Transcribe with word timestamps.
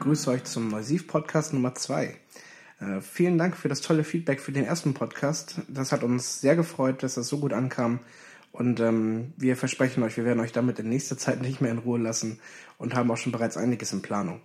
begrüße 0.00 0.30
euch 0.30 0.44
zum 0.44 0.68
Neusiv-Podcast 0.68 1.52
Nummer 1.52 1.74
2. 1.74 2.04
Äh, 2.80 3.00
vielen 3.02 3.36
Dank 3.36 3.54
für 3.54 3.68
das 3.68 3.82
tolle 3.82 4.02
Feedback 4.02 4.40
für 4.40 4.50
den 4.50 4.64
ersten 4.64 4.94
Podcast. 4.94 5.60
Das 5.68 5.92
hat 5.92 6.02
uns 6.02 6.40
sehr 6.40 6.56
gefreut, 6.56 7.02
dass 7.02 7.16
das 7.16 7.28
so 7.28 7.36
gut 7.36 7.52
ankam. 7.52 7.98
Und 8.50 8.80
ähm, 8.80 9.34
wir 9.36 9.58
versprechen 9.58 10.02
euch, 10.02 10.16
wir 10.16 10.24
werden 10.24 10.40
euch 10.40 10.52
damit 10.52 10.78
in 10.78 10.88
nächster 10.88 11.18
Zeit 11.18 11.42
nicht 11.42 11.60
mehr 11.60 11.70
in 11.70 11.76
Ruhe 11.76 11.98
lassen 11.98 12.40
und 12.78 12.94
haben 12.94 13.10
auch 13.10 13.18
schon 13.18 13.30
bereits 13.30 13.58
einiges 13.58 13.92
in 13.92 14.00
Planung. 14.00 14.40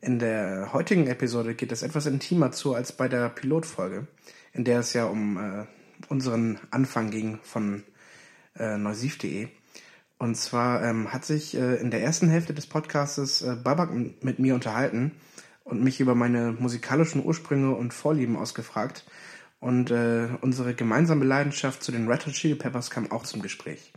In 0.00 0.18
der 0.18 0.72
heutigen 0.72 1.08
Episode 1.08 1.54
geht 1.54 1.72
es 1.72 1.82
etwas 1.82 2.06
intimer 2.06 2.50
zu 2.50 2.74
als 2.74 2.90
bei 2.90 3.06
der 3.06 3.28
Pilotfolge, 3.28 4.06
in 4.54 4.64
der 4.64 4.80
es 4.80 4.94
ja 4.94 5.04
um 5.04 5.36
äh, 5.36 5.66
unseren 6.08 6.58
Anfang 6.70 7.10
ging 7.10 7.38
von 7.42 7.82
äh, 8.58 8.78
neusiv.de. 8.78 9.48
Und 10.20 10.34
zwar 10.34 10.84
ähm, 10.84 11.14
hat 11.14 11.24
sich 11.24 11.56
äh, 11.56 11.76
in 11.76 11.90
der 11.90 12.02
ersten 12.02 12.28
Hälfte 12.28 12.52
des 12.52 12.66
Podcastes 12.66 13.40
äh, 13.40 13.56
Babak 13.56 13.88
mit 14.20 14.38
mir 14.38 14.54
unterhalten 14.54 15.12
und 15.64 15.82
mich 15.82 15.98
über 15.98 16.14
meine 16.14 16.52
musikalischen 16.52 17.24
Ursprünge 17.24 17.74
und 17.74 17.94
Vorlieben 17.94 18.36
ausgefragt. 18.36 19.06
Und 19.60 19.90
äh, 19.90 20.28
unsere 20.42 20.74
gemeinsame 20.74 21.24
Leidenschaft 21.24 21.82
zu 21.82 21.90
den 21.90 22.06
Red 22.06 22.26
Hot 22.26 22.34
Chili 22.34 22.54
Peppers 22.54 22.90
kam 22.90 23.10
auch 23.10 23.22
zum 23.22 23.40
Gespräch. 23.40 23.94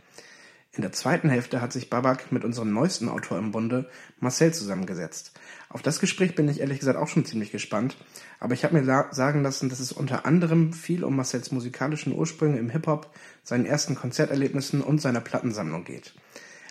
In 0.72 0.80
der 0.80 0.92
zweiten 0.92 1.28
Hälfte 1.28 1.60
hat 1.60 1.74
sich 1.74 1.90
Babak 1.90 2.32
mit 2.32 2.42
unserem 2.42 2.72
neuesten 2.72 3.10
Autor 3.10 3.36
im 3.36 3.52
Bunde, 3.52 3.90
Marcel, 4.18 4.54
zusammengesetzt. 4.54 5.38
Auf 5.74 5.82
das 5.82 5.98
Gespräch 5.98 6.36
bin 6.36 6.48
ich 6.48 6.60
ehrlich 6.60 6.78
gesagt 6.78 6.96
auch 6.96 7.08
schon 7.08 7.24
ziemlich 7.24 7.50
gespannt, 7.50 7.96
aber 8.38 8.54
ich 8.54 8.62
habe 8.62 8.80
mir 8.80 9.08
sagen 9.10 9.42
lassen, 9.42 9.68
dass 9.68 9.80
es 9.80 9.90
unter 9.90 10.24
anderem 10.24 10.72
viel 10.72 11.02
um 11.02 11.16
Marcels 11.16 11.50
musikalischen 11.50 12.14
Ursprünge 12.14 12.60
im 12.60 12.70
Hip-Hop, 12.70 13.10
seinen 13.42 13.66
ersten 13.66 13.96
Konzerterlebnissen 13.96 14.82
und 14.82 15.00
seiner 15.00 15.20
Plattensammlung 15.20 15.82
geht. 15.82 16.14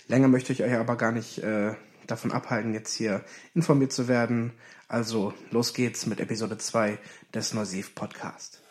Länger 0.08 0.30
möchte 0.30 0.54
ich 0.54 0.64
euch 0.64 0.74
aber 0.74 0.96
gar 0.96 1.12
nicht 1.12 1.40
äh, 1.40 1.74
davon 2.08 2.32
abhalten, 2.32 2.74
jetzt 2.74 2.96
hier 2.96 3.26
informiert 3.54 3.92
zu 3.92 4.08
werden. 4.08 4.54
Also 4.88 5.34
los 5.52 5.74
geht's 5.74 6.06
mit 6.06 6.22
Episode 6.22 6.58
2 6.58 6.98
des 7.34 7.54
Neusiv 7.54 7.96
Podcast. 7.96 8.64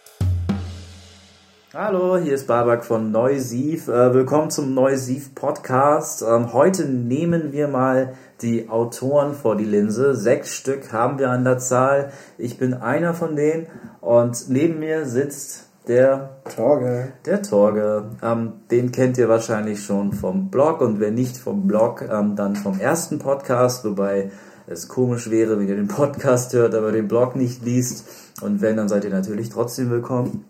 Hallo, 1.74 2.18
hier 2.18 2.34
ist 2.34 2.46
Babak 2.46 2.84
von 2.84 3.10
Neusiv. 3.10 3.88
Äh, 3.88 4.12
willkommen 4.12 4.50
zum 4.50 4.74
Neusiv 4.74 5.34
Podcast. 5.34 6.20
Ähm, 6.20 6.52
heute 6.52 6.84
nehmen 6.84 7.52
wir 7.52 7.66
mal 7.66 8.14
die 8.42 8.68
Autoren 8.68 9.34
vor 9.34 9.56
die 9.56 9.64
Linse. 9.64 10.14
Sechs 10.14 10.54
Stück 10.54 10.92
haben 10.92 11.18
wir 11.18 11.30
an 11.30 11.44
der 11.44 11.58
Zahl. 11.58 12.12
Ich 12.38 12.58
bin 12.58 12.74
einer 12.74 13.14
von 13.14 13.36
denen 13.36 13.66
und 14.00 14.48
neben 14.48 14.80
mir 14.80 15.06
sitzt 15.06 15.68
der 15.88 16.30
Torge. 16.54 17.12
Der 17.26 17.42
Torge. 17.42 18.10
Ähm, 18.22 18.52
den 18.70 18.92
kennt 18.92 19.18
ihr 19.18 19.28
wahrscheinlich 19.28 19.84
schon 19.84 20.12
vom 20.12 20.50
Blog 20.50 20.80
und 20.80 21.00
wenn 21.00 21.14
nicht 21.14 21.36
vom 21.36 21.66
Blog, 21.66 22.02
ähm, 22.02 22.36
dann 22.36 22.56
vom 22.56 22.78
ersten 22.78 23.18
Podcast, 23.18 23.84
wobei 23.84 24.30
es 24.66 24.88
komisch 24.88 25.30
wäre, 25.30 25.58
wenn 25.58 25.68
ihr 25.68 25.76
den 25.76 25.88
Podcast 25.88 26.52
hört, 26.52 26.74
aber 26.74 26.92
den 26.92 27.08
Blog 27.08 27.36
nicht 27.36 27.64
liest. 27.64 28.08
Und 28.42 28.60
wenn, 28.60 28.76
dann 28.76 28.88
seid 28.88 29.04
ihr 29.04 29.10
natürlich 29.10 29.50
trotzdem 29.50 29.90
willkommen. 29.90 30.44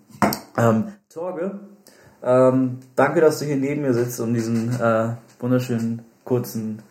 Ähm, 0.57 0.85
Torge, 1.09 1.61
ähm, 2.23 2.79
danke, 2.95 3.21
dass 3.21 3.39
du 3.39 3.47
hier 3.47 3.57
neben 3.57 3.83
mir 3.83 3.95
sitzt, 3.95 4.21
um 4.21 4.35
diesen 4.35 4.79
äh, 4.81 5.15
wunderschönen 5.41 6.03
kurzen 6.25 6.83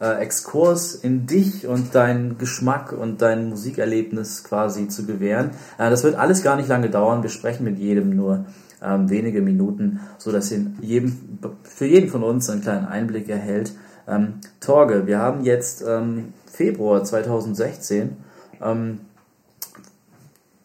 äh, 0.00 0.14
Exkurs 0.20 0.94
in 0.94 1.26
dich 1.26 1.66
und 1.66 1.94
deinen 1.94 2.38
Geschmack 2.38 2.92
und 2.92 3.22
dein 3.22 3.50
Musikerlebnis 3.50 4.44
quasi 4.44 4.88
zu 4.88 5.06
gewähren. 5.06 5.50
Äh, 5.78 5.90
das 5.90 6.02
wird 6.04 6.16
alles 6.16 6.42
gar 6.42 6.56
nicht 6.56 6.68
lange 6.68 6.90
dauern. 6.90 7.22
Wir 7.22 7.30
sprechen 7.30 7.64
mit 7.64 7.78
jedem 7.78 8.16
nur 8.16 8.46
ähm, 8.82 9.10
wenige 9.10 9.42
Minuten, 9.42 10.00
so 10.18 10.32
dass 10.32 10.50
jedem, 10.50 11.38
für 11.62 11.86
jeden 11.86 12.08
von 12.08 12.22
uns 12.22 12.48
einen 12.48 12.62
kleinen 12.62 12.86
Einblick 12.86 13.28
erhält. 13.28 13.72
Ähm, 14.08 14.34
Torge, 14.60 15.06
wir 15.06 15.18
haben 15.18 15.44
jetzt 15.44 15.84
ähm, 15.86 16.32
Februar 16.50 17.04
2016. 17.04 18.16
Ähm, 18.62 19.00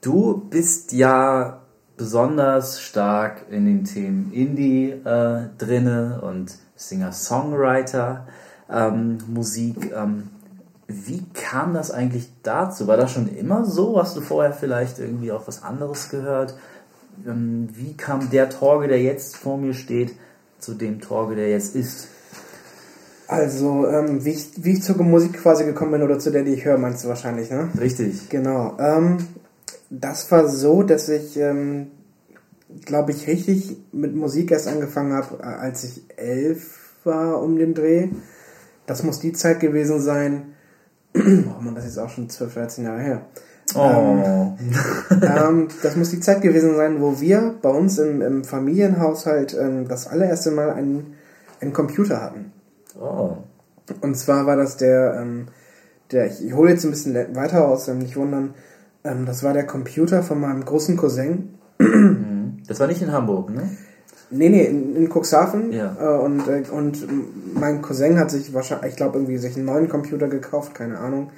du 0.02 0.48
bist 0.50 0.94
ja 0.94 1.62
besonders 1.98 2.82
stark 2.82 3.46
in 3.50 3.66
den 3.66 3.84
Themen 3.86 4.32
Indie 4.34 4.92
äh, 4.92 5.50
drinne 5.58 6.22
und 6.22 6.58
Singer-Songwriter 6.76 8.28
ähm, 8.70 9.18
Musik. 9.28 9.92
Ähm, 9.96 10.30
wie 10.88 11.24
kam 11.34 11.74
das 11.74 11.92
eigentlich 11.92 12.32
dazu? 12.44 12.88
War 12.88 12.98
das 12.98 13.12
schon 13.12 13.28
immer 13.36 13.66
so? 13.66 14.00
Hast 14.00 14.16
du 14.16 14.22
vorher 14.22 14.54
vielleicht 14.54 15.00
irgendwie 15.00 15.32
auch 15.32 15.48
was 15.48 15.64
anderes 15.64 16.10
gehört? 16.10 16.56
Ähm, 17.26 17.70
wie 17.74 17.96
kam 17.96 18.30
der 18.30 18.50
Torge, 18.50 18.88
der 18.88 19.02
jetzt 19.02 19.38
vor 19.38 19.58
mir 19.58 19.74
steht, 19.74 20.16
zu 20.60 20.74
dem 20.74 21.02
Torge, 21.02 21.36
der 21.36 21.50
jetzt 21.50 21.76
ist? 21.76 22.08
Also, 23.28 23.88
ähm, 23.88 24.24
wie, 24.24 24.32
ich, 24.32 24.64
wie 24.64 24.74
ich 24.74 24.84
zur 24.84 25.02
Musik 25.02 25.42
quasi 25.42 25.66
gekommen 25.66 25.94
bin 25.94 26.04
oder 26.04 26.20
zu 26.20 26.32
der, 26.32 26.44
die 26.44 26.54
ich 26.54 26.66
höre, 26.66 26.78
meinst 26.78 27.04
du 27.04 27.08
wahrscheinlich, 27.08 27.50
ne? 27.50 27.70
Richtig. 27.80 28.30
Genau. 28.30 28.78
Ähm, 28.80 29.18
das 29.90 30.30
war 30.32 30.48
so, 30.48 30.84
dass 30.84 31.10
ich, 31.10 31.38
ähm, 31.38 31.88
glaube 32.86 33.12
ich, 33.12 33.28
richtig 33.28 33.78
mit 33.92 34.16
Musik 34.16 34.52
erst 34.52 34.68
angefangen 34.68 35.14
habe, 35.14 35.40
äh, 35.40 35.46
als 35.46 35.84
ich 35.84 36.04
elf 36.18 36.80
war 37.04 37.42
um 37.42 37.58
den 37.58 37.74
Dreh. 37.74 38.10
Das 38.86 39.04
muss 39.04 39.20
die 39.20 39.34
Zeit 39.34 39.60
gewesen 39.60 40.00
sein. 40.02 40.54
Oh 41.18 41.62
man, 41.62 41.76
das 41.76 41.86
ist 41.86 41.98
auch 41.98 42.10
schon 42.10 42.30
12, 42.30 42.54
13 42.54 42.84
Jahre 42.84 43.00
her. 43.00 43.22
Oh. 43.74 43.80
Ähm, 43.80 44.58
ähm, 45.22 45.68
das 45.82 45.96
muss 45.96 46.12
die 46.12 46.20
Zeit 46.20 46.42
gewesen 46.42 46.76
sein, 46.76 47.02
wo 47.02 47.20
wir 47.20 47.56
bei 47.62 47.70
uns 47.70 47.98
im, 47.98 48.22
im 48.22 48.44
Familienhaushalt 48.44 49.56
ähm, 49.60 49.88
das 49.88 50.08
allererste 50.08 50.52
Mal 50.52 50.72
einen, 50.72 51.16
einen 51.62 51.74
Computer 51.74 52.22
hatten. 52.22 52.52
Oh. 53.00 53.38
Und 54.02 54.16
zwar 54.16 54.46
war 54.46 54.56
das 54.56 54.78
der, 54.78 55.20
ähm, 55.22 55.48
der 56.12 56.28
ich, 56.28 56.46
ich 56.46 56.54
hole 56.54 56.72
jetzt 56.72 56.84
ein 56.84 56.92
bisschen 56.92 57.16
weiter 57.36 57.68
aus, 57.68 57.88
ähm, 57.88 58.00
nicht 58.00 58.18
wundern, 58.18 58.54
ähm, 59.04 59.26
das 59.26 59.44
war 59.44 59.54
der 59.54 59.66
Computer 59.66 60.24
von 60.24 60.40
meinem 60.40 60.66
großen 60.66 60.98
Cousin. 60.98 61.56
Mhm. 61.78 62.64
Das 62.68 62.80
war 62.80 62.88
nicht 62.88 63.02
in 63.02 63.12
Hamburg, 63.12 63.50
ne? 63.52 63.70
Nee, 64.30 64.50
nee, 64.50 64.66
in, 64.66 64.96
in 64.96 65.10
Cuxhaven. 65.10 65.72
Ja. 65.72 65.96
Äh, 66.00 66.20
und, 66.20 66.48
äh, 66.48 66.64
und 66.72 67.08
mein 67.54 67.82
Cousin 67.82 68.20
hat 68.20 68.32
sich 68.32 68.54
wahrscheinlich, 68.54 68.92
ich 68.92 68.96
glaube, 68.96 69.18
irgendwie 69.18 69.38
sich 69.38 69.56
einen 69.56 69.66
neuen 69.66 69.90
Computer 69.90 70.28
gekauft, 70.28 70.74
keine 70.74 70.98
Ahnung. 71.00 71.32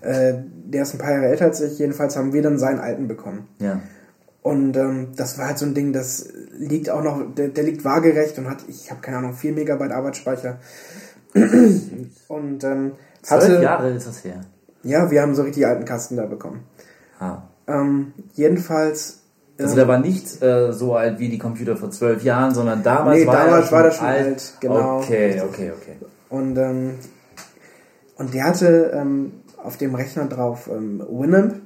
Äh, 0.00 0.34
der 0.64 0.82
ist 0.82 0.94
ein 0.94 0.98
paar 0.98 1.12
Jahre 1.12 1.26
älter 1.26 1.46
als 1.46 1.60
ich, 1.60 1.78
jedenfalls 1.78 2.16
haben 2.16 2.32
wir 2.32 2.42
dann 2.42 2.58
seinen 2.58 2.78
alten 2.78 3.08
bekommen. 3.08 3.48
Ja. 3.58 3.80
Und 4.42 4.76
ähm, 4.76 5.08
das 5.16 5.38
war 5.38 5.48
halt 5.48 5.58
so 5.58 5.66
ein 5.66 5.74
Ding, 5.74 5.92
das 5.92 6.28
liegt 6.56 6.88
auch 6.88 7.02
noch, 7.02 7.34
der, 7.34 7.48
der 7.48 7.64
liegt 7.64 7.84
waagerecht 7.84 8.38
und 8.38 8.48
hat, 8.48 8.64
ich 8.68 8.90
habe 8.90 9.02
keine 9.02 9.18
Ahnung, 9.18 9.34
4 9.34 9.52
Megabyte 9.52 9.92
Arbeitsspeicher. 9.92 10.58
und 12.28 12.64
ähm, 12.64 12.92
hatte. 13.28 13.46
Zwölf 13.46 13.62
Jahre 13.62 13.90
ist 13.90 14.06
das 14.06 14.24
her. 14.24 14.40
Ja, 14.82 15.10
wir 15.10 15.20
haben 15.20 15.34
so 15.34 15.42
richtig 15.42 15.66
alten 15.66 15.84
Kasten 15.84 16.16
da 16.16 16.24
bekommen. 16.24 16.64
Ah. 17.18 17.42
Ähm, 17.66 18.14
jedenfalls 18.32 19.19
also 19.62 19.74
der 19.76 19.88
war 19.88 19.98
nicht 19.98 20.42
äh, 20.42 20.72
so 20.72 20.94
alt 20.94 21.18
wie 21.18 21.28
die 21.28 21.38
Computer 21.38 21.76
vor 21.76 21.90
zwölf 21.90 22.22
Jahren, 22.22 22.54
sondern 22.54 22.82
damals 22.82 23.18
nee, 23.18 23.26
war 23.26 23.36
damals 23.36 23.66
er 23.66 23.72
war 23.72 23.82
der 23.82 23.90
schon 23.90 24.06
alt. 24.06 24.26
alt. 24.26 24.54
Genau. 24.60 24.98
Okay, 24.98 25.42
okay, 25.42 25.72
okay. 25.76 25.96
Und, 26.28 26.56
ähm, 26.56 26.94
und 28.16 28.34
der 28.34 28.44
hatte 28.44 28.92
ähm, 28.94 29.32
auf 29.62 29.76
dem 29.76 29.94
Rechner 29.94 30.26
drauf 30.26 30.68
ähm, 30.72 31.02
Winamp. 31.10 31.56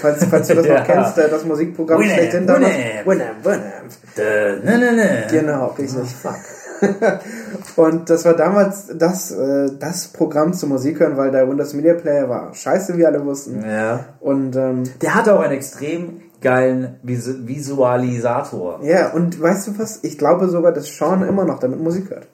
Falls, 0.00 0.24
falls 0.24 0.48
du 0.48 0.54
das 0.56 0.66
ja. 0.68 0.80
noch 0.80 0.86
kennst, 0.86 1.18
äh, 1.18 1.28
das 1.28 1.44
Musikprogramm 1.44 2.00
Winamp, 2.00 2.14
schlechthin 2.14 2.46
damals. 2.46 2.74
Winamp, 3.04 3.44
Winamp. 3.44 4.64
Ne, 4.64 4.78
ne, 4.78 4.92
ne. 4.92 5.26
Genau, 5.30 5.66
richtig. 5.78 6.00
Oh, 6.02 6.04
fuck. 6.04 6.38
und 7.76 8.10
das 8.10 8.24
war 8.24 8.34
damals 8.34 8.88
das, 8.94 9.30
äh, 9.32 9.70
das 9.78 10.08
Programm 10.08 10.52
zum 10.52 10.70
Musik 10.70 11.00
hören, 11.00 11.16
weil 11.16 11.30
der 11.30 11.48
Windows 11.48 11.74
Media 11.74 11.94
Player 11.94 12.28
war 12.28 12.54
scheiße, 12.54 12.96
wie 12.96 13.06
alle 13.06 13.24
wussten. 13.24 13.64
Ja. 13.68 14.06
Und 14.20 14.56
ähm, 14.56 14.84
der 15.00 15.14
hatte 15.14 15.34
auch 15.34 15.40
ein 15.40 15.50
extrem 15.50 16.22
geilen 16.40 16.96
Vis 17.02 17.46
Visualisator. 17.46 18.80
Ja, 18.82 19.12
und 19.12 19.40
weißt 19.40 19.68
du 19.68 19.78
was? 19.78 20.00
Ich 20.02 20.18
glaube 20.18 20.48
sogar, 20.48 20.72
dass 20.72 20.86
Sean 20.96 21.22
immer 21.26 21.44
noch 21.44 21.58
damit 21.58 21.80
Musik 21.80 22.10
hört. 22.10 22.26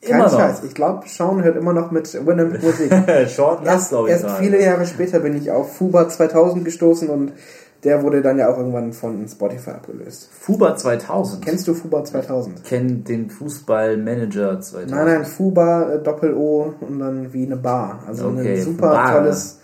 Kein 0.00 0.20
immer 0.20 0.28
Scheiß. 0.28 0.58
Noch. 0.58 0.68
Ich 0.68 0.74
glaube, 0.74 1.08
Sean 1.08 1.42
hört 1.42 1.56
immer 1.56 1.72
noch 1.72 1.90
mit 1.90 2.12
Winamp 2.26 2.62
Musik. 2.62 2.92
Sean 3.28 3.64
erst, 3.64 3.90
glaube 3.90 4.08
ich. 4.08 4.12
Erst 4.12 4.24
sagen. 4.24 4.44
viele 4.44 4.62
Jahre 4.62 4.86
später 4.86 5.20
bin 5.20 5.36
ich 5.36 5.50
auf 5.50 5.76
Fuba 5.76 6.08
2000 6.08 6.64
gestoßen 6.64 7.08
und 7.08 7.32
der 7.84 8.02
wurde 8.02 8.22
dann 8.22 8.38
ja 8.38 8.50
auch 8.50 8.56
irgendwann 8.56 8.94
von 8.94 9.28
Spotify 9.28 9.72
abgelöst. 9.72 10.30
Fuba 10.32 10.74
2000? 10.74 11.44
Kennst 11.44 11.68
du 11.68 11.74
Fuba 11.74 12.02
2000? 12.02 12.60
Ich 12.60 12.64
kenn 12.64 13.04
den 13.04 13.28
Fußballmanager 13.28 14.60
2000. 14.60 14.90
Nein, 14.90 15.06
nein, 15.06 15.24
Fuba, 15.24 15.92
äh, 15.92 16.02
Doppel-O 16.02 16.74
und 16.80 16.98
dann 16.98 17.32
wie 17.32 17.44
eine 17.44 17.56
Bar. 17.56 18.02
Also 18.06 18.28
okay, 18.28 18.54
ein 18.54 18.62
super 18.62 18.90
Bar. 18.90 19.12
tolles 19.12 19.60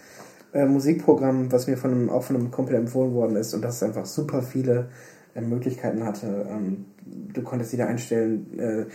äh, 0.52 0.66
Musikprogramm, 0.66 1.52
was 1.52 1.66
mir 1.66 1.76
von 1.76 1.92
einem, 1.92 2.10
auch 2.10 2.24
von 2.24 2.36
einem 2.36 2.50
Kumpel 2.50 2.74
empfohlen 2.76 3.14
worden 3.14 3.36
ist 3.36 3.54
und 3.54 3.62
das 3.62 3.82
einfach 3.82 4.06
super 4.06 4.42
viele 4.42 4.88
äh, 5.34 5.40
Möglichkeiten 5.40 6.04
hatte. 6.04 6.46
Ähm, 6.48 6.86
du 7.04 7.42
konntest 7.42 7.72
wieder 7.72 7.86
einstellen. 7.86 8.58
Äh, 8.58 8.86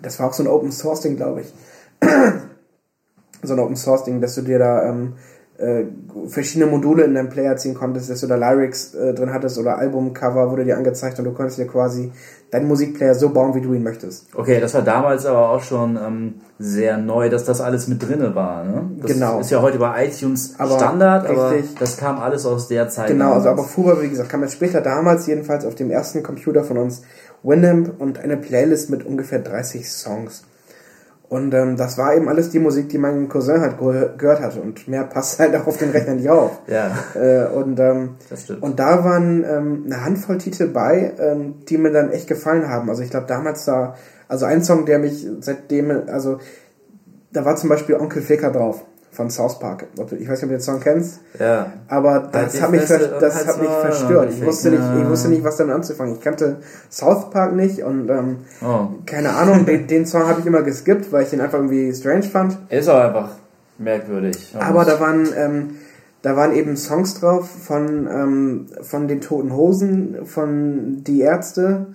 das 0.00 0.18
war 0.18 0.28
auch 0.28 0.32
so 0.32 0.42
ein 0.42 0.48
Open 0.48 0.72
Source 0.72 1.00
Ding, 1.00 1.16
glaube 1.16 1.42
ich. 1.42 1.52
so 3.42 3.52
ein 3.54 3.58
Open 3.58 3.76
Source 3.76 4.04
Ding, 4.04 4.20
dass 4.20 4.34
du 4.34 4.42
dir 4.42 4.58
da 4.58 4.88
ähm, 4.88 5.14
äh, 5.62 5.84
verschiedene 6.28 6.68
Module 6.70 7.04
in 7.04 7.14
deinem 7.14 7.28
Player 7.28 7.56
ziehen 7.56 7.74
konntest, 7.74 8.10
dass 8.10 8.20
du 8.20 8.26
da 8.26 8.34
Lyrics 8.34 8.94
äh, 8.94 9.14
drin 9.14 9.32
hattest 9.32 9.58
oder 9.58 9.78
Albumcover 9.78 10.50
wurde 10.50 10.64
dir 10.64 10.76
angezeigt 10.76 11.18
und 11.18 11.24
du 11.24 11.32
konntest 11.32 11.58
dir 11.58 11.66
quasi 11.66 12.10
deinen 12.50 12.66
Musikplayer 12.68 13.14
so 13.14 13.30
bauen, 13.30 13.54
wie 13.54 13.60
du 13.60 13.72
ihn 13.72 13.82
möchtest. 13.82 14.26
Okay, 14.34 14.60
das 14.60 14.74
war 14.74 14.82
damals 14.82 15.24
aber 15.24 15.48
auch 15.50 15.62
schon 15.62 15.96
ähm, 15.96 16.34
sehr 16.58 16.98
neu, 16.98 17.30
dass 17.30 17.44
das 17.44 17.60
alles 17.60 17.88
mit 17.88 18.02
drinne 18.06 18.34
war. 18.34 18.64
Ne? 18.64 18.90
Das 19.00 19.12
Genau. 19.12 19.40
ist 19.40 19.50
ja 19.50 19.62
heute 19.62 19.78
bei 19.78 20.04
iTunes 20.06 20.54
Aber 20.58 20.76
Standard, 20.76 21.26
aber 21.30 21.52
richtig. 21.52 21.78
das 21.78 21.96
kam 21.96 22.18
alles 22.18 22.44
aus 22.44 22.68
der 22.68 22.88
Zeit. 22.88 23.08
Genau, 23.08 23.32
also 23.34 23.44
damals. 23.46 23.60
aber 23.60 23.68
Fuba, 23.68 24.02
wie 24.02 24.08
gesagt, 24.08 24.28
kam 24.28 24.42
jetzt 24.42 24.52
später 24.54 24.80
damals 24.80 25.26
jedenfalls 25.26 25.64
auf 25.64 25.74
dem 25.76 25.90
ersten 25.90 26.22
Computer 26.22 26.62
von 26.64 26.76
uns 26.76 27.02
Winamp 27.42 27.94
und 28.00 28.18
eine 28.18 28.36
Playlist 28.36 28.90
mit 28.90 29.06
ungefähr 29.06 29.38
30 29.38 29.90
Songs. 29.90 30.42
Und 31.32 31.54
ähm, 31.54 31.78
das 31.78 31.96
war 31.96 32.14
eben 32.14 32.28
alles 32.28 32.50
die 32.50 32.58
Musik, 32.58 32.90
die 32.90 32.98
mein 32.98 33.26
Cousin 33.26 33.62
halt 33.62 33.78
ge 33.78 34.10
gehört 34.18 34.42
hatte. 34.42 34.60
Und 34.60 34.86
mehr 34.86 35.04
passt 35.04 35.38
halt 35.40 35.56
auch 35.56 35.66
auf 35.66 35.78
den 35.78 35.88
Rechner 35.88 36.12
nicht 36.12 36.28
auf. 36.28 36.58
Ja, 36.66 36.90
Äh, 37.14 37.46
und, 37.46 37.80
ähm, 37.80 38.16
das 38.28 38.42
stimmt. 38.42 38.62
und 38.62 38.78
da 38.78 39.02
waren 39.02 39.42
ähm, 39.42 39.84
eine 39.86 40.04
Handvoll 40.04 40.36
Titel 40.36 40.66
bei, 40.66 41.14
ähm, 41.18 41.54
die 41.70 41.78
mir 41.78 41.90
dann 41.90 42.10
echt 42.10 42.28
gefallen 42.28 42.68
haben. 42.68 42.90
Also 42.90 43.02
ich 43.02 43.08
glaube 43.08 43.28
damals 43.28 43.64
da, 43.64 43.94
also 44.28 44.44
ein 44.44 44.62
Song, 44.62 44.84
der 44.84 44.98
mich 44.98 45.26
seitdem, 45.40 46.02
also 46.06 46.36
da 47.32 47.46
war 47.46 47.56
zum 47.56 47.70
Beispiel 47.70 47.94
Onkel 47.94 48.20
Ficker 48.20 48.50
drauf 48.50 48.84
von 49.12 49.28
South 49.30 49.58
Park. 49.58 49.86
Ich 49.94 50.00
weiß 50.02 50.10
nicht, 50.10 50.30
ob 50.30 50.40
du 50.40 50.46
den 50.48 50.60
Song 50.60 50.80
kennst. 50.80 51.20
ja. 51.38 51.72
Aber 51.88 52.30
das 52.32 52.60
hat 52.60 52.70
mich, 52.70 52.80
ver 52.82 53.14
und 53.14 53.22
das 53.22 53.46
hat 53.46 53.60
mich 53.60 53.70
verstört. 53.70 54.30
Ich 54.32 54.44
wusste, 54.44 54.70
nicht, 54.70 54.82
ich 55.02 55.08
wusste 55.08 55.28
nicht, 55.28 55.44
was 55.44 55.56
damit 55.58 55.74
anzufangen. 55.74 56.14
Ich 56.14 56.20
kannte 56.20 56.56
South 56.90 57.30
Park 57.30 57.54
nicht 57.54 57.82
und 57.82 58.08
ähm, 58.08 58.38
Oh. 58.62 58.88
keine 59.06 59.30
Ahnung, 59.34 59.66
den, 59.66 59.86
den 59.86 60.06
Song 60.06 60.26
habe 60.26 60.40
ich 60.40 60.46
immer 60.46 60.62
geskippt, 60.62 61.12
weil 61.12 61.24
ich 61.24 61.30
den 61.30 61.40
einfach 61.42 61.58
irgendwie 61.58 61.92
strange 61.94 62.22
fand. 62.24 62.56
Ist 62.70 62.88
auch 62.88 63.00
einfach 63.02 63.28
merkwürdig. 63.78 64.54
Aber 64.58 64.84
da 64.84 64.98
waren, 64.98 65.28
ähm, 65.36 65.70
da 66.22 66.36
waren 66.36 66.54
eben 66.54 66.76
Songs 66.76 67.20
drauf 67.20 67.50
von, 67.50 68.06
ähm, 68.10 68.66
von 68.80 69.08
den 69.08 69.20
Toten 69.20 69.54
Hosen, 69.54 70.24
von 70.24 71.02
Die 71.04 71.20
Ärzte 71.20 71.86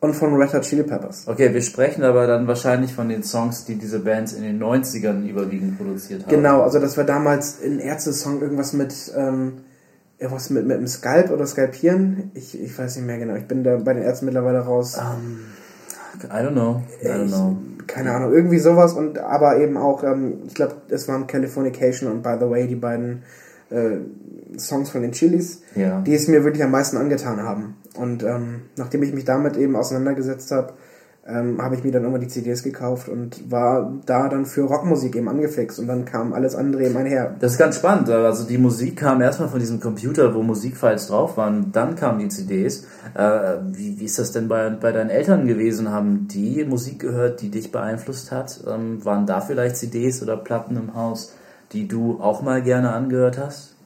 und 0.00 0.14
von 0.14 0.34
Red 0.36 0.52
Hot 0.54 0.62
Chili 0.62 0.82
Peppers. 0.84 1.24
Okay, 1.26 1.52
wir 1.52 1.62
sprechen 1.62 2.04
aber 2.04 2.26
dann 2.26 2.46
wahrscheinlich 2.46 2.92
von 2.94 3.08
den 3.08 3.22
Songs, 3.24 3.64
die 3.64 3.74
diese 3.76 3.98
Bands 4.00 4.32
in 4.32 4.42
den 4.42 4.62
90ern 4.62 5.26
überwiegend 5.28 5.76
produziert 5.76 6.22
haben. 6.24 6.30
Genau, 6.30 6.62
also 6.62 6.78
das 6.78 6.96
war 6.96 7.04
damals 7.04 7.58
ein 7.64 7.80
Ärzte-Song, 7.80 8.40
irgendwas 8.40 8.72
mit, 8.72 8.94
ähm, 9.16 9.54
irgendwas 10.18 10.50
mit, 10.50 10.66
mit 10.66 10.78
dem 10.78 10.86
Skalp 10.86 11.30
oder 11.30 11.46
Skalpieren. 11.46 12.30
Ich, 12.34 12.60
ich 12.60 12.78
weiß 12.78 12.96
nicht 12.96 13.06
mehr 13.06 13.18
genau. 13.18 13.34
Ich 13.34 13.46
bin 13.46 13.64
da 13.64 13.76
bei 13.76 13.94
den 13.94 14.04
Ärzten 14.04 14.26
mittlerweile 14.26 14.60
raus. 14.60 14.96
I 14.96 16.26
don't 16.26 16.52
know. 16.52 16.82
I 17.02 17.06
don't 17.08 17.24
Ich- 17.26 17.32
know. 17.32 17.56
Keine 17.86 18.12
Ahnung, 18.12 18.34
irgendwie 18.34 18.58
sowas 18.58 18.92
und 18.92 19.18
aber 19.18 19.58
eben 19.60 19.78
auch, 19.78 20.04
ähm, 20.04 20.40
ich 20.46 20.54
glaube, 20.54 20.74
es 20.90 21.08
waren 21.08 21.26
Californication 21.26 22.10
und 22.12 22.22
By 22.22 22.34
the 22.38 22.50
Way, 22.50 22.66
die 22.68 22.74
beiden 22.76 23.22
äh, 23.70 23.96
Songs 24.58 24.90
von 24.90 25.00
den 25.00 25.12
Chilis, 25.12 25.62
Ja. 25.74 26.02
die 26.02 26.14
es 26.14 26.28
mir 26.28 26.44
wirklich 26.44 26.62
am 26.62 26.70
meisten 26.70 26.98
angetan 26.98 27.42
haben. 27.42 27.76
Und 27.98 28.22
ähm, 28.22 28.62
nachdem 28.76 29.02
ich 29.02 29.12
mich 29.12 29.24
damit 29.24 29.56
eben 29.56 29.76
auseinandergesetzt 29.76 30.50
habe, 30.52 30.74
ähm, 31.28 31.60
habe 31.60 31.74
ich 31.74 31.84
mir 31.84 31.92
dann 31.92 32.02
irgendwann 32.02 32.22
die 32.22 32.28
CDs 32.28 32.62
gekauft 32.62 33.08
und 33.08 33.50
war 33.50 33.92
da 34.06 34.28
dann 34.28 34.46
für 34.46 34.62
Rockmusik 34.62 35.14
eben 35.14 35.28
angefixt 35.28 35.78
und 35.78 35.86
dann 35.86 36.06
kam 36.06 36.32
alles 36.32 36.54
andere 36.54 36.86
eben 36.86 36.96
einher. 36.96 37.36
Das 37.38 37.52
ist 37.52 37.58
ganz 37.58 37.76
spannend. 37.76 38.08
Also 38.08 38.46
die 38.46 38.56
Musik 38.56 38.96
kam 38.96 39.20
erstmal 39.20 39.50
von 39.50 39.60
diesem 39.60 39.78
Computer, 39.78 40.34
wo 40.34 40.42
Musikfiles 40.42 41.08
drauf 41.08 41.36
waren. 41.36 41.70
Dann 41.70 41.96
kamen 41.96 42.18
die 42.20 42.28
CDs. 42.28 42.86
Äh, 43.14 43.58
wie, 43.72 44.00
wie 44.00 44.04
ist 44.06 44.18
das 44.18 44.32
denn 44.32 44.48
bei, 44.48 44.70
bei 44.70 44.90
deinen 44.90 45.10
Eltern 45.10 45.46
gewesen? 45.46 45.90
Haben 45.90 46.28
die 46.28 46.64
Musik 46.64 47.00
gehört, 47.00 47.42
die 47.42 47.50
dich 47.50 47.72
beeinflusst 47.72 48.32
hat? 48.32 48.60
Ähm, 48.66 49.04
waren 49.04 49.26
da 49.26 49.42
vielleicht 49.42 49.76
CDs 49.76 50.22
oder 50.22 50.38
Platten 50.38 50.76
im 50.76 50.94
Haus, 50.94 51.34
die 51.72 51.86
du 51.86 52.20
auch 52.20 52.40
mal 52.40 52.62
gerne 52.62 52.92
angehört 52.92 53.38
hast? 53.38 53.77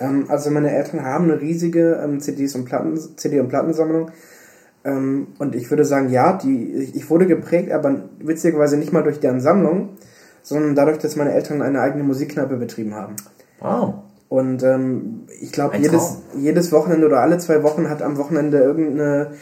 Ähm, 0.00 0.26
also 0.28 0.50
meine 0.50 0.74
Eltern 0.74 1.04
haben 1.04 1.24
eine 1.24 1.40
riesige 1.40 2.00
ähm, 2.02 2.20
CDs 2.20 2.54
und 2.54 2.64
Platten, 2.64 2.98
CD 3.16 3.40
und 3.40 3.48
Plattensammlung. 3.48 4.10
Ähm, 4.84 5.28
und 5.38 5.54
ich 5.54 5.70
würde 5.70 5.84
sagen, 5.84 6.10
ja, 6.10 6.34
die, 6.34 6.92
ich 6.94 7.10
wurde 7.10 7.26
geprägt, 7.26 7.72
aber 7.72 8.02
witzigerweise 8.18 8.76
nicht 8.76 8.92
mal 8.92 9.02
durch 9.02 9.20
deren 9.20 9.40
Sammlung, 9.40 9.90
sondern 10.42 10.74
dadurch, 10.74 10.98
dass 10.98 11.16
meine 11.16 11.32
Eltern 11.32 11.62
eine 11.62 11.80
eigene 11.80 12.04
Musikkneipe 12.04 12.56
betrieben 12.56 12.94
haben. 12.94 13.16
Wow. 13.60 13.94
Und 14.28 14.62
ähm, 14.62 15.26
ich 15.40 15.52
glaube, 15.52 15.76
jedes, 15.76 16.18
jedes 16.36 16.72
Wochenende 16.72 17.06
oder 17.06 17.20
alle 17.20 17.38
zwei 17.38 17.62
Wochen 17.62 17.88
hat 17.88 18.02
am 18.02 18.16
Wochenende 18.16 18.58
irgendeine 18.58 19.32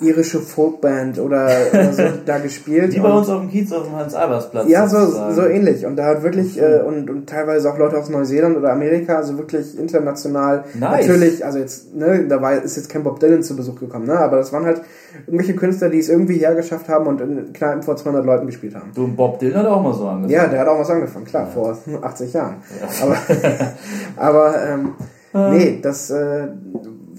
irische 0.00 0.40
Folkband 0.40 1.18
oder, 1.18 1.48
oder 1.72 1.92
so 1.92 2.02
da 2.26 2.38
gespielt. 2.38 2.94
Die 2.94 3.00
bei 3.00 3.12
uns 3.12 3.28
auf 3.28 3.40
dem 3.40 3.50
Kiez 3.50 3.72
auf 3.72 3.84
dem 3.84 3.96
Hans-Albers-Platz. 3.96 4.68
ja, 4.68 4.88
so, 4.88 4.98
sozusagen. 4.98 5.34
so 5.34 5.42
ähnlich. 5.46 5.86
Und 5.86 5.96
da 5.96 6.06
hat 6.06 6.22
wirklich, 6.22 6.60
äh, 6.60 6.80
und, 6.80 7.10
und 7.10 7.28
teilweise 7.28 7.70
auch 7.70 7.78
Leute 7.78 7.98
aus 7.98 8.08
Neuseeland 8.08 8.56
oder 8.56 8.72
Amerika, 8.72 9.16
also 9.16 9.36
wirklich 9.38 9.78
international. 9.78 10.64
Nice. 10.74 11.06
Natürlich, 11.06 11.44
also 11.44 11.58
jetzt, 11.58 11.94
ne, 11.94 12.26
da 12.28 12.40
war, 12.40 12.62
ist 12.62 12.76
jetzt 12.76 12.88
kein 12.88 13.02
Bob 13.02 13.20
Dylan 13.20 13.42
zu 13.42 13.56
Besuch 13.56 13.78
gekommen, 13.78 14.06
ne, 14.06 14.18
aber 14.18 14.36
das 14.36 14.52
waren 14.52 14.64
halt 14.64 14.82
irgendwelche 15.26 15.54
Künstler, 15.54 15.88
die 15.88 15.98
es 15.98 16.08
irgendwie 16.08 16.38
hergeschafft 16.38 16.88
haben 16.88 17.06
und 17.06 17.20
in 17.20 17.52
Kneipen 17.52 17.82
vor 17.82 17.96
200 17.96 18.24
Leuten 18.24 18.46
gespielt 18.46 18.74
haben. 18.74 18.92
Du, 18.94 19.08
Bob 19.08 19.38
Dylan 19.38 19.60
hat 19.60 19.66
auch 19.66 19.82
mal 19.82 19.94
so 19.94 20.06
angefangen. 20.06 20.30
Ja, 20.30 20.46
der 20.46 20.60
hat 20.60 20.68
auch 20.68 20.78
was 20.78 20.90
angefangen, 20.90 21.24
klar, 21.24 21.46
vor 21.46 21.76
80 22.02 22.32
Jahren. 22.32 22.56
Aber, 23.02 23.16
aber 24.16 24.54
ähm, 24.66 24.92
nee, 25.52 25.78
das 25.82 26.10
äh, 26.10 26.48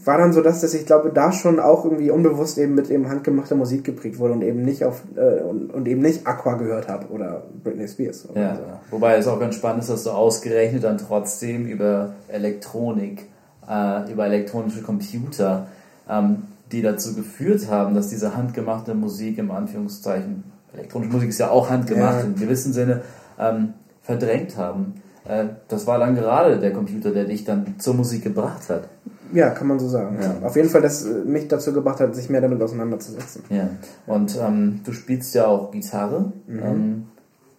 war 0.05 0.17
dann 0.17 0.33
so, 0.33 0.41
dass, 0.41 0.61
dass 0.61 0.73
ich 0.73 0.85
glaube, 0.85 1.11
da 1.13 1.31
schon 1.31 1.59
auch 1.59 1.85
irgendwie 1.85 2.09
unbewusst 2.11 2.57
eben 2.57 2.75
mit 2.75 2.89
eben 2.89 3.07
handgemachter 3.09 3.55
Musik 3.55 3.83
geprägt 3.83 4.19
wurde 4.19 4.33
und 4.33 4.41
eben 4.41 4.61
nicht 4.63 4.83
auf 4.83 5.01
äh, 5.15 5.41
und, 5.43 5.73
und 5.73 5.87
eben 5.87 6.01
nicht 6.01 6.25
Aqua 6.25 6.55
gehört 6.55 6.87
habe 6.87 7.07
oder 7.07 7.43
Britney 7.63 7.87
Spears. 7.87 8.27
Oder 8.29 8.41
Ja, 8.41 8.55
so. 8.55 8.61
wobei 8.91 9.15
es 9.17 9.27
auch 9.27 9.39
ganz 9.39 9.55
spannend 9.55 9.83
ist, 9.83 9.89
dass 9.89 10.03
du 10.03 10.11
ausgerechnet 10.11 10.83
dann 10.83 10.97
trotzdem 10.97 11.65
über 11.65 12.13
Elektronik, 12.29 13.27
äh, 13.69 14.11
über 14.11 14.25
elektronische 14.25 14.81
Computer, 14.81 15.67
ähm, 16.09 16.43
die 16.71 16.81
dazu 16.81 17.13
geführt 17.15 17.69
haben, 17.69 17.95
dass 17.95 18.07
diese 18.09 18.35
handgemachte 18.35 18.93
Musik 18.95 19.37
im 19.37 19.51
Anführungszeichen, 19.51 20.43
elektronische 20.73 21.11
Musik 21.11 21.29
ist 21.29 21.39
ja 21.39 21.49
auch 21.49 21.69
handgemacht 21.69 22.19
Ja. 22.19 22.25
im 22.25 22.35
gewissen 22.35 22.73
Sinne, 22.73 23.01
ähm, 23.39 23.73
verdrängt 24.01 24.57
haben. 24.57 24.95
Äh, 25.27 25.45
das 25.67 25.85
war 25.85 25.99
dann 25.99 26.15
gerade 26.15 26.59
der 26.59 26.71
Computer, 26.73 27.11
der 27.11 27.25
dich 27.25 27.43
dann 27.43 27.75
zur 27.77 27.93
Musik 27.93 28.23
gebracht 28.23 28.69
hat. 28.69 28.85
Ja, 29.33 29.49
kann 29.49 29.67
man 29.67 29.79
so 29.79 29.87
sagen. 29.87 30.17
Ja. 30.21 30.45
Auf 30.45 30.55
jeden 30.55 30.69
Fall, 30.69 30.81
dass 30.81 31.05
äh, 31.05 31.23
mich 31.25 31.47
dazu 31.47 31.73
gebracht 31.73 31.99
hat, 31.99 32.15
sich 32.15 32.29
mehr 32.29 32.41
damit 32.41 32.61
auseinanderzusetzen. 32.61 33.43
Ja. 33.49 33.69
Und 34.07 34.37
ähm, 34.41 34.81
du 34.83 34.91
spielst 34.93 35.33
ja 35.35 35.47
auch 35.47 35.71
Gitarre. 35.71 36.33
Ähm, 36.47 37.07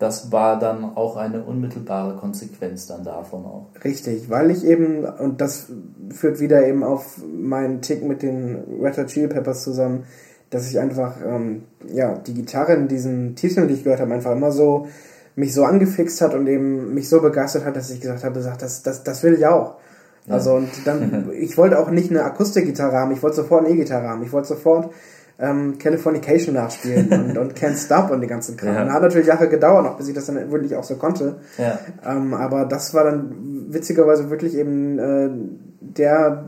das 0.02 0.32
war 0.32 0.58
dann 0.58 0.96
auch 0.96 1.16
eine 1.16 1.44
unmittelbare 1.44 2.16
Konsequenz 2.16 2.88
dann 2.88 3.04
davon 3.04 3.44
auch. 3.44 3.68
Richtig, 3.84 4.28
weil 4.28 4.50
ich 4.50 4.64
eben, 4.64 5.04
und 5.04 5.40
das 5.40 5.66
führt 6.10 6.40
wieder 6.40 6.66
eben 6.66 6.82
auf 6.82 7.20
meinen 7.24 7.82
Tick 7.82 8.02
mit 8.04 8.22
den 8.22 8.64
Red 8.82 8.98
Hot 8.98 9.06
Chili 9.06 9.28
Peppers 9.28 9.62
zusammen, 9.62 10.02
dass 10.50 10.68
ich 10.68 10.80
einfach, 10.80 11.18
ähm, 11.24 11.62
ja, 11.86 12.16
die 12.18 12.34
Gitarre 12.34 12.74
in 12.74 12.88
diesen 12.88 13.36
Titeln, 13.36 13.68
die 13.68 13.74
ich 13.74 13.84
gehört 13.84 14.00
habe, 14.00 14.12
einfach 14.12 14.32
immer 14.32 14.50
so, 14.50 14.88
mich 15.36 15.54
so 15.54 15.64
angefixt 15.64 16.20
hat 16.20 16.34
und 16.34 16.48
eben 16.48 16.94
mich 16.94 17.08
so 17.08 17.22
begeistert 17.22 17.64
hat, 17.64 17.76
dass 17.76 17.90
ich 17.90 18.00
gesagt 18.00 18.24
habe, 18.24 18.34
gesagt, 18.34 18.60
das, 18.60 18.82
das, 18.82 19.04
das 19.04 19.22
will 19.22 19.34
ich 19.34 19.46
auch. 19.46 19.76
Also 20.28 20.54
und 20.54 20.68
dann, 20.84 21.30
ich 21.40 21.56
wollte 21.58 21.78
auch 21.78 21.90
nicht 21.90 22.10
eine 22.10 22.24
Akustikgitarre 22.24 22.96
haben, 22.96 23.12
ich 23.12 23.22
wollte 23.22 23.36
sofort 23.36 23.64
eine 23.64 23.74
E-Gitarre 23.74 24.08
haben, 24.08 24.22
ich 24.22 24.32
wollte 24.32 24.48
sofort 24.48 24.92
ähm, 25.38 25.78
Californication 25.78 26.54
nachspielen 26.54 27.08
und, 27.12 27.38
und 27.38 27.54
Can't 27.54 27.76
Stop 27.76 28.10
und 28.10 28.20
die 28.20 28.26
ganzen 28.26 28.56
Kram. 28.56 28.74
Ja. 28.74 28.82
Und 28.82 28.92
hat 28.92 29.02
natürlich 29.02 29.26
Jahre 29.26 29.48
gedauert, 29.48 29.84
noch 29.84 29.96
bis 29.96 30.08
ich 30.08 30.14
das 30.14 30.26
dann 30.26 30.50
wirklich 30.50 30.76
auch 30.76 30.84
so 30.84 30.96
konnte. 30.96 31.36
Ja. 31.58 31.78
Ähm, 32.06 32.34
aber 32.34 32.64
das 32.64 32.94
war 32.94 33.04
dann 33.04 33.66
witzigerweise 33.68 34.30
wirklich 34.30 34.56
eben 34.56 34.98
äh, 34.98 35.30
der 35.80 36.44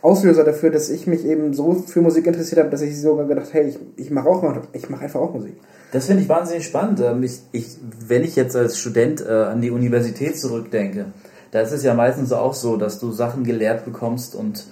Auslöser 0.00 0.42
dafür, 0.42 0.70
dass 0.70 0.88
ich 0.88 1.06
mich 1.06 1.24
eben 1.24 1.54
so 1.54 1.74
für 1.74 2.00
Musik 2.00 2.26
interessiert 2.26 2.58
habe, 2.58 2.70
dass 2.70 2.82
ich 2.82 3.00
sogar 3.00 3.26
gedacht, 3.26 3.48
hey, 3.52 3.68
ich, 3.68 3.78
ich 3.96 4.10
mache 4.10 4.28
auch 4.28 4.42
ich 4.72 4.90
mache 4.90 5.04
einfach 5.04 5.20
auch 5.20 5.32
Musik. 5.32 5.56
Das 5.92 6.06
finde 6.06 6.22
ich 6.22 6.28
wahnsinnig 6.28 6.66
spannend. 6.66 7.00
Ähm, 7.00 7.22
Ich, 7.22 7.40
ich, 7.52 7.76
wenn 8.08 8.24
ich 8.24 8.34
jetzt 8.34 8.56
als 8.56 8.78
Student 8.78 9.24
äh, 9.24 9.30
an 9.30 9.60
die 9.60 9.70
Universität 9.70 10.38
zurückdenke, 10.38 11.06
da 11.52 11.60
ist 11.60 11.72
es 11.72 11.84
ja 11.84 11.94
meistens 11.94 12.32
auch 12.32 12.54
so, 12.54 12.76
dass 12.76 12.98
du 12.98 13.12
Sachen 13.12 13.44
gelehrt 13.44 13.84
bekommst 13.84 14.34
und 14.34 14.64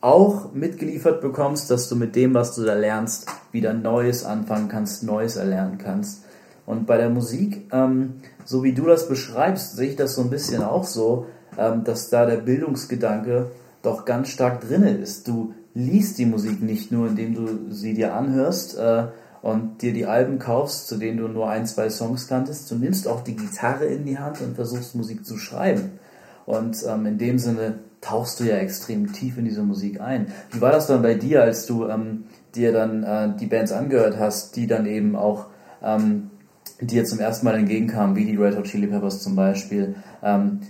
auch 0.00 0.52
mitgeliefert 0.52 1.20
bekommst, 1.20 1.70
dass 1.70 1.88
du 1.88 1.94
mit 1.94 2.16
dem, 2.16 2.34
was 2.34 2.56
du 2.56 2.64
da 2.64 2.74
lernst, 2.74 3.28
wieder 3.52 3.72
Neues 3.72 4.24
anfangen 4.24 4.68
kannst, 4.68 5.04
Neues 5.04 5.36
erlernen 5.36 5.78
kannst. 5.78 6.24
Und 6.66 6.86
bei 6.86 6.96
der 6.96 7.08
Musik, 7.08 7.68
ähm, 7.72 8.14
so 8.44 8.64
wie 8.64 8.72
du 8.72 8.86
das 8.86 9.08
beschreibst, 9.08 9.76
sehe 9.76 9.90
ich 9.90 9.96
das 9.96 10.16
so 10.16 10.22
ein 10.22 10.30
bisschen 10.30 10.64
auch 10.64 10.84
so, 10.84 11.26
ähm, 11.56 11.84
dass 11.84 12.10
da 12.10 12.26
der 12.26 12.38
Bildungsgedanke 12.38 13.52
doch 13.82 14.04
ganz 14.04 14.28
stark 14.28 14.60
drinne 14.60 14.90
ist. 14.90 15.28
Du 15.28 15.54
liest 15.72 16.18
die 16.18 16.26
Musik 16.26 16.62
nicht 16.62 16.90
nur, 16.90 17.06
indem 17.06 17.34
du 17.34 17.72
sie 17.72 17.94
dir 17.94 18.14
anhörst 18.14 18.76
äh, 18.76 19.04
und 19.42 19.82
dir 19.82 19.92
die 19.92 20.06
Alben 20.06 20.38
kaufst, 20.38 20.86
zu 20.86 20.96
denen 20.96 21.18
du 21.18 21.28
nur 21.28 21.50
ein, 21.50 21.66
zwei 21.66 21.90
Songs 21.90 22.28
kanntest. 22.28 22.70
Du 22.70 22.76
nimmst 22.76 23.08
auch 23.08 23.22
die 23.22 23.36
Gitarre 23.36 23.86
in 23.86 24.06
die 24.06 24.18
Hand 24.18 24.40
und 24.40 24.54
versuchst 24.54 24.94
Musik 24.94 25.26
zu 25.26 25.36
schreiben. 25.36 25.98
Und 26.46 26.84
ähm, 26.88 27.06
in 27.06 27.18
dem 27.18 27.38
Sinne 27.38 27.80
tauchst 28.00 28.40
du 28.40 28.44
ja 28.44 28.56
extrem 28.56 29.12
tief 29.12 29.38
in 29.38 29.44
diese 29.44 29.62
Musik 29.62 30.00
ein. 30.00 30.28
Wie 30.50 30.60
war 30.60 30.72
das 30.72 30.86
dann 30.86 31.02
bei 31.02 31.14
dir, 31.14 31.42
als 31.42 31.66
du 31.66 31.86
ähm, 31.88 32.24
dir 32.54 32.72
dann 32.72 33.02
äh, 33.02 33.36
die 33.38 33.46
Bands 33.46 33.72
angehört 33.72 34.16
hast, 34.18 34.56
die 34.56 34.66
dann 34.66 34.86
eben 34.86 35.16
auch 35.16 35.46
ähm, 35.82 36.30
dir 36.80 37.04
zum 37.04 37.18
ersten 37.18 37.44
Mal 37.44 37.58
entgegenkamen, 37.58 38.16
wie 38.16 38.24
die 38.24 38.36
Red 38.36 38.56
Hot 38.56 38.64
Chili 38.64 38.86
Peppers 38.86 39.22
zum 39.22 39.34
Beispiel? 39.34 39.96
Ähm, 40.22 40.60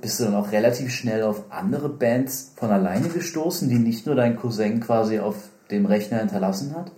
bist 0.00 0.20
du 0.20 0.24
dann 0.24 0.34
auch 0.34 0.52
relativ 0.52 0.90
schnell 0.92 1.22
auf 1.22 1.44
andere 1.50 1.88
Bands 1.88 2.52
von 2.56 2.70
alleine 2.70 3.08
gestoßen, 3.08 3.68
die 3.68 3.78
nicht 3.78 4.06
nur 4.06 4.14
dein 4.14 4.36
Cousin 4.36 4.80
quasi 4.80 5.18
auf 5.18 5.36
dem 5.70 5.86
Rechner 5.86 6.18
hinterlassen 6.18 6.74
hat? 6.76 6.92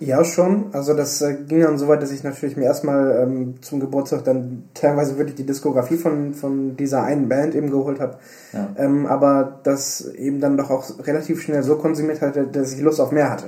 Ja, 0.00 0.22
schon. 0.22 0.66
Also 0.72 0.94
das 0.94 1.20
äh, 1.22 1.34
ging 1.34 1.60
dann 1.60 1.76
so 1.76 1.88
weit, 1.88 2.02
dass 2.02 2.12
ich 2.12 2.22
natürlich 2.22 2.56
mir 2.56 2.64
erstmal 2.64 3.20
ähm, 3.22 3.54
zum 3.62 3.80
Geburtstag 3.80 4.24
dann 4.24 4.64
teilweise 4.72 5.18
wirklich 5.18 5.34
die 5.34 5.46
Diskografie 5.46 5.96
von, 5.96 6.34
von 6.34 6.76
dieser 6.76 7.02
einen 7.02 7.28
Band 7.28 7.56
eben 7.56 7.70
geholt 7.70 7.98
habe. 7.98 8.18
Ja. 8.52 8.68
Ähm, 8.76 9.06
aber 9.06 9.60
das 9.64 10.06
eben 10.14 10.40
dann 10.40 10.56
doch 10.56 10.70
auch 10.70 10.84
relativ 11.04 11.42
schnell 11.42 11.64
so 11.64 11.76
konsumiert 11.76 12.22
hatte, 12.22 12.46
dass 12.46 12.72
ich 12.72 12.80
Lust 12.80 13.00
auf 13.00 13.10
mehr 13.10 13.30
hatte. 13.30 13.46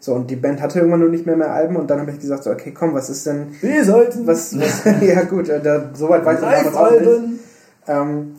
So, 0.00 0.14
und 0.14 0.30
die 0.30 0.36
Band 0.36 0.62
hatte 0.62 0.78
irgendwann 0.78 1.00
nur 1.00 1.10
nicht 1.10 1.26
mehr 1.26 1.36
mehr 1.36 1.52
Alben 1.52 1.76
und 1.76 1.88
dann 1.88 2.00
habe 2.00 2.10
ich 2.10 2.18
gesagt, 2.18 2.42
so, 2.42 2.50
okay, 2.50 2.72
komm, 2.72 2.94
was 2.94 3.08
ist 3.08 3.26
denn... 3.26 3.48
Wir 3.60 3.84
sollten... 3.84 4.26
Was, 4.26 4.58
was 4.58 4.84
ja 5.00 5.22
gut, 5.24 5.48
äh, 5.48 5.60
da, 5.60 5.90
so 5.94 6.08
weit 6.08 6.24
war 6.24 6.34
ich 6.34 6.40
damals 6.40 6.74
auch 6.74 6.90
nicht. 6.90 7.40
Ähm, 7.86 8.36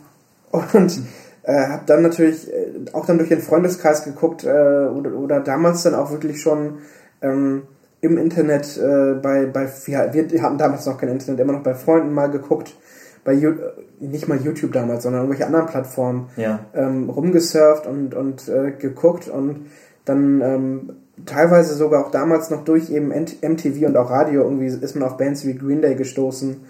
und 0.50 1.00
äh, 1.44 1.68
habe 1.68 1.82
dann 1.86 2.02
natürlich 2.02 2.52
äh, 2.52 2.92
auch 2.92 3.06
dann 3.06 3.18
durch 3.18 3.30
den 3.30 3.40
Freundeskreis 3.40 4.04
geguckt 4.04 4.44
äh, 4.44 4.48
oder, 4.48 5.14
oder 5.14 5.40
damals 5.40 5.84
dann 5.84 5.94
auch 5.94 6.10
wirklich 6.10 6.42
schon 6.42 6.78
ähm, 7.24 7.62
im 8.00 8.18
Internet 8.18 8.76
äh, 8.76 9.14
bei, 9.14 9.46
bei 9.46 9.68
ja, 9.86 10.12
wir 10.12 10.42
hatten 10.42 10.58
damals 10.58 10.86
noch 10.86 10.98
kein 10.98 11.08
Internet, 11.08 11.40
immer 11.40 11.54
noch 11.54 11.62
bei 11.62 11.74
Freunden 11.74 12.12
mal 12.12 12.30
geguckt, 12.30 12.76
bei 13.24 13.32
äh, 13.32 13.54
nicht 13.98 14.28
mal 14.28 14.38
YouTube 14.38 14.72
damals, 14.72 15.04
sondern 15.04 15.22
irgendwelche 15.22 15.46
anderen 15.46 15.66
Plattformen 15.66 16.28
ja. 16.36 16.60
ähm, 16.74 17.08
rumgesurft 17.08 17.86
und, 17.86 18.14
und 18.14 18.48
äh, 18.48 18.72
geguckt 18.72 19.28
und 19.28 19.66
dann 20.04 20.42
ähm, 20.42 20.92
teilweise 21.24 21.74
sogar 21.74 22.04
auch 22.04 22.10
damals 22.10 22.50
noch 22.50 22.64
durch 22.64 22.90
eben 22.90 23.08
MTV 23.08 23.86
und 23.86 23.96
auch 23.96 24.10
Radio 24.10 24.42
irgendwie 24.42 24.66
ist 24.66 24.94
man 24.94 25.08
auf 25.08 25.16
Bands 25.16 25.46
wie 25.46 25.54
Green 25.54 25.80
Day 25.80 25.94
gestoßen. 25.94 26.60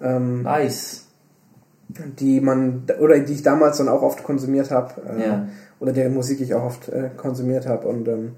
Ähm, 0.00 0.42
nice. 0.42 1.06
Die 2.18 2.40
man, 2.40 2.84
oder 2.98 3.18
die 3.20 3.32
ich 3.32 3.42
damals 3.42 3.78
dann 3.78 3.88
auch 3.88 4.02
oft 4.02 4.24
konsumiert 4.24 4.72
habe. 4.72 4.94
Äh, 5.02 5.22
ja. 5.22 5.48
Oder 5.78 5.92
deren 5.92 6.14
Musik 6.14 6.40
ich 6.40 6.54
auch 6.54 6.64
oft 6.64 6.88
äh, 6.88 7.10
konsumiert 7.16 7.68
habe. 7.68 7.86
Und 7.86 8.08
ähm, 8.08 8.32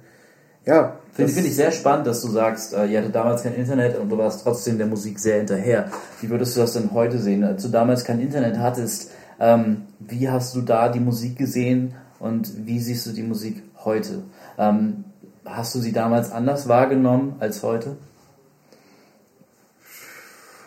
ja. 0.66 0.96
Finde 1.12 1.32
find 1.32 1.46
ich 1.46 1.56
sehr 1.56 1.72
spannend, 1.72 2.06
dass 2.06 2.20
du 2.20 2.28
sagst, 2.28 2.74
äh, 2.74 2.86
ihr 2.86 2.98
hattet 2.98 3.14
damals 3.14 3.42
kein 3.42 3.54
Internet 3.54 3.98
und 3.98 4.10
du 4.10 4.18
warst 4.18 4.42
trotzdem 4.42 4.76
der 4.76 4.86
Musik 4.86 5.18
sehr 5.18 5.38
hinterher. 5.38 5.90
Wie 6.20 6.28
würdest 6.28 6.54
du 6.54 6.60
das 6.60 6.74
denn 6.74 6.92
heute 6.92 7.18
sehen? 7.18 7.42
Als 7.42 7.62
du 7.62 7.70
damals 7.70 8.04
kein 8.04 8.20
Internet 8.20 8.58
hattest, 8.58 9.10
ähm, 9.40 9.82
wie 9.98 10.28
hast 10.28 10.54
du 10.54 10.60
da 10.60 10.90
die 10.90 11.00
Musik 11.00 11.38
gesehen 11.38 11.94
und 12.18 12.66
wie 12.66 12.80
siehst 12.80 13.06
du 13.06 13.12
die 13.12 13.22
Musik 13.22 13.62
heute? 13.82 14.24
Ähm, 14.58 15.04
hast 15.46 15.74
du 15.74 15.80
sie 15.80 15.92
damals 15.92 16.32
anders 16.32 16.68
wahrgenommen 16.68 17.36
als 17.40 17.62
heute? 17.62 17.96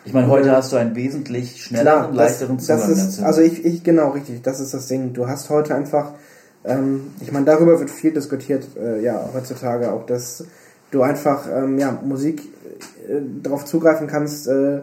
Ich 0.04 0.14
meine, 0.14 0.28
heute 0.28 0.50
hast 0.50 0.72
du 0.72 0.76
einen 0.76 0.96
wesentlich 0.96 1.62
schnelleren, 1.62 2.12
Klar, 2.12 2.14
leichteren 2.14 2.58
Zugang 2.58 2.80
das 2.80 2.88
ist, 2.88 3.18
dazu. 3.18 3.24
Also 3.24 3.42
ich, 3.42 3.64
ich, 3.64 3.84
genau, 3.84 4.10
richtig, 4.10 4.42
das 4.42 4.58
ist 4.58 4.72
das 4.72 4.86
Ding. 4.88 5.12
Du 5.12 5.28
hast 5.28 5.50
heute 5.50 5.74
einfach 5.74 6.12
ähm, 6.64 7.12
ich 7.20 7.32
meine, 7.32 7.46
darüber 7.46 7.78
wird 7.78 7.90
viel 7.90 8.12
diskutiert, 8.12 8.66
äh, 8.76 9.02
ja, 9.02 9.30
heutzutage 9.32 9.92
auch, 9.92 10.06
dass 10.06 10.44
du 10.90 11.02
einfach 11.02 11.48
ähm, 11.50 11.78
ja, 11.78 11.98
Musik 12.04 12.42
äh, 13.08 13.20
darauf 13.42 13.64
zugreifen 13.64 14.06
kannst, 14.06 14.46
äh, 14.48 14.80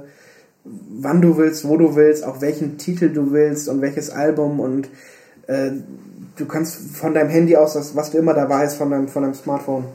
wann 0.64 1.22
du 1.22 1.38
willst, 1.38 1.68
wo 1.68 1.78
du 1.78 1.96
willst, 1.96 2.24
auch 2.24 2.42
welchen 2.42 2.78
Titel 2.78 3.10
du 3.10 3.32
willst 3.32 3.70
und 3.70 3.82
welches 3.82 4.10
Album 4.10 4.60
und 4.60 4.90
äh, 5.48 5.72
du 6.36 6.46
kannst 6.46 6.98
von 6.98 7.14
deinem 7.14 7.30
Handy 7.30 7.56
aus, 7.56 7.74
das, 7.74 7.96
was 7.96 8.12
du 8.12 8.18
immer 8.18 8.34
dabei 8.34 8.66
hast, 8.66 8.76
von 8.76 8.90
deinem, 8.90 9.08
von 9.08 9.24
deinem 9.24 9.34
Smartphone, 9.34 9.86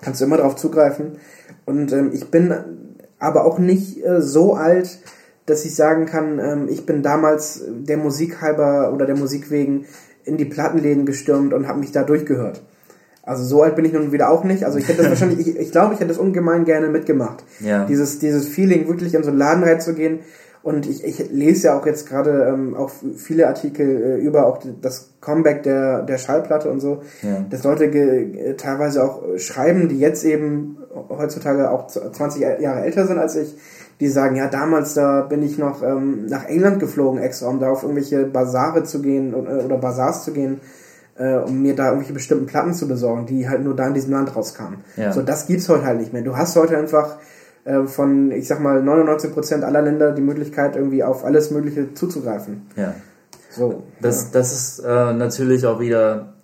kannst 0.00 0.20
du 0.20 0.24
immer 0.24 0.36
darauf 0.36 0.56
zugreifen. 0.56 1.18
Und 1.64 1.92
ähm, 1.92 2.10
ich 2.12 2.30
bin 2.30 2.54
aber 3.18 3.44
auch 3.44 3.58
nicht 3.58 4.04
äh, 4.04 4.20
so 4.20 4.54
alt, 4.54 5.00
dass 5.46 5.64
ich 5.64 5.74
sagen 5.74 6.06
kann, 6.06 6.38
ähm, 6.38 6.68
ich 6.68 6.86
bin 6.86 7.02
damals 7.02 7.62
der 7.68 7.96
Musik 7.96 8.40
halber 8.40 8.92
oder 8.92 9.06
der 9.06 9.16
Musik 9.16 9.50
wegen 9.50 9.86
in 10.28 10.36
die 10.36 10.44
Plattenläden 10.44 11.06
gestürmt 11.06 11.52
und 11.52 11.66
habe 11.66 11.80
mich 11.80 11.90
da 11.90 12.04
durchgehört. 12.04 12.62
Also 13.22 13.44
so 13.44 13.62
alt 13.62 13.76
bin 13.76 13.84
ich 13.84 13.92
nun 13.92 14.12
wieder 14.12 14.30
auch 14.30 14.44
nicht. 14.44 14.64
Also 14.64 14.78
ich 14.78 14.88
hätte 14.88 15.02
das 15.02 15.08
wahrscheinlich, 15.10 15.46
ich, 15.46 15.56
ich 15.56 15.72
glaube, 15.72 15.94
ich 15.94 16.00
hätte 16.00 16.08
das 16.08 16.18
ungemein 16.18 16.64
gerne 16.64 16.88
mitgemacht. 16.88 17.44
Ja. 17.60 17.84
Dieses, 17.84 18.18
dieses 18.18 18.46
Feeling, 18.46 18.88
wirklich 18.88 19.14
in 19.14 19.22
so 19.22 19.30
einen 19.30 19.38
Laden 19.38 19.64
reinzugehen. 19.64 20.20
Und 20.62 20.86
ich, 20.88 21.04
ich 21.04 21.30
lese 21.30 21.68
ja 21.68 21.78
auch 21.78 21.86
jetzt 21.86 22.08
gerade 22.08 22.46
ähm, 22.52 22.74
auch 22.74 22.90
viele 23.16 23.46
Artikel 23.46 24.02
äh, 24.02 24.16
über 24.16 24.46
auch 24.46 24.58
das 24.82 25.10
Comeback 25.20 25.62
der, 25.62 26.02
der 26.02 26.18
Schallplatte 26.18 26.70
und 26.70 26.80
so, 26.80 27.02
ja. 27.22 27.44
dass 27.48 27.64
Leute 27.64 27.84
äh, 27.84 28.54
teilweise 28.54 29.04
auch 29.04 29.22
schreiben, 29.38 29.88
die 29.88 29.98
jetzt 29.98 30.24
eben 30.24 30.78
heutzutage 31.08 31.70
auch 31.70 31.86
20 31.86 32.42
Jahre 32.60 32.82
älter 32.82 33.06
sind 33.06 33.18
als 33.18 33.36
ich, 33.36 33.54
die 34.00 34.08
sagen, 34.08 34.36
ja, 34.36 34.48
damals 34.48 34.94
da 34.94 35.22
bin 35.22 35.42
ich 35.42 35.58
noch 35.58 35.82
ähm, 35.82 36.26
nach 36.26 36.44
England 36.44 36.78
geflogen 36.78 37.20
extra, 37.20 37.48
um 37.48 37.58
da 37.58 37.70
auf 37.70 37.82
irgendwelche 37.82 38.24
Basare 38.24 38.84
zu 38.84 39.02
gehen 39.02 39.34
oder, 39.34 39.60
äh, 39.60 39.64
oder 39.64 39.78
Basars 39.78 40.24
zu 40.24 40.32
gehen, 40.32 40.60
äh, 41.16 41.34
um 41.34 41.62
mir 41.62 41.74
da 41.74 41.86
irgendwelche 41.86 42.12
bestimmten 42.12 42.46
Platten 42.46 42.74
zu 42.74 42.86
besorgen, 42.86 43.26
die 43.26 43.48
halt 43.48 43.64
nur 43.64 43.74
da 43.74 43.88
in 43.88 43.94
diesem 43.94 44.12
Land 44.12 44.34
rauskamen. 44.34 44.78
Ja. 44.96 45.12
So, 45.12 45.22
das 45.22 45.46
gibt's 45.46 45.68
heute 45.68 45.84
halt 45.84 45.98
nicht 45.98 46.12
mehr. 46.12 46.22
Du 46.22 46.36
hast 46.36 46.54
heute 46.54 46.78
einfach 46.78 47.16
äh, 47.64 47.84
von, 47.84 48.30
ich 48.30 48.46
sag 48.46 48.60
mal, 48.60 48.80
99% 48.80 49.62
aller 49.62 49.82
Länder 49.82 50.12
die 50.12 50.22
Möglichkeit, 50.22 50.76
irgendwie 50.76 51.02
auf 51.02 51.24
alles 51.24 51.50
Mögliche 51.50 51.92
zuzugreifen. 51.94 52.68
Ja. 52.76 52.94
So. 53.50 53.82
Das, 54.00 54.24
ja. 54.24 54.28
das 54.32 54.52
ist 54.52 54.78
äh, 54.80 55.12
natürlich 55.12 55.66
auch 55.66 55.80
wieder, 55.80 56.34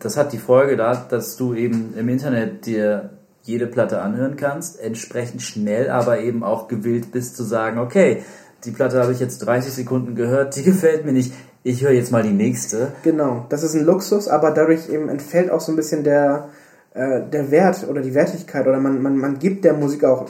das 0.00 0.18
hat 0.18 0.32
die 0.34 0.38
Folge 0.38 0.76
da, 0.76 0.94
dass 0.94 1.36
du 1.36 1.54
eben 1.54 1.94
im 1.96 2.08
Internet 2.10 2.66
dir 2.66 3.10
jede 3.48 3.66
Platte 3.66 4.00
anhören 4.00 4.36
kannst, 4.36 4.80
entsprechend 4.80 5.42
schnell 5.42 5.90
aber 5.90 6.20
eben 6.20 6.44
auch 6.44 6.68
gewillt 6.68 7.10
bist 7.10 7.36
zu 7.36 7.42
sagen, 7.42 7.78
okay, 7.78 8.22
die 8.64 8.70
Platte 8.70 9.00
habe 9.00 9.12
ich 9.12 9.20
jetzt 9.20 9.38
30 9.38 9.72
Sekunden 9.72 10.14
gehört, 10.14 10.56
die 10.56 10.62
gefällt 10.62 11.04
mir 11.04 11.12
nicht, 11.12 11.32
ich 11.64 11.82
höre 11.82 11.92
jetzt 11.92 12.12
mal 12.12 12.22
die 12.22 12.30
nächste. 12.30 12.92
Genau, 13.02 13.46
das 13.48 13.62
ist 13.62 13.74
ein 13.74 13.84
Luxus, 13.84 14.28
aber 14.28 14.52
dadurch 14.52 14.88
eben 14.88 15.08
entfällt 15.08 15.50
auch 15.50 15.60
so 15.60 15.72
ein 15.72 15.76
bisschen 15.76 16.04
der, 16.04 16.48
äh, 16.94 17.22
der 17.22 17.50
Wert 17.50 17.86
oder 17.88 18.00
die 18.00 18.14
Wertigkeit 18.14 18.66
oder 18.66 18.78
man, 18.78 19.02
man, 19.02 19.16
man 19.16 19.38
gibt 19.38 19.64
der 19.64 19.74
Musik 19.74 20.04
auch 20.04 20.26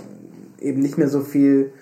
eben 0.61 0.81
nicht 0.81 0.99
mehr 0.99 1.09
so 1.09 1.21
viel, 1.21 1.73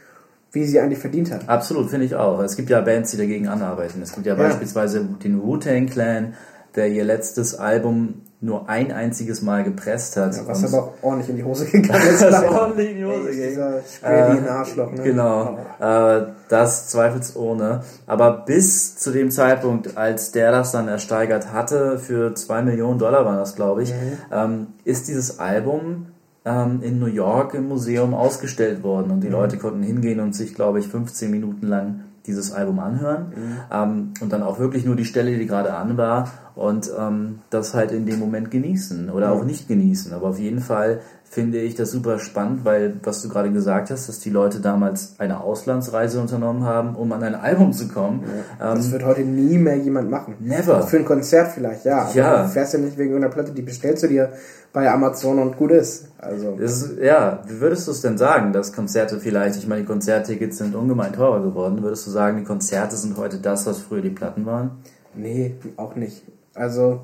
wie 0.53 0.65
sie 0.65 0.81
eigentlich 0.81 0.99
verdient 0.99 1.33
hat. 1.33 1.49
Absolut, 1.49 1.91
finde 1.91 2.07
ich 2.07 2.15
auch. 2.15 2.41
Es 2.43 2.57
gibt 2.57 2.71
ja 2.71 2.81
Bands, 2.81 3.11
die 3.11 3.17
dagegen 3.17 3.49
anarbeiten. 3.49 4.03
Es 4.03 4.13
gibt 4.13 4.27
ja, 4.27 4.35
ja. 4.35 4.43
beispielsweise 4.43 5.05
den 5.23 5.43
Wu-Tang 5.43 5.87
Clan, 5.87 6.35
der 6.75 6.89
ihr 6.89 7.05
letztes 7.05 7.55
Album 7.55 8.23
nur 8.41 8.69
ein 8.69 8.93
einziges 8.93 9.41
Mal 9.41 9.65
gepresst 9.65 10.17
hat. 10.17 10.37
Ja, 10.37 10.47
was 10.47 10.63
aber 10.65 10.85
auch 10.85 10.93
ordentlich 11.03 11.31
in 11.31 11.37
die 11.37 11.45
Hose 11.45 11.65
gegangen 11.67 12.07
ist. 12.07 12.23
das 12.23 12.45
ordentlich 12.45 12.91
in 12.91 12.97
die 12.99 13.05
Hose 13.05 13.31
ging. 13.31 13.49
Dieser 13.49 13.79
äh, 14.03 14.49
Arschloch, 14.49 14.93
ne? 14.93 15.03
Genau. 15.03 15.59
Äh, 15.81 16.27
das 16.49 16.89
zweifelsohne. 16.89 17.81
Aber 18.07 18.45
bis 18.45 18.97
zu 18.97 19.11
dem 19.11 19.31
Zeitpunkt, 19.31 19.97
als 19.97 20.33
der 20.33 20.53
das 20.53 20.73
dann 20.73 20.87
ersteigert 20.87 21.53
hatte, 21.53 21.99
für 21.99 22.35
zwei 22.35 22.61
Millionen 22.63 22.99
Dollar 22.99 23.25
war 23.25 23.39
das, 23.39 23.57
glaube 23.57 23.83
ich, 23.83 23.91
mhm. 23.91 24.19
ähm, 24.31 24.67
ist 24.85 25.09
dieses 25.09 25.39
Album 25.39 26.09
ähm, 26.45 26.81
in 26.83 26.99
New 26.99 27.07
York 27.07 27.55
im 27.55 27.69
Museum 27.69 28.13
ausgestellt 28.13 28.83
worden 28.83 29.11
und 29.13 29.23
die 29.23 29.29
mhm. 29.29 29.33
Leute 29.33 29.57
konnten 29.57 29.83
hingehen 29.83 30.21
und 30.21 30.35
sich, 30.35 30.55
glaube 30.55 30.79
ich, 30.79 30.89
15 30.89 31.31
Minuten 31.31 31.67
lang 31.67 32.01
dieses 32.27 32.53
Album 32.53 32.81
anhören 32.81 33.27
mhm. 33.35 33.57
ähm, 33.73 34.15
und 34.21 34.33
dann 34.33 34.43
auch 34.43 34.59
wirklich 34.59 34.85
nur 34.85 34.97
die 34.97 35.05
Stelle, 35.05 35.37
die 35.39 35.47
gerade 35.47 35.73
an 35.75 35.97
war 35.97 36.29
und 36.57 36.91
ähm, 36.99 37.41
das 37.51 37.75
halt 37.75 37.93
in 37.93 38.07
dem 38.07 38.19
Moment 38.19 38.51
genießen 38.51 39.11
oder 39.11 39.31
auch 39.31 39.45
nicht 39.45 39.69
genießen. 39.69 40.15
Aber 40.15 40.29
auf 40.29 40.39
jeden 40.39 40.61
Fall 40.61 41.01
finde 41.23 41.59
ich 41.59 41.75
das 41.75 41.91
super 41.91 42.19
spannend, 42.19 42.65
weil 42.65 42.95
was 43.03 43.21
du 43.21 43.29
gerade 43.29 43.53
gesagt 43.53 43.91
hast, 43.91 44.09
dass 44.09 44.21
die 44.21 44.31
Leute 44.31 44.61
damals 44.61 45.17
eine 45.19 45.43
Auslandsreise 45.43 46.19
unternommen 46.19 46.65
haben, 46.65 46.97
um 46.97 47.13
an 47.13 47.23
ein 47.23 47.35
Album 47.35 47.75
zu 47.75 47.89
kommen. 47.89 48.25
Ja, 48.59 48.75
das 48.75 48.87
ähm, 48.87 48.93
wird 48.93 49.05
heute 49.05 49.21
nie 49.21 49.59
mehr 49.59 49.77
jemand 49.77 50.11
machen. 50.11 50.37
Never. 50.41 50.83
Für 50.85 50.97
ein 50.97 51.05
Konzert 51.05 51.53
vielleicht, 51.53 51.85
ja. 51.85 52.09
ja. 52.15 52.45
du 52.45 52.49
fährst 52.49 52.73
ja 52.73 52.79
nicht 52.79 52.97
wegen 52.97 53.15
einer 53.15 53.29
Platte, 53.29 53.53
die 53.53 53.63
bestellst 53.63 54.05
du 54.05 54.09
dir 54.09 54.33
bei 54.73 54.91
Amazon 54.91 55.39
und 55.39 55.59
gut 55.59 55.73
ist. 55.73 56.09
Also. 56.17 56.53
Ist, 56.53 56.97
ja, 57.03 57.43
wie 57.47 57.61
würdest 57.61 57.87
du 57.87 57.91
es 57.91 58.01
denn 58.01 58.17
sagen, 58.17 58.55
dass 58.55 58.73
Konzerte 58.73 59.21
vielleicht, 59.21 59.59
ich 59.59 59.67
meine, 59.67 59.83
die 59.83 59.87
Konzerttickets 59.87 60.57
sind 60.57 60.75
ungemein 60.75 61.13
teurer 61.13 61.43
geworden, 61.43 61.83
würdest 61.83 62.07
du 62.07 62.11
sagen, 62.11 62.39
die 62.39 62.45
Konzerte 62.45 62.97
sind 62.97 63.19
heute 63.19 63.39
das, 63.39 63.67
was 63.67 63.79
früher 63.79 64.01
die 64.01 64.09
Platten 64.09 64.47
waren? 64.47 64.71
Nee, 65.15 65.57
auch 65.77 65.97
nicht. 65.97 66.23
Also, 66.57 67.01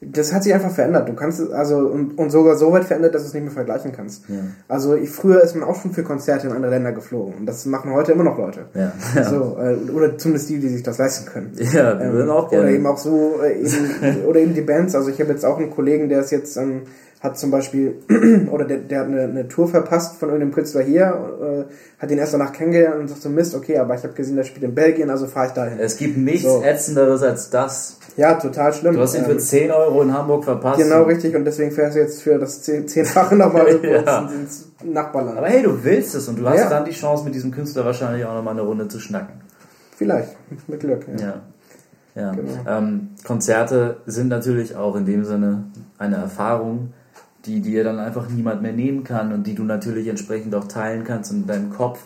das 0.00 0.32
hat 0.32 0.44
sich 0.44 0.52
einfach 0.52 0.70
verändert. 0.70 1.08
Du 1.08 1.14
kannst 1.14 1.40
es, 1.40 1.50
also, 1.50 1.78
und, 1.78 2.18
und 2.18 2.30
sogar 2.30 2.56
so 2.56 2.72
weit 2.72 2.84
verändert, 2.84 3.14
dass 3.14 3.22
du 3.22 3.28
es 3.28 3.34
nicht 3.34 3.44
mehr 3.44 3.52
vergleichen 3.52 3.92
kannst. 3.92 4.28
Ja. 4.28 4.36
Also, 4.68 4.94
ich, 4.94 5.10
früher 5.10 5.42
ist 5.42 5.56
man 5.56 5.66
auch 5.68 5.80
schon 5.80 5.92
für 5.92 6.02
Konzerte 6.02 6.46
in 6.46 6.52
andere 6.52 6.70
Länder 6.70 6.92
geflogen. 6.92 7.34
Und 7.34 7.46
das 7.46 7.64
machen 7.66 7.92
heute 7.92 8.12
immer 8.12 8.24
noch 8.24 8.38
Leute. 8.38 8.66
Ja. 8.74 8.92
So, 9.24 9.58
äh, 9.58 9.90
oder 9.90 10.18
zumindest 10.18 10.50
die, 10.50 10.58
die 10.58 10.68
sich 10.68 10.82
das 10.82 10.98
leisten 10.98 11.26
können. 11.26 11.52
Ja, 11.72 11.98
ähm, 12.00 12.12
würden 12.12 12.30
auch 12.30 12.50
gerne. 12.50 12.64
Oder 12.64 12.72
eben 12.74 12.86
auch 12.86 12.98
so, 12.98 13.40
äh, 13.42 13.58
eben, 13.60 14.24
oder 14.26 14.40
eben 14.40 14.54
die 14.54 14.60
Bands. 14.60 14.94
Also, 14.94 15.08
ich 15.08 15.20
habe 15.20 15.32
jetzt 15.32 15.44
auch 15.44 15.58
einen 15.58 15.70
Kollegen, 15.70 16.08
der 16.08 16.20
ist 16.20 16.30
jetzt, 16.30 16.56
ähm, 16.56 16.82
hat 17.26 17.38
zum 17.38 17.50
Beispiel, 17.50 17.96
oder 18.50 18.64
der, 18.64 18.78
der 18.78 19.00
hat 19.00 19.06
eine, 19.06 19.22
eine 19.22 19.48
Tour 19.48 19.68
verpasst 19.68 20.16
von 20.16 20.28
irgendeinem 20.28 20.54
Künstler 20.54 20.82
hier, 20.82 21.66
äh, 21.68 21.72
hat 22.00 22.10
ihn 22.10 22.18
erst 22.18 22.34
danach 22.34 22.52
kennengelernt 22.52 23.00
und 23.00 23.08
sagt 23.08 23.22
so, 23.22 23.28
Mist, 23.28 23.54
okay, 23.54 23.78
aber 23.78 23.94
ich 23.94 24.02
habe 24.02 24.14
gesehen, 24.14 24.36
der 24.36 24.44
spielt 24.44 24.64
in 24.64 24.74
Belgien, 24.74 25.10
also 25.10 25.26
fahre 25.26 25.48
ich 25.48 25.52
dahin. 25.52 25.78
Es 25.78 25.96
gibt 25.96 26.16
nichts 26.16 26.48
so. 26.48 26.62
Ätzenderes 26.62 27.22
als 27.22 27.50
das. 27.50 27.98
Ja, 28.16 28.34
total 28.34 28.72
schlimm. 28.72 28.94
Du 28.94 29.00
hast 29.00 29.14
ihn 29.14 29.24
für 29.24 29.32
ähm, 29.32 29.38
10 29.38 29.70
Euro 29.70 30.02
in 30.02 30.12
Hamburg 30.12 30.44
verpasst. 30.44 30.78
Genau, 30.78 31.02
richtig, 31.02 31.36
und 31.36 31.44
deswegen 31.44 31.70
fährst 31.70 31.96
du 31.96 32.00
jetzt 32.00 32.22
für 32.22 32.38
das 32.38 32.62
Zehnfache 32.62 33.36
nochmal 33.36 33.78
ja. 33.82 34.30
ins 34.30 34.70
Nachbarland. 34.82 35.36
Aber 35.36 35.48
hey, 35.48 35.62
du 35.62 35.84
willst 35.84 36.14
es 36.14 36.28
und 36.28 36.38
du 36.38 36.48
hast 36.48 36.60
ja. 36.60 36.70
dann 36.70 36.84
die 36.84 36.92
Chance, 36.92 37.24
mit 37.24 37.34
diesem 37.34 37.50
Künstler 37.50 37.84
wahrscheinlich 37.84 38.24
auch 38.24 38.34
nochmal 38.34 38.54
eine 38.54 38.62
Runde 38.62 38.88
zu 38.88 39.00
schnacken. 39.00 39.40
Vielleicht, 39.96 40.36
mit 40.68 40.80
Glück. 40.80 41.06
Ja. 41.18 41.26
Ja. 41.26 41.42
ja. 42.14 42.32
Genau. 42.32 42.52
Ähm, 42.66 43.08
Konzerte 43.24 43.98
sind 44.06 44.28
natürlich 44.28 44.76
auch 44.76 44.96
in 44.96 45.04
dem 45.04 45.24
Sinne 45.24 45.64
eine 45.98 46.16
Erfahrung, 46.16 46.92
die 47.46 47.60
dir 47.60 47.84
dann 47.84 47.98
einfach 47.98 48.28
niemand 48.28 48.62
mehr 48.62 48.72
nehmen 48.72 49.04
kann 49.04 49.32
und 49.32 49.46
die 49.46 49.54
du 49.54 49.62
natürlich 49.62 50.08
entsprechend 50.08 50.54
auch 50.54 50.64
teilen 50.64 51.04
kannst 51.04 51.30
und 51.30 51.42
in 51.42 51.46
deinem 51.46 51.70
Kopf 51.70 52.00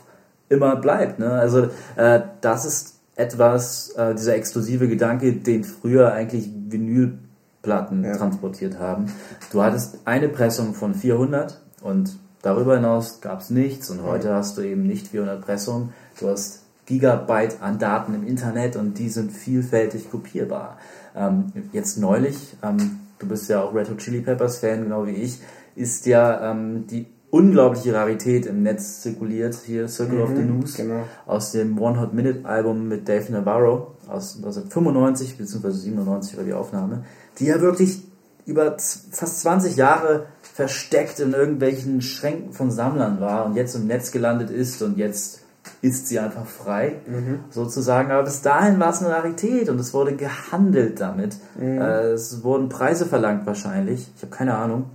immer 0.49 0.77
bleibt. 0.77 1.19
Ne? 1.19 1.31
Also 1.33 1.69
äh, 1.97 2.21
das 2.41 2.65
ist 2.65 2.97
etwas, 3.17 3.91
äh, 3.97 4.15
dieser 4.15 4.35
exklusive 4.35 4.89
Gedanke, 4.89 5.33
den 5.33 5.65
früher 5.65 6.13
eigentlich 6.13 6.51
Vinylplatten 6.69 8.05
ja. 8.05 8.17
transportiert 8.17 8.79
haben. 8.79 9.07
Du 9.53 9.63
hattest 9.63 9.99
eine 10.05 10.29
Pressung 10.29 10.75
von 10.75 10.95
400 10.95 11.61
und 11.83 12.19
darüber 12.43 12.77
hinaus 12.77 13.21
gab 13.21 13.41
es 13.41 13.51
nichts 13.51 13.91
und 13.91 14.03
heute 14.03 14.35
hast 14.35 14.59
du 14.59 14.63
eben 14.63 14.87
nicht 14.87 15.09
400 15.09 15.41
Pressungen. 15.41 15.93
Du 16.19 16.29
hast 16.29 16.61
Gigabyte 16.87 17.63
an 17.63 17.79
Daten 17.79 18.15
im 18.15 18.27
Internet 18.27 18.77
und 18.77 18.99
die 18.99 19.09
sind 19.11 19.31
vielfältig 19.31 20.11
kopierbar. 20.11 20.77
Ähm, 21.15 21.53
jetzt 21.73 21.99
neulich, 21.99 22.57
ähm, 22.63 22.99
du 23.21 23.29
bist 23.29 23.49
ja 23.49 23.63
auch 23.63 23.73
Red 23.73 23.89
Hot 23.91 23.99
Chili 23.99 24.21
Peppers 24.21 24.59
Fan, 24.59 24.83
genau 24.83 25.07
wie 25.07 25.13
ich, 25.13 25.41
ist 25.77 26.07
ja 26.07 26.51
ähm, 26.51 26.87
die 26.89 27.07
unglaubliche 27.31 27.95
Rarität 27.95 28.47
im 28.47 28.63
Netz 28.65 29.03
zirkuliert, 29.03 29.55
hier 29.65 29.87
Circle 29.87 30.17
mhm, 30.17 30.23
of 30.23 30.31
the 30.31 30.43
mhm, 30.43 30.59
News, 30.59 30.75
genau. 30.75 31.05
aus 31.27 31.53
dem 31.53 31.81
One 31.81 32.01
Hot 32.01 32.13
Minute 32.13 32.45
Album 32.45 32.89
mit 32.89 33.09
Dave 33.09 33.31
Navarro 33.31 33.95
aus 34.09 34.37
1995 34.37 35.39
bzw. 35.39 35.71
97 35.71 36.37
war 36.37 36.45
die 36.45 36.53
Aufnahme, 36.53 37.05
die 37.39 37.47
ja 37.47 37.61
wirklich 37.61 38.03
über 38.47 38.77
fast 38.79 39.41
20 39.43 39.77
Jahre 39.77 40.27
versteckt 40.43 41.21
in 41.21 41.33
irgendwelchen 41.33 42.03
Schränken 42.03 42.53
von 42.53 42.71
Sammlern 42.73 43.21
war 43.21 43.47
und 43.47 43.55
jetzt 43.55 43.77
im 43.77 43.87
Netz 43.87 44.11
gelandet 44.11 44.51
ist 44.51 44.83
und 44.83 44.99
jetzt 44.99 45.43
ist 45.83 46.09
sie 46.09 46.19
einfach 46.19 46.47
frei, 46.47 46.97
mhm. 47.07 47.41
sozusagen. 47.51 48.11
Aber 48.11 48.25
bis 48.25 48.43
dahin 48.43 48.79
war 48.79 48.91
es 48.91 49.03
eine 49.03 49.15
Rarität 49.15 49.69
und 49.69 49.79
es 49.79 49.95
wurde 49.95 50.15
gehandelt 50.15 51.01
damit. 51.01 51.37
Mhm. 51.59 51.81
Äh, 51.81 52.11
es 52.13 52.43
wurden 52.45 52.69
Preise 52.69 53.07
verlangt 53.07 53.47
wahrscheinlich, 53.47 54.11
ich 54.15 54.23
habe 54.23 54.35
keine 54.35 54.57
Ahnung, 54.57 54.91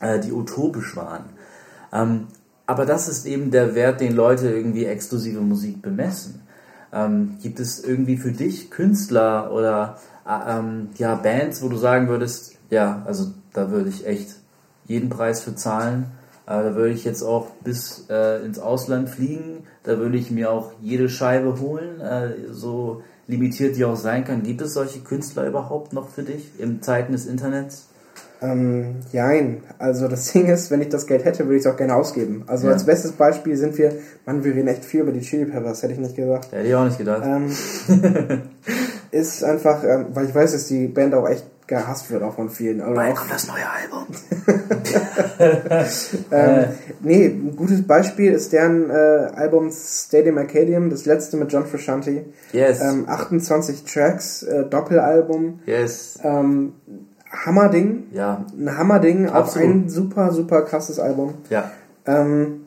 äh, 0.00 0.20
die 0.20 0.32
utopisch 0.32 0.94
waren. 0.96 1.24
Ähm, 1.92 2.26
aber 2.66 2.86
das 2.86 3.08
ist 3.08 3.26
eben 3.26 3.50
der 3.50 3.74
Wert, 3.74 4.00
den 4.00 4.14
Leute 4.14 4.50
irgendwie 4.50 4.84
exklusive 4.84 5.40
Musik 5.40 5.82
bemessen. 5.82 6.42
Ähm, 6.92 7.36
gibt 7.42 7.58
es 7.58 7.82
irgendwie 7.82 8.16
für 8.16 8.32
dich 8.32 8.70
Künstler 8.70 9.52
oder 9.52 9.98
äh, 10.26 10.58
ähm, 10.58 10.90
ja, 10.96 11.14
Bands, 11.14 11.62
wo 11.62 11.68
du 11.68 11.76
sagen 11.76 12.08
würdest, 12.08 12.56
ja, 12.68 13.02
also 13.06 13.32
da 13.52 13.70
würde 13.70 13.88
ich 13.88 14.06
echt 14.06 14.36
jeden 14.86 15.08
Preis 15.08 15.42
für 15.42 15.54
zahlen. 15.54 16.06
Äh, 16.50 16.64
da 16.64 16.74
würde 16.74 16.90
ich 16.90 17.04
jetzt 17.04 17.22
auch 17.22 17.46
bis 17.62 18.06
äh, 18.10 18.44
ins 18.44 18.58
Ausland 18.58 19.08
fliegen. 19.08 19.64
Da 19.84 19.98
würde 19.98 20.18
ich 20.18 20.32
mir 20.32 20.50
auch 20.50 20.72
jede 20.82 21.08
Scheibe 21.08 21.60
holen, 21.60 22.00
äh, 22.00 22.50
so 22.50 23.02
limitiert 23.28 23.76
die 23.76 23.84
auch 23.84 23.96
sein 23.96 24.24
kann. 24.24 24.42
Gibt 24.42 24.60
es 24.60 24.74
solche 24.74 24.98
Künstler 25.00 25.46
überhaupt 25.46 25.92
noch 25.92 26.08
für 26.08 26.24
dich 26.24 26.50
in 26.58 26.82
Zeiten 26.82 27.12
des 27.12 27.26
Internets? 27.26 27.86
Ähm, 28.42 28.96
jein. 29.12 29.62
Also 29.78 30.08
das 30.08 30.24
Ding 30.32 30.46
ist, 30.46 30.72
wenn 30.72 30.80
ich 30.80 30.88
das 30.88 31.06
Geld 31.06 31.24
hätte, 31.24 31.44
würde 31.44 31.56
ich 31.56 31.64
es 31.64 31.70
auch 31.70 31.76
gerne 31.76 31.94
ausgeben. 31.94 32.42
Also 32.48 32.66
ja. 32.66 32.72
als 32.72 32.84
bestes 32.84 33.12
Beispiel 33.12 33.56
sind 33.56 33.78
wir, 33.78 33.92
man, 34.26 34.42
wir 34.42 34.52
reden 34.52 34.66
echt 34.66 34.84
viel 34.84 35.02
über 35.02 35.12
die 35.12 35.20
Chili 35.20 35.44
Peppers, 35.44 35.84
hätte 35.84 35.92
ich 35.92 36.00
nicht 36.00 36.16
gesagt. 36.16 36.50
Hätte 36.50 36.66
ich 36.66 36.74
auch 36.74 36.84
nicht 36.84 36.98
gedacht. 36.98 37.22
Ähm, 37.24 37.52
ist 39.12 39.44
einfach, 39.44 39.84
ähm, 39.84 40.06
weil 40.14 40.26
ich 40.26 40.34
weiß, 40.34 40.50
dass 40.50 40.66
die 40.66 40.88
Band 40.88 41.14
auch 41.14 41.28
echt 41.28 41.44
gehasst 41.70 42.10
wird, 42.10 42.22
auch 42.22 42.34
von 42.34 42.50
vielen. 42.50 42.82
Oder 42.82 42.94
Bald 42.94 43.16
kommt 43.16 43.32
das 43.32 43.46
neue 43.46 43.64
Album. 43.70 44.06
ähm, 46.30 46.64
nee, 47.00 47.26
ein 47.26 47.56
gutes 47.56 47.86
Beispiel 47.86 48.32
ist 48.32 48.52
deren 48.52 48.90
äh, 48.90 48.92
Album 48.92 49.70
Stadium 49.72 50.36
Arcadium, 50.36 50.90
das 50.90 51.06
letzte 51.06 51.38
mit 51.38 51.50
John 51.50 51.64
Frusciante. 51.64 52.26
Yes. 52.52 52.82
Ähm, 52.82 53.08
28 53.08 53.84
Tracks, 53.84 54.42
äh, 54.42 54.64
Doppelalbum. 54.64 55.60
Yes. 55.64 56.18
Ähm, 56.22 56.74
Hammerding. 57.30 58.08
Ja. 58.12 58.44
Ein 58.58 58.76
Hammerding, 58.76 59.28
auch 59.28 59.56
ein 59.56 59.88
super, 59.88 60.32
super 60.32 60.62
krasses 60.62 60.98
Album. 60.98 61.34
Ja. 61.48 61.70
Ähm, 62.04 62.62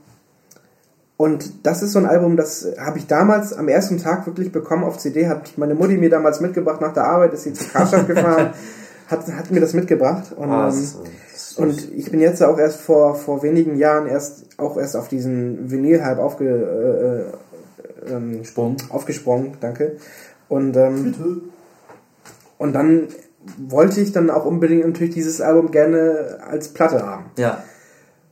und 1.18 1.66
das 1.66 1.84
ist 1.84 1.92
so 1.92 2.00
ein 2.00 2.06
Album, 2.06 2.38
das 2.38 2.68
habe 2.80 2.98
ich 2.98 3.08
damals 3.08 3.54
am 3.54 3.68
ersten 3.68 3.98
Tag 3.98 4.26
wirklich 4.26 4.52
bekommen 4.52 4.84
auf 4.84 4.98
CD, 4.98 5.28
hat 5.28 5.58
meine 5.58 5.76
Mutti 5.76 5.98
mir 5.98 6.10
damals 6.10 6.42
mitgebracht 6.42 6.82
nach 6.82 6.94
der 6.94 7.06
Arbeit, 7.06 7.34
ist 7.34 7.44
sie 7.44 7.54
zur 7.54 7.68
Karstadt 7.68 8.08
gefahren, 8.08 8.54
hat, 9.14 9.28
hat 9.28 9.52
mir 9.52 9.60
das 9.60 9.74
mitgebracht. 9.74 10.34
Und, 10.36 10.50
das 10.50 10.78
ist, 10.78 10.98
und 11.58 11.94
ich 11.96 12.12
bin 12.12 12.20
jetzt 12.20 12.44
auch 12.44 12.58
erst 12.58 12.82
vor, 12.82 13.16
vor 13.16 13.44
wenigen 13.44 13.78
Jahren 13.78 14.08
erst 14.08 14.46
auch 14.58 14.78
erst 14.78 14.96
auf 14.96 15.08
diesen 15.08 15.72
Vinyl-Hype 15.72 16.20
aufge, 16.20 17.30
äh, 18.08 18.12
äh, 18.12 18.16
ähm, 18.16 18.42
aufgesprungen, 18.90 19.54
danke. 19.60 19.98
Und, 20.50 20.76
ähm, 20.76 21.04
Bitte. 21.04 21.42
und 22.58 22.74
dann 22.74 23.08
wollte 23.58 24.02
ich 24.02 24.12
dann 24.12 24.30
auch 24.30 24.46
unbedingt 24.46 24.86
natürlich 24.86 25.14
dieses 25.14 25.42
Album 25.42 25.72
gerne 25.72 26.40
als 26.50 26.70
Platte 26.70 27.06
haben. 27.06 27.26
Ja. 27.38 27.64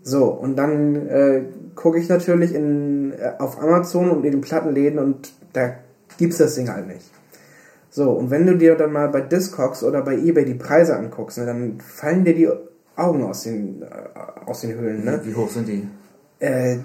So, 0.03 0.25
und 0.25 0.55
dann 0.55 1.07
äh, 1.07 1.43
gucke 1.75 1.99
ich 1.99 2.09
natürlich 2.09 2.55
in, 2.55 3.13
äh, 3.13 3.33
auf 3.39 3.61
Amazon 3.61 4.09
und 4.09 4.25
in 4.25 4.31
den 4.31 4.41
Plattenläden 4.41 4.99
und 4.99 5.33
da 5.53 5.75
gibt's 6.17 6.37
das 6.37 6.55
Ding 6.55 6.69
halt 6.69 6.87
nicht. 6.87 7.05
So, 7.93 8.11
und 8.11 8.31
wenn 8.31 8.47
du 8.47 8.57
dir 8.57 8.75
dann 8.75 8.93
mal 8.93 9.09
bei 9.09 9.19
Discogs 9.19 9.83
oder 9.83 10.01
bei 10.01 10.17
Ebay 10.17 10.45
die 10.45 10.53
Preise 10.53 10.95
anguckst, 10.95 11.37
ne, 11.37 11.45
dann 11.45 11.79
fallen 11.81 12.23
dir 12.23 12.33
die 12.33 12.49
Augen 12.95 13.23
aus 13.23 13.43
den, 13.43 13.81
äh, 13.81 13.85
aus 14.45 14.61
den 14.61 14.75
Höhlen. 14.75 15.03
Ne? 15.03 15.19
Wie 15.23 15.35
hoch 15.35 15.49
sind 15.49 15.67
die? 15.67 15.85
Äh, 16.39 16.77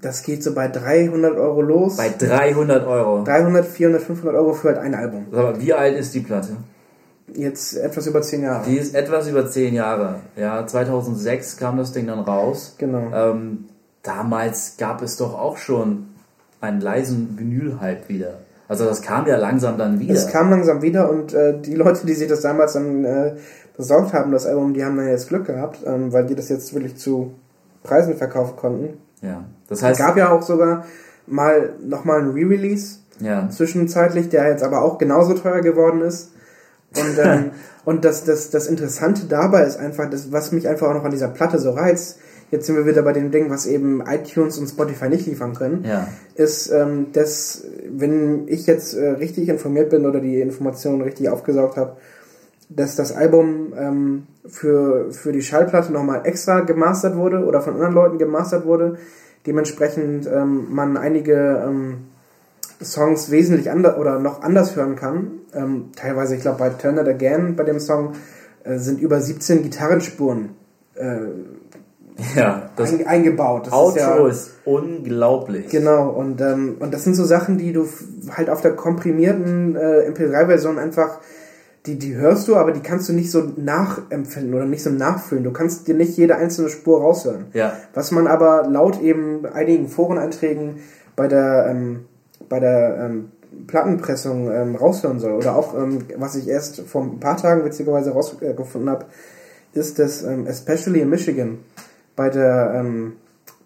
das 0.00 0.22
geht 0.22 0.42
so 0.42 0.54
bei 0.54 0.68
300 0.68 1.36
Euro 1.36 1.60
los. 1.60 1.98
Bei 1.98 2.08
300 2.08 2.86
Euro? 2.86 3.22
300, 3.22 3.66
400, 3.66 4.02
500 4.02 4.34
Euro 4.34 4.54
für 4.54 4.68
halt 4.68 4.78
ein 4.78 4.94
Album. 4.94 5.26
Aber 5.30 5.60
wie 5.60 5.74
alt 5.74 5.98
ist 5.98 6.14
die 6.14 6.20
Platte? 6.20 6.56
Jetzt 7.34 7.76
etwas 7.76 8.06
über 8.06 8.22
zehn 8.22 8.42
Jahre. 8.42 8.64
Die 8.66 8.76
ist 8.76 8.94
etwas 8.94 9.28
über 9.28 9.48
zehn 9.48 9.74
Jahre. 9.74 10.20
Ja, 10.36 10.66
2006 10.66 11.58
kam 11.58 11.76
das 11.76 11.92
Ding 11.92 12.06
dann 12.06 12.20
raus. 12.20 12.76
Genau. 12.78 13.10
Ähm, 13.14 13.66
damals 14.02 14.78
gab 14.78 15.02
es 15.02 15.18
doch 15.18 15.38
auch 15.38 15.58
schon 15.58 16.08
einen 16.62 16.80
leisen 16.80 17.38
Vinyl-Hype 17.38 18.08
wieder. 18.08 18.38
Also 18.70 18.84
das 18.84 19.02
kam 19.02 19.26
ja 19.26 19.36
langsam 19.36 19.76
dann 19.76 19.98
wieder. 19.98 20.14
Es 20.14 20.28
kam 20.28 20.48
langsam 20.48 20.80
wieder 20.80 21.10
und 21.10 21.34
äh, 21.34 21.60
die 21.60 21.74
Leute, 21.74 22.06
die 22.06 22.14
sich 22.14 22.28
das 22.28 22.42
damals 22.42 22.74
dann 22.74 23.04
äh, 23.04 23.32
besorgt 23.76 24.12
haben, 24.12 24.30
das 24.30 24.46
Album, 24.46 24.74
die 24.74 24.84
haben 24.84 24.96
dann 24.96 25.08
jetzt 25.08 25.28
Glück 25.28 25.46
gehabt, 25.46 25.80
ähm, 25.84 26.12
weil 26.12 26.24
die 26.26 26.36
das 26.36 26.48
jetzt 26.50 26.72
wirklich 26.72 26.96
zu 26.96 27.34
Preisen 27.82 28.14
verkaufen 28.14 28.54
konnten. 28.54 28.98
Ja, 29.22 29.42
das 29.68 29.82
heißt... 29.82 29.98
Es 29.98 30.06
gab 30.06 30.16
ja 30.16 30.30
auch 30.30 30.42
sogar 30.42 30.84
mal 31.26 31.70
nochmal 31.84 32.20
ein 32.20 32.30
Re-Release. 32.30 32.98
Ja. 33.18 33.50
Zwischenzeitlich, 33.50 34.28
der 34.28 34.48
jetzt 34.48 34.62
aber 34.62 34.82
auch 34.82 34.98
genauso 34.98 35.34
teuer 35.34 35.62
geworden 35.62 36.02
ist. 36.02 36.30
Und, 36.96 37.18
ähm, 37.18 37.50
und 37.84 38.04
das, 38.04 38.22
das, 38.22 38.50
das 38.50 38.68
Interessante 38.68 39.26
dabei 39.26 39.64
ist 39.64 39.80
einfach, 39.80 40.08
das, 40.08 40.30
was 40.30 40.52
mich 40.52 40.68
einfach 40.68 40.86
auch 40.86 40.94
noch 40.94 41.04
an 41.04 41.10
dieser 41.10 41.28
Platte 41.28 41.58
so 41.58 41.72
reizt, 41.72 42.20
jetzt 42.50 42.66
sind 42.66 42.76
wir 42.76 42.86
wieder 42.86 43.02
bei 43.02 43.12
dem 43.12 43.30
Ding, 43.30 43.50
was 43.50 43.66
eben 43.66 44.02
iTunes 44.06 44.58
und 44.58 44.66
Spotify 44.68 45.08
nicht 45.08 45.26
liefern 45.26 45.54
können, 45.54 45.84
ja. 45.84 46.08
ist, 46.34 46.70
ähm, 46.70 47.06
dass, 47.12 47.64
wenn 47.88 48.48
ich 48.48 48.66
jetzt 48.66 48.94
äh, 48.94 49.10
richtig 49.10 49.48
informiert 49.48 49.90
bin 49.90 50.06
oder 50.06 50.20
die 50.20 50.40
Informationen 50.40 51.02
richtig 51.02 51.28
aufgesaugt 51.28 51.76
habe, 51.76 51.96
dass 52.68 52.94
das 52.96 53.12
Album 53.12 53.72
ähm, 53.76 54.26
für, 54.46 55.12
für 55.12 55.32
die 55.32 55.42
Schallplatte 55.42 55.92
nochmal 55.92 56.22
extra 56.24 56.60
gemastert 56.60 57.16
wurde 57.16 57.44
oder 57.44 57.60
von 57.60 57.74
anderen 57.74 57.94
Leuten 57.94 58.18
gemastert 58.18 58.64
wurde. 58.64 58.98
Dementsprechend 59.46 60.26
ähm, 60.26 60.66
man 60.70 60.96
einige 60.96 61.64
ähm, 61.66 61.98
Songs 62.82 63.30
wesentlich 63.30 63.70
anders 63.70 63.98
oder 63.98 64.18
noch 64.18 64.42
anders 64.42 64.76
hören 64.76 64.96
kann. 64.96 65.32
Ähm, 65.52 65.90
teilweise, 65.96 66.36
ich 66.36 66.42
glaube, 66.42 66.58
bei 66.58 66.70
Turn 66.70 66.98
It 66.98 67.08
Again, 67.08 67.56
bei 67.56 67.64
dem 67.64 67.80
Song, 67.80 68.12
äh, 68.64 68.78
sind 68.78 69.00
über 69.00 69.20
17 69.20 69.62
Gitarrenspuren 69.62 70.50
äh, 70.94 71.18
ja, 72.36 72.70
das 72.76 72.92
ein, 72.92 73.06
eingebaut. 73.06 73.66
Das 73.66 73.72
Outro 73.72 73.96
ist, 73.96 73.96
ja, 73.96 74.28
ist, 74.28 74.50
unglaublich. 74.64 75.68
Genau, 75.68 76.10
und, 76.10 76.40
ähm, 76.40 76.76
und 76.80 76.92
das 76.92 77.04
sind 77.04 77.14
so 77.14 77.24
Sachen, 77.24 77.58
die 77.58 77.72
du 77.72 77.86
halt 78.30 78.50
auf 78.50 78.60
der 78.60 78.72
komprimierten 78.72 79.76
äh, 79.76 80.10
MP3-Version 80.10 80.78
einfach, 80.78 81.18
die, 81.86 81.98
die 81.98 82.14
hörst 82.14 82.46
du, 82.48 82.56
aber 82.56 82.72
die 82.72 82.80
kannst 82.80 83.08
du 83.08 83.12
nicht 83.12 83.30
so 83.30 83.42
nachempfinden 83.56 84.52
oder 84.54 84.66
nicht 84.66 84.82
so 84.82 84.90
nachfühlen. 84.90 85.44
Du 85.44 85.52
kannst 85.52 85.88
dir 85.88 85.94
nicht 85.94 86.16
jede 86.16 86.36
einzelne 86.36 86.68
Spur 86.68 87.00
raushören. 87.00 87.46
Ja. 87.54 87.72
Was 87.94 88.10
man 88.10 88.26
aber 88.26 88.66
laut 88.68 89.00
eben 89.00 89.46
einigen 89.46 89.88
Foreneinträgen 89.88 90.80
bei 91.16 91.26
der 91.26 91.68
ähm, 91.70 92.04
bei 92.48 92.60
der 92.60 92.98
ähm, 93.06 93.30
Plattenpressung 93.66 94.50
ähm, 94.50 94.76
raushören 94.76 95.18
soll. 95.18 95.32
Oder 95.32 95.56
auch, 95.56 95.74
ähm, 95.74 96.04
was 96.16 96.36
ich 96.36 96.48
erst 96.48 96.80
vor 96.82 97.02
ein 97.02 97.20
paar 97.20 97.36
Tagen 97.36 97.64
witzigerweise 97.64 98.10
rausgefunden 98.12 98.88
äh, 98.88 98.90
habe, 98.90 99.06
ist, 99.72 99.98
dass 99.98 100.22
ähm, 100.22 100.46
especially 100.46 101.00
in 101.00 101.10
Michigan 101.10 101.58
bei 102.16 102.30
der 102.30 102.72
ähm, 102.74 103.14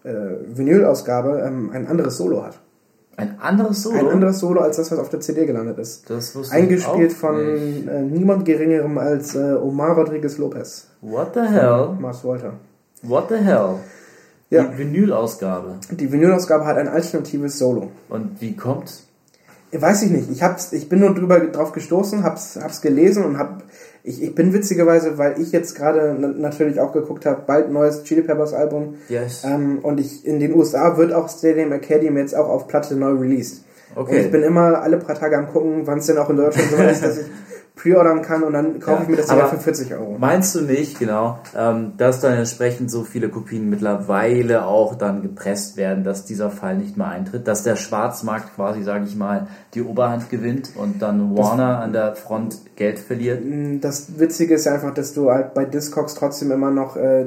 äh, 0.03 0.11
Vinyl-Ausgabe 0.47 1.43
ähm, 1.45 1.71
ein 1.73 1.87
anderes 1.87 2.17
Solo 2.17 2.43
hat. 2.43 2.59
Ein 3.17 3.39
anderes 3.39 3.81
Solo? 3.81 3.99
Ein 3.99 4.07
anderes 4.07 4.39
Solo 4.39 4.61
als 4.61 4.77
das, 4.77 4.91
was 4.91 4.99
auf 4.99 5.09
der 5.09 5.21
CD 5.21 5.45
gelandet 5.45 5.77
ist. 5.77 6.09
Das 6.09 6.35
wusste 6.35 6.53
Eingespielt 6.53 7.11
ich 7.11 7.17
auch 7.17 7.19
von 7.19 7.39
äh, 7.39 8.01
niemand 8.01 8.43
geringerem 8.45 8.97
als 8.97 9.35
äh, 9.35 9.53
Omar 9.53 9.95
Rodriguez 9.95 10.37
Lopez. 10.37 10.87
What 11.01 11.33
the 11.33 11.41
hell? 11.41 11.89
Mars 11.99 12.23
Walter. 12.25 12.53
What 13.03 13.29
the 13.29 13.35
hell? 13.35 13.75
Ja. 14.49 14.63
Die 14.63 14.77
Vinyl-Ausgabe. 14.77 15.75
Die 15.91 16.11
Vinyl-Ausgabe 16.11 16.65
hat 16.65 16.77
ein 16.77 16.87
alternatives 16.87 17.57
Solo. 17.57 17.89
Und 18.09 18.41
wie 18.41 18.55
kommt's? 18.55 19.07
Weiß 19.71 20.03
ich 20.03 20.11
nicht. 20.11 20.29
Ich 20.29 20.43
hab's, 20.43 20.73
ich 20.73 20.89
bin 20.89 20.99
nur 20.99 21.13
drüber 21.13 21.39
drauf 21.39 21.71
gestoßen, 21.71 22.23
hab's, 22.23 22.57
hab's 22.61 22.81
gelesen 22.81 23.25
und 23.25 23.37
hab, 23.37 23.63
ich, 24.05 24.21
ich 24.21 24.35
bin 24.35 24.53
witzigerweise, 24.53 25.17
weil 25.17 25.41
ich 25.41 25.51
jetzt 25.51 25.75
gerade 25.75 26.13
natürlich 26.13 26.79
auch 26.79 26.93
geguckt 26.93 27.25
habe, 27.25 27.41
bald 27.45 27.71
neues 27.71 28.03
Chili 28.03 28.21
Peppers 28.21 28.53
Album. 28.53 28.95
Yes. 29.09 29.43
Ähm, 29.43 29.79
und 29.81 29.99
ich, 29.99 30.25
in 30.25 30.39
den 30.39 30.53
USA 30.53 30.97
wird 30.97 31.11
auch 31.11 31.27
Stadium 31.27 31.71
Academy 31.71 32.19
jetzt 32.19 32.35
auch 32.35 32.47
auf 32.47 32.67
Platte 32.67 32.95
neu 32.95 33.11
released. 33.11 33.63
Okay. 33.95 34.11
Und 34.11 34.25
ich 34.25 34.31
bin 34.31 34.43
immer 34.43 34.81
alle 34.81 34.97
paar 34.97 35.15
Tage 35.15 35.37
am 35.37 35.47
gucken, 35.47 35.81
wann 35.85 35.99
es 35.99 36.05
denn 36.05 36.17
auch 36.17 36.29
in 36.29 36.37
Deutschland 36.37 36.69
so 36.69 36.77
ist, 36.83 37.03
dass 37.03 37.17
ich 37.17 37.25
pre-ordern 37.75 38.21
kann 38.21 38.43
und 38.43 38.53
dann 38.53 38.79
kaufe 38.79 38.97
ja, 38.97 39.03
ich 39.03 39.09
mir 39.09 39.15
das 39.17 39.27
sogar 39.27 39.49
für 39.49 39.57
40 39.57 39.93
Euro. 39.93 40.15
Meinst 40.17 40.55
du 40.55 40.61
nicht, 40.61 40.97
genau, 40.97 41.39
ähm, 41.55 41.93
dass 41.97 42.21
dann 42.21 42.33
entsprechend 42.33 42.89
so 42.89 43.03
viele 43.03 43.29
Kopien 43.29 43.69
mittlerweile 43.69 44.65
auch 44.65 44.95
dann 44.95 45.21
gepresst 45.21 45.75
werden, 45.75 46.03
dass 46.03 46.25
dieser 46.25 46.49
Fall 46.49 46.77
nicht 46.77 46.95
mehr 46.95 47.09
eintritt, 47.09 47.47
dass 47.47 47.63
der 47.63 47.75
Schwarzmarkt 47.75 48.55
quasi, 48.55 48.81
sage 48.83 49.05
ich 49.05 49.15
mal, 49.15 49.47
die 49.73 49.83
Oberhand 49.83 50.29
gewinnt 50.29 50.71
und 50.75 51.01
dann 51.01 51.37
Warner 51.37 51.73
das, 51.73 51.83
an 51.83 51.93
der 51.93 52.15
Front 52.15 52.75
Geld 52.77 52.97
verliert? 52.97 53.43
Mm, 53.43 53.81
das 53.81 54.19
Witzige 54.19 54.55
ist 54.55 54.67
einfach, 54.67 54.93
dass 54.93 55.13
du 55.13 55.29
halt 55.29 55.53
bei 55.53 55.65
Discogs 55.65 56.15
trotzdem 56.15 56.51
immer 56.51 56.71
noch, 56.71 56.95
äh, 56.95 57.25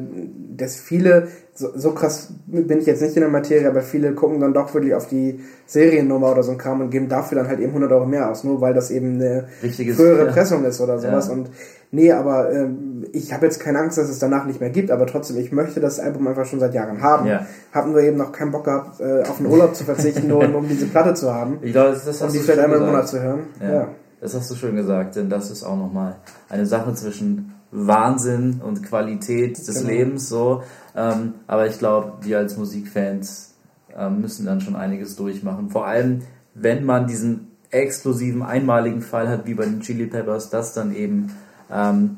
dass 0.56 0.76
viele 0.76 1.28
so, 1.59 1.73
so 1.75 1.90
krass 1.90 2.29
bin 2.47 2.79
ich 2.79 2.87
jetzt 2.87 3.03
nicht 3.03 3.16
in 3.16 3.23
der 3.23 3.31
Materie, 3.31 3.68
aber 3.68 3.83
viele 3.83 4.12
gucken 4.12 4.38
dann 4.38 4.55
doch 4.55 4.73
wirklich 4.75 4.94
auf 4.94 5.09
die 5.09 5.40
Seriennummer 5.66 6.31
oder 6.31 6.44
so 6.44 6.53
ein 6.53 6.59
Kram 6.59 6.81
und 6.81 6.90
geben 6.90 7.09
dafür 7.09 7.38
dann 7.38 7.49
halt 7.49 7.59
eben 7.59 7.71
100 7.71 7.90
Euro 7.90 8.07
mehr 8.07 8.31
aus, 8.31 8.44
nur 8.44 8.61
weil 8.61 8.75
das 8.75 8.92
eben 8.92 9.14
eine 9.14 9.49
Richtiges, 9.61 9.97
frühere 9.97 10.27
ja. 10.27 10.33
Pressung 10.33 10.64
ist 10.64 10.81
oder 10.81 11.01
sowas. 11.01 11.27
Ja. 11.27 11.33
Und 11.33 11.51
nee, 11.90 12.12
aber 12.12 12.53
äh, 12.53 12.68
ich 13.11 13.33
habe 13.33 13.47
jetzt 13.47 13.59
keine 13.59 13.81
Angst, 13.81 13.99
dass 13.99 14.09
es 14.09 14.21
danach 14.21 14.44
nicht 14.44 14.61
mehr 14.61 14.71
gibt, 14.71 14.92
aber 14.92 15.07
trotzdem, 15.07 15.37
ich 15.38 15.51
möchte 15.51 15.81
das 15.81 15.99
Album 15.99 16.29
einfach 16.29 16.47
schon 16.47 16.61
seit 16.61 16.75
Jahren 16.75 17.03
haben. 17.03 17.27
Ja. 17.27 17.44
Hatten 17.73 17.92
wir 17.92 18.03
eben 18.03 18.18
noch 18.18 18.31
keinen 18.31 18.53
Bock 18.53 18.64
gehabt, 18.64 19.01
äh, 19.01 19.23
auf 19.23 19.40
einen 19.40 19.51
Urlaub 19.51 19.75
zu 19.75 19.83
verzichten, 19.83 20.29
nur 20.29 20.55
um 20.55 20.68
diese 20.68 20.87
Platte 20.87 21.14
zu 21.14 21.35
haben. 21.35 21.59
Ich 21.62 21.73
glaube, 21.73 21.90
das, 21.90 22.05
das 22.05 22.23
und 22.23 22.33
die 22.33 22.38
vielleicht 22.38 22.61
einmal 22.61 22.79
im 22.79 22.87
Monat 22.87 23.09
zu 23.09 23.21
hören. 23.21 23.40
Ja. 23.61 23.73
ja. 23.73 23.88
Das 24.21 24.35
hast 24.35 24.49
du 24.49 24.55
schön 24.55 24.77
gesagt, 24.77 25.16
denn 25.16 25.29
das 25.29 25.51
ist 25.51 25.64
auch 25.64 25.77
nochmal 25.77 26.16
eine 26.49 26.66
Sache 26.66 26.94
zwischen 26.94 27.53
Wahnsinn 27.70 28.61
und 28.64 28.83
Qualität 28.83 29.59
des 29.59 29.66
genau. 29.66 29.88
Lebens 29.88 30.28
so. 30.28 30.62
Ähm, 30.96 31.35
aber 31.46 31.66
ich 31.66 31.78
glaube, 31.78 32.14
wir 32.22 32.38
als 32.38 32.57
Musikfans 32.57 33.54
ähm, 33.96 34.20
müssen 34.20 34.46
dann 34.46 34.61
schon 34.61 34.76
einiges 34.76 35.16
durchmachen. 35.16 35.70
Vor 35.70 35.87
allem, 35.87 36.22
wenn 36.54 36.85
man 36.85 37.07
diesen 37.07 37.48
exklusiven, 37.70 38.42
einmaligen 38.42 39.02
Fall 39.02 39.28
hat, 39.28 39.46
wie 39.46 39.54
bei 39.54 39.64
den 39.64 39.81
Chili 39.81 40.07
Peppers, 40.07 40.50
dass 40.50 40.72
dann 40.72 40.94
eben 40.94 41.33
ähm, 41.70 42.16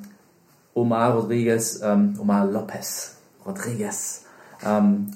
Omar 0.74 1.14
Rodriguez, 1.14 1.80
ähm, 1.82 2.14
Omar 2.20 2.46
Lopez 2.46 3.16
Rodriguez 3.44 4.24
ähm, 4.64 5.10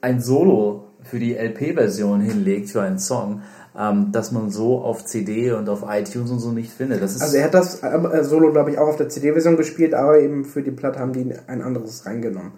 ein 0.00 0.20
Solo 0.20 0.88
für 1.02 1.18
die 1.18 1.34
LP-Version 1.34 2.20
hinlegt 2.20 2.70
für 2.70 2.82
einen 2.82 2.98
Song 2.98 3.42
ähm, 3.78 4.12
dass 4.12 4.32
man 4.32 4.50
so 4.50 4.78
auf 4.82 5.04
CD 5.04 5.52
und 5.52 5.68
auf 5.68 5.84
iTunes 5.88 6.30
und 6.30 6.40
so 6.40 6.50
nicht 6.50 6.72
findet. 6.72 7.02
also 7.02 7.36
er 7.36 7.44
hat 7.44 7.54
das 7.54 7.82
äh, 7.82 8.24
Solo, 8.24 8.52
glaube 8.52 8.70
ich, 8.70 8.78
auch 8.78 8.88
auf 8.88 8.96
der 8.96 9.08
CD-Version 9.08 9.56
gespielt, 9.56 9.94
aber 9.94 10.18
eben 10.18 10.44
für 10.44 10.62
die 10.62 10.70
Platte 10.70 10.98
haben 10.98 11.12
die 11.12 11.32
ein 11.46 11.62
anderes 11.62 12.04
reingenommen. 12.04 12.52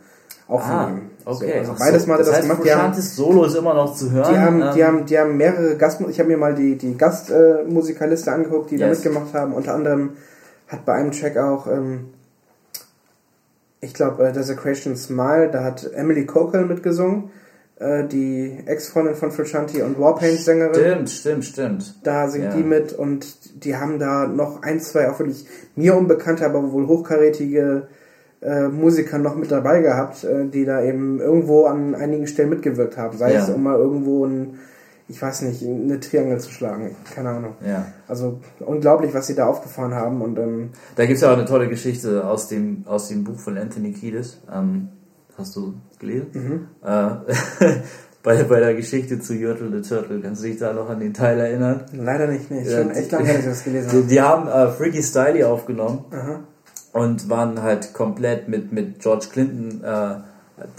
Auch 0.47 0.61
ah. 0.61 0.93
Okay. 1.25 1.65
So, 1.65 1.73
also 1.73 1.75
beides 1.79 2.07
mal 2.07 2.19
das, 2.19 2.27
das 2.27 2.37
heißt, 2.37 2.49
gemacht. 2.49 2.77
Haben, 2.77 3.01
Solo 3.01 3.45
ist 3.45 3.55
immer 3.55 3.73
noch 3.73 3.95
zu 3.95 4.11
hören. 4.11 4.31
Die 4.31 4.39
haben, 4.39 4.61
ähm, 4.61 4.71
die 4.75 4.85
haben, 4.85 5.07
die 5.07 5.19
haben 5.19 5.37
mehrere 5.37 5.77
Gast. 5.77 6.03
Ich 6.09 6.19
habe 6.19 6.29
mir 6.29 6.37
mal 6.37 6.55
die 6.55 6.77
die 6.77 6.99
Gastmusikerliste 6.99 8.31
äh, 8.31 8.35
angeguckt, 8.35 8.71
die 8.71 8.77
yes. 8.77 8.83
da 8.83 8.89
mitgemacht 8.91 9.33
haben. 9.33 9.55
Unter 9.55 9.75
anderem 9.75 10.11
hat 10.69 10.85
bei 10.85 10.95
einem 10.95 11.13
Track 11.13 11.39
auch, 11.39 11.67
ähm, 11.67 12.11
ich 13.81 13.95
glaube, 13.95 14.27
äh, 14.27 14.33
Desecration 14.33 14.97
Smile, 14.97 15.49
da 15.51 15.65
hat 15.65 15.91
Emily 15.95 16.27
Cokel 16.27 16.67
mitgesungen. 16.67 17.31
Äh, 17.77 18.07
die 18.07 18.57
Ex-Freundin 18.67 19.17
von 19.17 19.33
Frusciante 19.33 19.85
und 19.85 19.99
Warpaint-Sängerin. 19.99 20.75
Stimmt, 20.75 21.11
stimmt, 21.11 21.45
stimmt. 21.45 21.95
Da 22.05 22.29
singt 22.29 22.45
ja. 22.45 22.57
die 22.57 22.63
mit 22.63 22.93
und 22.93 23.65
die 23.65 23.77
haben 23.77 23.99
da 23.99 24.29
noch 24.29 24.63
ein, 24.63 24.81
zwei 24.81 25.11
auch 25.11 25.19
wirklich 25.19 25.47
mir 25.75 25.97
unbekannte, 25.97 26.47
aber 26.47 26.71
wohl 26.71 26.87
hochkarätige 26.87 27.89
äh, 28.41 28.69
Musiker 28.69 29.19
noch 29.19 29.35
mit 29.35 29.51
dabei 29.51 29.81
gehabt, 29.81 30.23
äh, 30.23 30.47
die 30.47 30.65
da 30.65 30.83
eben 30.85 31.19
irgendwo 31.19 31.65
an 31.65 31.97
einigen 31.97 32.29
Stellen 32.29 32.51
mitgewirkt 32.51 32.97
haben. 32.97 33.19
Sei 33.19 33.33
ja. 33.33 33.43
es, 33.43 33.49
um 33.49 33.65
mal 33.65 33.77
irgendwo 33.77 34.25
ein, 34.25 34.61
ich 35.09 35.21
weiß 35.21 35.43
nicht, 35.43 35.65
eine 35.65 35.99
Triangel 35.99 36.39
zu 36.39 36.53
schlagen. 36.53 36.95
Keine 37.13 37.31
Ahnung. 37.31 37.55
Ja. 37.67 37.87
Also 38.07 38.41
unglaublich, 38.61 39.13
was 39.15 39.27
sie 39.27 39.35
da 39.35 39.47
aufgefahren 39.47 39.95
haben. 39.95 40.23
Und, 40.23 40.39
ähm, 40.39 40.71
da 40.95 41.07
gibt 41.07 41.17
es 41.17 41.23
ja 41.23 41.33
auch 41.33 41.37
eine 41.37 41.47
tolle 41.47 41.69
Geschichte 41.69 42.25
aus 42.25 42.47
dem, 42.47 42.85
aus 42.87 43.09
dem 43.09 43.25
Buch 43.25 43.41
von 43.41 43.59
Anthony 43.59 43.93
Kiedis. 43.93 44.41
Ähm, 44.53 44.91
Hast 45.37 45.57
du 45.57 45.75
gelesen? 45.99 46.29
Mhm. 46.33 46.69
Äh, 46.83 47.75
bei, 48.23 48.43
bei 48.45 48.61
der 48.61 48.75
Geschichte 48.75 49.21
zu 49.21 49.35
Jörtel 49.35 49.71
the 49.71 49.89
Turtle. 49.89 50.21
Kannst 50.21 50.43
du 50.43 50.49
dich 50.49 50.59
da 50.59 50.73
noch 50.73 50.89
an 50.89 51.01
den 51.01 51.13
Teil 51.13 51.39
erinnern? 51.39 51.85
Leider 51.93 52.27
nicht, 52.27 52.51
nee. 52.51 52.65
Schon 52.65 52.91
echt 52.91 53.13
lange, 53.13 53.39
ich 53.39 53.45
das 53.45 53.65
gelesen. 53.65 53.91
Die, 53.93 54.07
die 54.15 54.21
haben 54.21 54.49
äh, 54.49 54.71
Freaky 54.71 55.03
Styley 55.03 55.45
aufgenommen 55.45 56.05
Aha. 56.11 56.41
und 56.93 57.29
waren 57.29 57.63
halt 57.63 57.93
komplett 57.93 58.49
mit, 58.49 58.73
mit 58.73 59.01
George 59.01 59.27
Clinton, 59.31 59.83
äh, 59.85 60.17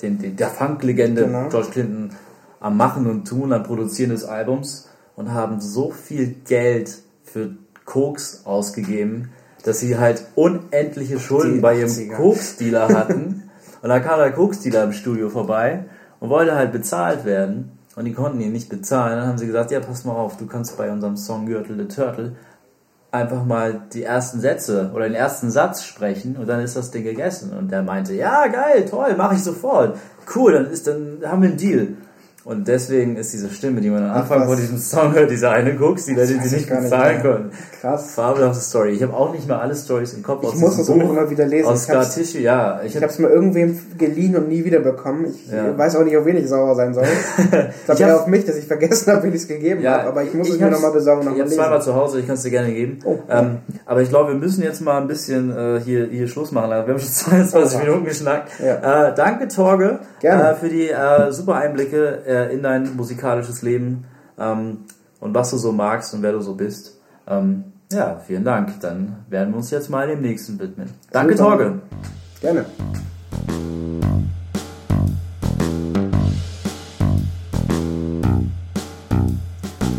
den, 0.01 0.19
den, 0.19 0.35
der 0.37 0.49
Funk-Legende 0.49 1.25
genau. 1.25 1.49
George 1.49 1.69
Clinton, 1.71 2.11
am 2.59 2.77
Machen 2.77 3.07
und 3.07 3.27
Tun, 3.27 3.53
am 3.53 3.63
Produzieren 3.63 4.11
des 4.11 4.23
Albums 4.23 4.89
und 5.15 5.33
haben 5.33 5.59
so 5.59 5.91
viel 5.91 6.35
Geld 6.47 6.97
für 7.23 7.51
Koks 7.83 8.41
ausgegeben, 8.45 9.29
dass 9.63 9.79
sie 9.79 9.97
halt 9.97 10.25
unendliche 10.35 11.19
Schulden 11.19 11.61
bei 11.61 11.79
ihrem 11.79 12.09
Koks-Dealer 12.11 12.89
hatten. 12.89 13.43
Und 13.85 13.89
da 13.89 13.99
kam 13.99 14.17
der 14.17 14.31
Koksdealer 14.31 14.85
im 14.85 14.93
Studio 14.93 15.29
vorbei 15.29 15.85
und 16.19 16.31
wollte 16.31 16.55
halt 16.55 16.71
bezahlt 16.71 17.23
werden. 17.23 17.77
Und 17.95 18.05
die 18.05 18.13
konnten 18.13 18.41
ihn 18.41 18.51
nicht 18.51 18.67
bezahlen. 18.67 19.15
Dann 19.15 19.27
haben 19.27 19.37
sie 19.37 19.45
gesagt, 19.45 19.69
ja, 19.69 19.79
pass 19.79 20.05
mal 20.05 20.13
auf, 20.13 20.37
du 20.37 20.47
kannst 20.47 20.75
bei 20.75 20.91
unserem 20.91 21.15
Song 21.17 21.45
Gürtel 21.45 21.77
the 21.77 21.85
Turtle 21.85 22.35
einfach 23.11 23.45
mal 23.45 23.83
die 23.93 24.01
ersten 24.01 24.39
Sätze 24.39 24.89
oder 24.95 25.03
den 25.03 25.13
ersten 25.13 25.51
Satz 25.51 25.83
sprechen 25.83 26.35
und 26.35 26.47
dann 26.47 26.61
ist 26.61 26.75
das 26.75 26.89
Ding 26.89 27.03
gegessen. 27.03 27.55
Und 27.55 27.71
der 27.71 27.83
meinte, 27.83 28.15
ja, 28.15 28.47
geil, 28.47 28.85
toll, 28.89 29.15
mache 29.15 29.35
ich 29.35 29.43
sofort. 29.43 29.99
Cool, 30.35 30.53
dann 30.53 30.71
ist, 30.71 30.87
dann 30.87 31.19
haben 31.23 31.43
wir 31.43 31.49
einen 31.49 31.57
Deal. 31.59 31.89
Und 32.45 32.67
deswegen 32.67 33.15
ist 33.15 33.33
diese 33.33 33.49
Stimme, 33.49 33.81
die 33.81 33.89
man 33.89 34.03
am 34.03 34.17
Anfang 34.17 34.45
von 34.45 34.55
diesem 34.55 34.77
Song 34.77 35.15
hört, 35.15 35.31
diese 35.31 35.49
eine 35.49 35.75
Cooks, 35.79 36.05
die, 36.05 36.13
die 36.13 36.25
sie 36.25 36.55
nicht 36.55 36.69
bezahlen 36.69 37.23
konnten. 37.23 37.49
Krass. 37.81 38.11
Fabelhafte 38.13 38.61
Story. 38.61 38.91
Ich 38.91 39.01
habe 39.01 39.15
auch 39.15 39.33
nicht 39.33 39.47
mehr 39.47 39.59
alle 39.59 39.75
Stories 39.75 40.13
im 40.13 40.21
Kopf. 40.21 40.43
Ich 40.43 40.59
muss 40.59 40.77
das 40.77 40.85
Buch 40.85 41.09
immer 41.09 41.27
wieder 41.27 41.47
lesen. 41.47 41.67
Aus 41.67 41.85
Scar 41.85 42.07
Tissue, 42.07 42.41
ja. 42.41 42.81
Ich, 42.83 42.95
ich 42.95 43.01
habe 43.01 43.11
es 43.11 43.17
mir 43.17 43.29
irgendwem 43.29 43.79
geliehen 43.97 44.35
und 44.35 44.47
nie 44.47 44.63
wieder 44.63 44.79
bekommen. 44.79 45.25
Ich 45.25 45.51
ja. 45.51 45.75
weiß 45.75 45.95
auch 45.95 46.03
nicht, 46.03 46.15
auf 46.17 46.25
wen 46.25 46.37
ich 46.37 46.47
sauer 46.47 46.75
sein 46.75 46.93
soll. 46.93 47.05
ich 47.37 47.85
glaube 47.85 48.01
eher 48.01 48.15
auf 48.15 48.27
mich, 48.27 48.45
dass 48.45 48.57
ich 48.57 48.67
vergessen 48.67 49.11
habe, 49.11 49.23
wie 49.23 49.29
ich 49.29 49.41
es 49.41 49.47
gegeben 49.47 49.81
ja, 49.81 49.93
habe. 49.99 50.09
Aber 50.09 50.23
ich 50.23 50.35
muss 50.35 50.47
ich 50.47 50.53
es 50.53 50.59
mir 50.59 50.69
nochmal 50.69 50.91
besorgen. 50.91 51.25
Noch 51.25 51.33
ich 51.33 51.41
habe 51.41 51.49
zweimal 51.49 51.81
zu 51.81 51.95
Hause, 51.95 52.19
ich 52.19 52.27
kann 52.27 52.35
es 52.35 52.43
dir 52.43 52.51
gerne 52.51 52.71
geben. 52.71 52.99
Oh, 53.05 53.17
ähm, 53.27 53.57
aber 53.87 54.03
ich 54.03 54.09
glaube, 54.09 54.33
wir 54.33 54.39
müssen 54.39 54.61
jetzt 54.61 54.81
mal 54.81 55.01
ein 55.01 55.07
bisschen 55.07 55.49
äh, 55.49 55.79
hier, 55.83 56.05
hier 56.11 56.27
Schluss 56.27 56.51
machen. 56.51 56.69
Wir 56.69 56.77
haben 56.77 56.99
schon 56.99 57.09
22 57.09 57.79
oh, 57.79 57.83
Minuten 57.83 58.05
geschnackt. 58.05 58.51
Ja. 58.63 59.07
Äh, 59.07 59.15
danke, 59.15 59.47
Torge, 59.47 59.99
äh, 60.21 60.53
für 60.53 60.69
die 60.69 60.89
äh, 60.89 61.31
super 61.31 61.55
Einblicke 61.55 62.34
äh, 62.35 62.53
in 62.53 62.61
dein 62.61 62.81
Musik 62.81 63.15
musikalisches 63.15 63.61
Leben 63.61 64.05
ähm, 64.37 64.79
und 65.19 65.33
was 65.33 65.51
du 65.51 65.57
so 65.57 65.71
magst 65.71 66.13
und 66.13 66.21
wer 66.21 66.33
du 66.33 66.41
so 66.41 66.55
bist. 66.55 66.99
Ähm, 67.27 67.63
ja, 67.91 68.19
vielen 68.25 68.43
Dank. 68.43 68.79
Dann 68.81 69.25
werden 69.29 69.53
wir 69.53 69.57
uns 69.57 69.71
jetzt 69.71 69.89
mal 69.89 70.07
dem 70.07 70.21
nächsten 70.21 70.59
widmen. 70.59 70.89
Danke, 71.11 71.37
Super. 71.37 71.49
Torge. 71.49 71.81
Gerne. 72.41 72.65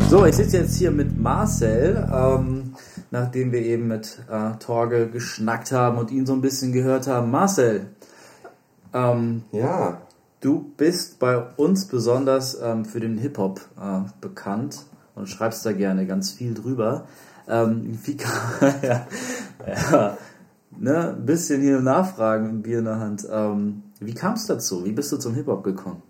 So, 0.09 0.25
ich 0.25 0.35
sitze 0.35 0.57
jetzt 0.59 0.75
hier 0.77 0.91
mit 0.91 1.19
Marcel, 1.19 2.07
ähm, 2.13 2.75
nachdem 3.11 3.51
wir 3.51 3.61
eben 3.61 3.87
mit 3.87 4.21
äh, 4.31 4.57
Torge 4.59 5.09
geschnackt 5.09 5.71
haben 5.71 5.97
und 5.97 6.11
ihn 6.11 6.25
so 6.25 6.33
ein 6.33 6.41
bisschen 6.41 6.71
gehört 6.71 7.07
haben. 7.07 7.29
Marcel. 7.31 7.87
Ähm, 8.93 9.43
ja. 9.51 9.97
Du 10.39 10.71
bist 10.77 11.17
bei 11.17 11.37
uns 11.57 11.87
besonders 11.87 12.59
ähm, 12.61 12.85
für 12.85 12.99
den 12.99 13.17
Hip-Hop 13.17 13.59
äh, 13.81 14.01
bekannt 14.21 14.85
und 15.15 15.27
schreibst 15.27 15.65
da 15.65 15.71
gerne 15.71 16.05
ganz 16.05 16.31
viel 16.31 16.53
drüber. 16.53 17.07
Ähm, 17.47 17.97
wie 18.03 18.17
kann, 18.17 18.75
ja, 18.83 19.07
ja, 19.65 20.17
ne, 20.77 21.15
ein 21.15 21.25
bisschen 21.25 21.61
hier 21.61 21.79
nachfragen, 21.79 22.61
Bier 22.61 22.79
in 22.79 22.85
der 22.85 22.99
Hand. 22.99 23.27
Ähm, 23.31 23.83
wie 23.99 24.13
kam 24.13 24.33
es 24.33 24.45
dazu? 24.45 24.85
Wie 24.85 24.91
bist 24.91 25.11
du 25.11 25.17
zum 25.17 25.33
Hip-Hop 25.33 25.63
gekommen? 25.63 26.03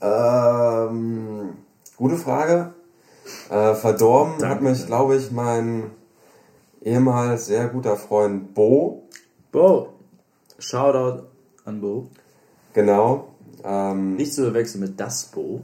Ähm, 0.00 1.50
gute 1.96 2.16
Frage. 2.16 2.72
Äh, 3.50 3.74
verdorben 3.74 4.34
Danke. 4.38 4.54
hat 4.54 4.62
mich, 4.62 4.86
glaube 4.86 5.16
ich, 5.16 5.30
mein 5.30 5.90
ehemals 6.82 7.46
sehr 7.46 7.68
guter 7.68 7.96
Freund 7.96 8.54
Bo. 8.54 9.06
Bo. 9.52 9.94
Shoutout 10.58 11.24
an 11.64 11.80
Bo. 11.80 12.08
Genau. 12.76 13.28
Ähm, 13.64 14.16
Nicht 14.16 14.34
zu 14.34 14.42
verwechseln 14.42 14.82
mit 14.82 15.00
das 15.00 15.24
Bo. 15.24 15.62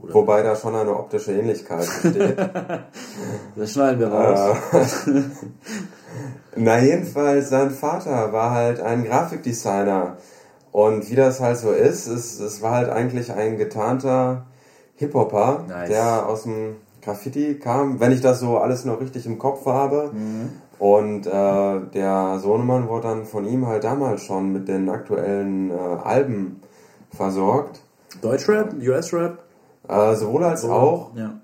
Oder? 0.00 0.14
Wobei 0.14 0.42
da 0.44 0.54
schon 0.54 0.76
eine 0.76 0.96
optische 0.96 1.32
Ähnlichkeit 1.32 1.88
besteht. 2.02 2.36
das 3.56 3.72
schneiden 3.72 3.98
wir 3.98 4.12
raus. 4.12 5.06
Äh, 5.06 5.22
na 6.56 6.78
jedenfalls, 6.80 7.48
sein 7.48 7.70
Vater 7.70 8.32
war 8.32 8.52
halt 8.52 8.78
ein 8.78 9.02
Grafikdesigner. 9.02 10.18
Und 10.70 11.10
wie 11.10 11.16
das 11.16 11.40
halt 11.40 11.58
so 11.58 11.72
ist, 11.72 12.06
es, 12.06 12.38
es 12.38 12.62
war 12.62 12.72
halt 12.76 12.90
eigentlich 12.90 13.32
ein 13.32 13.58
getarnter 13.58 14.46
Hip-Hopper, 14.94 15.64
nice. 15.66 15.88
der 15.88 16.28
aus 16.28 16.44
dem 16.44 16.76
Graffiti 17.02 17.58
kam, 17.58 17.98
wenn 17.98 18.12
ich 18.12 18.20
das 18.20 18.38
so 18.38 18.58
alles 18.58 18.84
noch 18.84 19.00
richtig 19.00 19.26
im 19.26 19.38
Kopf 19.38 19.66
habe. 19.66 20.12
Mhm. 20.12 20.50
Und 20.78 21.26
äh, 21.26 21.80
der 21.94 22.38
Sohnemann 22.40 22.88
wurde 22.88 23.08
dann 23.08 23.24
von 23.24 23.46
ihm 23.46 23.66
halt 23.66 23.84
damals 23.84 24.22
schon 24.22 24.52
mit 24.52 24.68
den 24.68 24.88
aktuellen 24.88 25.70
äh, 25.70 25.74
Alben 25.74 26.60
versorgt. 27.14 27.80
Deutschrap, 28.20 28.74
US-Rap? 28.74 29.38
Äh, 29.88 30.14
sowohl 30.14 30.44
als 30.44 30.64
auch. 30.64 31.14
Ja. 31.14 31.34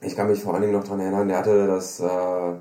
Ich 0.00 0.16
kann 0.16 0.28
mich 0.28 0.42
vor 0.42 0.54
allen 0.54 0.62
Dingen 0.62 0.74
noch 0.74 0.84
daran 0.84 1.00
erinnern, 1.00 1.28
der 1.28 1.38
hatte 1.38 1.66
das 1.68 2.00
äh, 2.00 2.54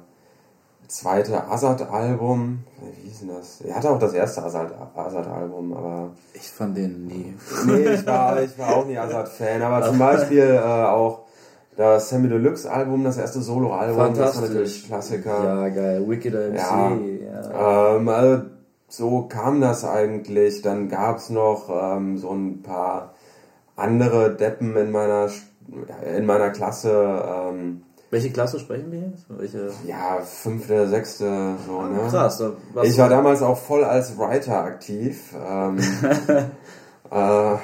zweite 0.88 1.48
Azad-Album. 1.48 2.64
Wie 2.82 3.10
hieß 3.10 3.20
denn 3.22 3.30
das? 3.30 3.62
Er 3.62 3.76
hatte 3.76 3.90
auch 3.90 4.00
das 4.00 4.14
erste 4.14 4.44
Azad-Album, 4.44 5.74
aber. 5.74 6.12
Ich 6.34 6.50
fand 6.50 6.78
den 6.78 7.08
nie. 7.08 7.34
Nee, 7.66 7.94
ich 7.94 8.06
war, 8.06 8.42
ich 8.42 8.58
war 8.60 8.76
auch 8.76 8.86
nie 8.86 8.98
Azad-Fan, 8.98 9.62
aber 9.62 9.88
zum 9.88 9.98
Beispiel 10.00 10.60
äh, 10.64 10.86
auch 10.86 11.22
das 11.76 12.10
Sammy 12.10 12.28
Deluxe 12.28 12.70
Album, 12.70 13.04
das 13.04 13.18
erste 13.18 13.42
Solo-Album, 13.42 14.14
das 14.14 14.36
war 14.36 14.48
natürlich 14.48 14.86
Klassiker. 14.86 15.44
Ja, 15.44 15.70
geil. 15.70 16.08
Wicked 16.08 16.34
MC. 16.34 16.56
Ja. 16.58 16.92
ja. 16.92 17.96
Ähm, 17.96 18.10
also, 18.10 18.44
so 18.88 19.22
kam 19.24 19.62
das 19.62 19.86
eigentlich. 19.86 20.62
Dann 20.62 20.90
gab 20.90 21.18
es 21.18 21.30
noch 21.30 21.70
ähm, 21.70 22.18
so 22.18 22.32
ein 22.32 22.62
paar 22.62 23.14
andere 23.76 24.36
Deppen 24.36 24.76
in 24.76 24.92
meiner 24.92 25.30
in 26.18 26.26
meiner 26.26 26.50
Klasse. 26.50 27.24
Ähm, 27.26 27.84
welche 28.10 28.30
Klasse 28.30 28.60
sprechen 28.60 28.92
wir 28.92 29.00
jetzt? 29.00 29.26
Welche? 29.30 29.72
Ja, 29.88 30.20
fünfte, 30.22 30.88
sechste, 30.90 31.56
so, 31.66 31.80
ah, 31.80 31.88
ne? 31.88 32.10
Krass. 32.10 32.44
ich 32.84 32.98
war 32.98 33.08
damals 33.08 33.42
auch 33.42 33.58
voll 33.58 33.86
als 33.86 34.18
Writer 34.18 34.64
aktiv. 34.64 35.34
Ähm, 35.34 35.78
äh, 37.12 37.56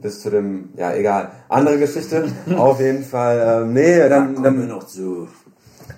bis 0.00 0.22
zu 0.22 0.30
dem, 0.30 0.70
ja, 0.76 0.94
egal. 0.94 1.30
Andere 1.48 1.78
Geschichte. 1.78 2.24
Auf 2.56 2.80
jeden 2.80 3.04
Fall, 3.04 3.62
ähm, 3.62 3.72
nee, 3.72 4.08
dann, 4.08 4.36
da 4.36 4.42
dann 4.42 4.68
noch 4.68 4.84
zu. 4.84 5.28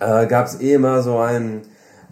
Äh, 0.00 0.26
gab 0.26 0.46
es 0.46 0.60
eh 0.60 0.74
immer 0.74 1.02
so 1.02 1.18
einen, 1.18 1.62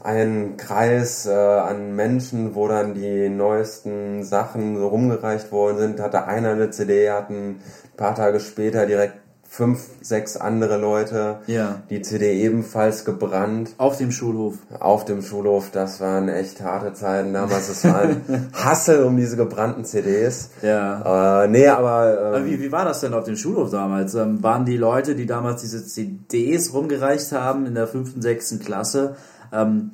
einen 0.03 0.57
Kreis 0.57 1.27
äh, 1.27 1.33
an 1.33 1.95
Menschen, 1.97 2.55
wo 2.55 2.69
dann 2.69 2.95
die 2.95 3.29
neuesten 3.29 4.25
Sachen 4.25 4.77
so 4.77 4.89
rumgereicht 4.89 5.53
worden 5.53 5.79
sind. 5.79 6.01
Hatte 6.01 6.25
einer 6.27 6.51
eine 6.51 6.71
CD, 6.71 7.11
hatten 7.11 7.35
ein 7.35 7.97
paar 7.97 8.15
Tage 8.15 8.41
später 8.41 8.87
direkt 8.87 9.20
fünf, 9.53 9.81
sechs 10.01 10.37
andere 10.37 10.79
Leute. 10.79 11.41
Ja. 11.49 11.83
Die 11.91 12.01
CD 12.03 12.41
ebenfalls 12.41 13.05
gebrannt. 13.05 13.75
Auf 13.79 13.99
dem 13.99 14.13
Schulhof. 14.13 14.55
Auf 14.79 15.05
dem 15.05 15.23
Schulhof, 15.23 15.71
das 15.73 16.01
waren 16.01 16.29
echt 16.29 16.61
harte 16.63 16.93
Zeiten 16.93 17.33
damals. 17.35 17.69
Es 17.69 17.85
war 17.85 18.03
ein 18.03 18.49
Hassel 18.53 19.03
um 19.03 19.17
diese 19.17 19.37
gebrannten 19.37 19.85
CDs. 19.85 20.51
Ja. 20.63 21.43
Äh, 21.43 21.49
nee, 21.49 21.67
aber. 21.67 22.37
Ähm, 22.37 22.47
wie, 22.47 22.61
wie 22.61 22.71
war 22.71 22.85
das 22.85 23.01
denn 23.01 23.13
auf 23.13 23.25
dem 23.25 23.37
Schulhof 23.37 23.73
damals? 23.73 24.15
Ähm, 24.15 24.41
waren 24.41 24.65
die 24.65 24.77
Leute, 24.77 25.17
die 25.17 25.27
damals 25.27 25.63
diese 25.63 25.85
CDs 25.85 26.73
rumgereicht 26.73 27.33
haben 27.33 27.67
in 27.67 27.75
der 27.75 27.89
fünften, 27.89 28.23
sechsten 28.23 28.61
Klasse, 28.61 29.17
ähm, 29.53 29.91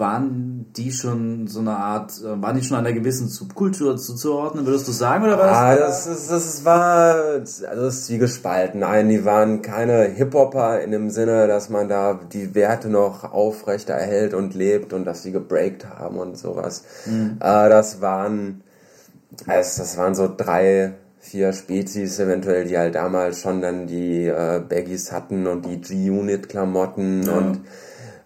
waren 0.00 0.72
die 0.76 0.90
schon 0.90 1.46
so 1.46 1.60
eine 1.60 1.76
Art, 1.76 2.12
äh, 2.20 2.42
waren 2.42 2.56
die 2.56 2.62
schon 2.62 2.76
einer 2.76 2.92
gewissen 2.92 3.28
Subkultur 3.28 3.96
zuzuordnen, 3.96 4.66
würdest 4.66 4.88
du 4.88 4.92
sagen, 4.92 5.24
oder 5.24 5.38
war 5.38 5.46
das? 5.46 5.56
Ah, 5.56 5.76
das, 5.76 6.06
ist, 6.06 6.30
das 6.30 6.64
war, 6.64 7.14
also 7.14 7.66
das 7.66 7.98
ist 7.98 8.10
wie 8.10 8.18
gespalten. 8.18 8.80
Nein, 8.80 9.08
die 9.08 9.24
waren 9.24 9.62
keine 9.62 10.04
Hip-Hopper 10.04 10.80
in 10.80 10.90
dem 10.90 11.10
Sinne, 11.10 11.46
dass 11.46 11.68
man 11.68 11.88
da 11.88 12.18
die 12.32 12.54
Werte 12.54 12.88
noch 12.88 13.32
aufrecht 13.32 13.90
erhält 13.90 14.34
und 14.34 14.54
lebt 14.54 14.92
und 14.92 15.04
dass 15.04 15.22
sie 15.22 15.32
gebreakt 15.32 15.86
haben 15.88 16.16
und 16.16 16.36
sowas. 16.36 16.82
Mhm. 17.06 17.36
Äh, 17.38 17.68
das 17.68 18.00
waren, 18.00 18.62
also 19.46 19.82
das 19.82 19.96
waren 19.96 20.14
so 20.14 20.28
drei, 20.34 20.94
vier 21.20 21.52
Spezies 21.52 22.18
eventuell, 22.18 22.64
die 22.64 22.78
halt 22.78 22.94
damals 22.94 23.42
schon 23.42 23.60
dann 23.60 23.86
die 23.86 24.26
äh, 24.26 24.60
Baggies 24.66 25.12
hatten 25.12 25.46
und 25.46 25.66
die 25.66 25.80
G-Unit-Klamotten 25.80 27.22
ja. 27.24 27.32
und 27.32 27.60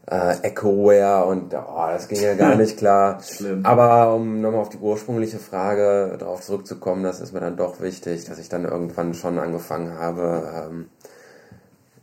äh, 0.07 0.37
EchoWare 0.43 1.25
und 1.27 1.55
oh, 1.55 1.87
das 1.89 2.09
ging 2.09 2.21
ja 2.21 2.35
gar 2.35 2.57
nicht 2.57 2.77
klar. 2.77 3.23
Schlimm. 3.23 3.65
Aber 3.65 4.15
um 4.15 4.41
nochmal 4.41 4.61
auf 4.61 4.69
die 4.69 4.79
ursprüngliche 4.79 5.39
Frage 5.39 6.17
darauf 6.19 6.43
zurückzukommen, 6.43 7.03
das 7.03 7.21
ist 7.21 7.33
mir 7.33 7.41
dann 7.41 7.57
doch 7.57 7.81
wichtig, 7.81 8.25
dass 8.25 8.39
ich 8.39 8.49
dann 8.49 8.65
irgendwann 8.65 9.15
schon 9.15 9.39
angefangen 9.39 9.99
habe, 9.99 10.69
ähm, 10.71 10.89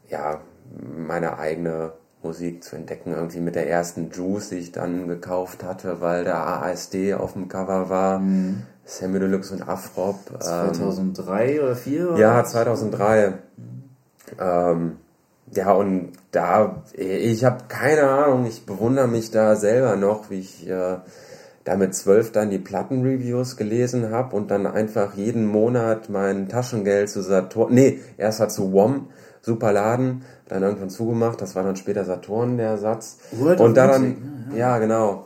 ja, 0.09 0.41
meine 0.97 1.37
eigene 1.37 1.93
Musik 2.23 2.63
zu 2.63 2.75
entdecken. 2.75 3.13
Irgendwie 3.13 3.39
mit 3.39 3.55
der 3.55 3.69
ersten 3.69 4.09
Juice, 4.11 4.49
die 4.49 4.57
ich 4.57 4.71
dann 4.71 5.07
gekauft 5.07 5.63
hatte, 5.63 6.01
weil 6.01 6.23
der 6.23 6.37
ASD 6.37 7.13
auf 7.13 7.33
dem 7.33 7.47
Cover 7.47 7.89
war. 7.89 8.19
Mhm. 8.19 8.63
Sammy 8.83 9.19
Deluxe 9.19 9.53
und 9.53 9.67
Afrop. 9.67 10.19
2003 10.39 11.53
ähm, 11.53 11.63
oder 11.63 11.75
2004? 11.75 12.15
Ja, 12.17 12.43
2003. 12.43 13.29
Mhm. 13.29 13.83
Ähm, 14.39 14.97
ja, 15.53 15.73
und 15.73 16.13
da, 16.31 16.83
ich 16.93 17.43
habe 17.43 17.65
keine 17.67 18.09
Ahnung, 18.09 18.45
ich 18.45 18.65
bewundere 18.65 19.07
mich 19.07 19.31
da 19.31 19.55
selber 19.55 19.95
noch, 19.95 20.29
wie 20.29 20.39
ich 20.39 20.67
äh, 20.67 20.97
da 21.63 21.75
mit 21.75 21.93
zwölf 21.93 22.31
dann 22.31 22.49
die 22.49 22.57
Plattenreviews 22.57 23.57
gelesen 23.57 24.11
habe 24.11 24.35
und 24.35 24.49
dann 24.49 24.65
einfach 24.65 25.13
jeden 25.15 25.45
Monat 25.45 26.09
mein 26.09 26.47
Taschengeld 26.47 27.09
zu 27.09 27.21
Saturn, 27.21 27.73
nee, 27.73 27.99
erst 28.17 28.39
hat 28.39 28.51
zu 28.51 28.71
WOM, 28.71 29.07
super 29.41 29.71
Laden, 29.71 30.23
dann 30.47 30.63
irgendwann 30.63 30.89
zugemacht, 30.89 31.41
das 31.41 31.55
war 31.55 31.63
dann 31.63 31.75
später 31.75 32.05
Saturn 32.05 32.57
der 32.57 32.77
Satz. 32.77 33.19
Word 33.31 33.59
und 33.59 33.75
dann, 33.75 34.49
ja, 34.51 34.57
ja, 34.57 34.77
genau. 34.79 35.25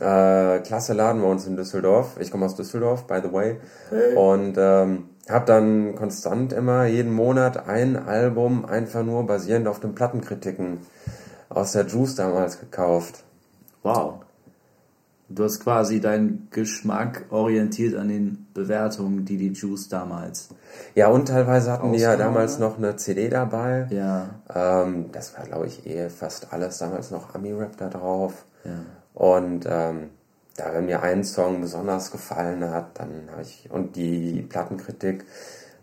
Äh, 0.00 0.60
klasse 0.60 0.94
Laden 0.94 1.20
bei 1.20 1.28
uns 1.28 1.46
in 1.46 1.56
Düsseldorf. 1.56 2.16
Ich 2.18 2.30
komme 2.30 2.46
aus 2.46 2.56
Düsseldorf, 2.56 3.06
by 3.06 3.20
the 3.22 3.30
way. 3.30 3.58
Hey. 3.90 4.14
Und 4.14 4.54
ähm, 4.56 5.04
habe 5.28 5.46
dann 5.46 5.94
konstant 5.94 6.52
immer 6.52 6.86
jeden 6.86 7.12
Monat 7.12 7.68
ein 7.68 7.96
Album 7.96 8.64
einfach 8.64 9.04
nur 9.04 9.26
basierend 9.26 9.68
auf 9.68 9.80
den 9.80 9.94
Plattenkritiken 9.94 10.78
aus 11.48 11.72
der 11.72 11.86
Juice 11.86 12.14
damals 12.14 12.58
gekauft. 12.58 13.22
Wow. 13.82 14.22
Du 15.28 15.44
hast 15.44 15.60
quasi 15.60 16.00
deinen 16.00 16.48
Geschmack 16.50 17.24
orientiert 17.30 17.96
an 17.96 18.08
den 18.08 18.46
Bewertungen, 18.52 19.24
die 19.24 19.38
die 19.38 19.52
Juice 19.52 19.88
damals. 19.88 20.48
Ja, 20.94 21.08
und 21.08 21.28
teilweise 21.28 21.72
hatten 21.72 21.92
die 21.92 22.00
ja 22.00 22.16
damals 22.16 22.58
noch 22.58 22.76
eine 22.76 22.96
CD 22.96 23.28
dabei. 23.30 23.86
Ja. 23.90 24.30
Ähm, 24.54 25.06
das 25.12 25.36
war, 25.36 25.46
glaube 25.46 25.66
ich, 25.68 25.86
eh 25.86 26.10
fast 26.10 26.52
alles 26.52 26.78
damals 26.78 27.10
noch 27.10 27.34
Ami-Rap 27.34 27.76
da 27.78 27.88
drauf. 27.88 28.44
Ja. 28.64 28.80
Und 29.14 29.66
ähm, 29.68 30.10
da 30.62 30.74
wenn 30.74 30.86
mir 30.86 31.02
ein 31.02 31.24
Song 31.24 31.60
besonders 31.60 32.10
gefallen 32.10 32.68
hat, 32.70 32.98
dann 32.98 33.28
habe 33.30 33.42
ich 33.42 33.68
und 33.70 33.96
die 33.96 34.46
Plattenkritik, 34.48 35.24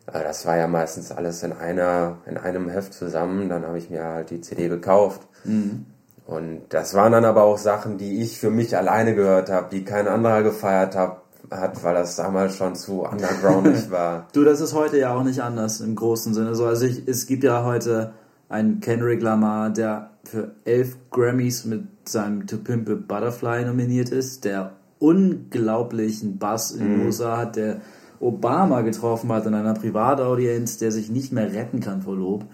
äh, 0.08 0.24
das 0.24 0.46
war 0.46 0.58
ja 0.58 0.68
meistens 0.68 1.12
alles 1.12 1.44
in 1.44 1.54
einer 1.54 2.18
in 2.26 2.38
einem 2.38 2.70
Heft 2.70 2.94
zusammen, 2.94 3.50
dann 3.50 3.66
habe 3.66 3.78
ich 3.78 3.90
mir 3.90 4.04
halt 4.04 4.30
die 4.30 4.42
CD 4.42 4.70
gekauft. 4.70 5.22
Mhm. 5.44 5.86
Und 6.26 6.62
das 6.70 6.94
waren 6.94 7.12
dann 7.12 7.26
aber 7.26 7.44
auch 7.44 7.58
Sachen, 7.58 7.98
die 7.98 8.22
ich 8.22 8.38
für 8.38 8.52
mich 8.52 8.78
alleine 8.78 9.16
gehört 9.16 9.50
habe, 9.50 9.68
die 9.72 9.84
kein 9.84 10.08
anderer 10.08 10.44
gefeiert 10.44 10.96
hab, 10.96 11.24
hat, 11.50 11.84
weil 11.84 11.96
das 11.96 12.16
damals 12.16 12.56
schon 12.56 12.76
zu 12.76 13.02
undergroundig 13.04 13.90
war. 13.92 14.28
du, 14.34 14.44
das 14.44 14.62
ist 14.62 14.76
heute 14.76 15.00
ja 15.00 15.16
auch 15.16 15.24
nicht 15.24 15.42
anders 15.42 15.82
im 15.82 15.96
großen 15.96 16.36
Sinne. 16.36 16.54
So, 16.54 16.68
also 16.68 16.86
ich, 16.86 17.08
es 17.08 17.26
gibt 17.26 17.44
ja 17.44 17.66
heute 17.66 18.14
einen 18.48 18.80
Kendrick 18.80 19.24
Lamar, 19.24 19.72
der 19.72 20.12
für 20.30 20.52
elf 20.66 20.98
Grammys 21.10 21.66
mit 21.66 21.84
seinem 22.06 22.48
To 22.48 22.58
Pimp 22.58 22.90
a 22.90 22.96
Butterfly 22.96 23.66
nominiert 23.66 24.10
ist, 24.10 24.46
der 24.46 24.74
unglaublichen 25.00 26.38
Bass 26.38 26.72
in 26.72 27.00
mhm. 27.00 27.06
USA 27.06 27.38
hat, 27.38 27.56
der 27.56 27.82
Obama 28.20 28.82
getroffen 28.82 29.32
hat 29.32 29.46
in 29.46 29.54
einer 29.54 29.74
Privataudienz, 29.74 30.78
der 30.78 30.92
sich 30.92 31.10
nicht 31.10 31.32
mehr 31.32 31.54
retten 31.54 31.80
kann 31.80 32.02
vor 32.02 32.16
Lob, 32.16 32.46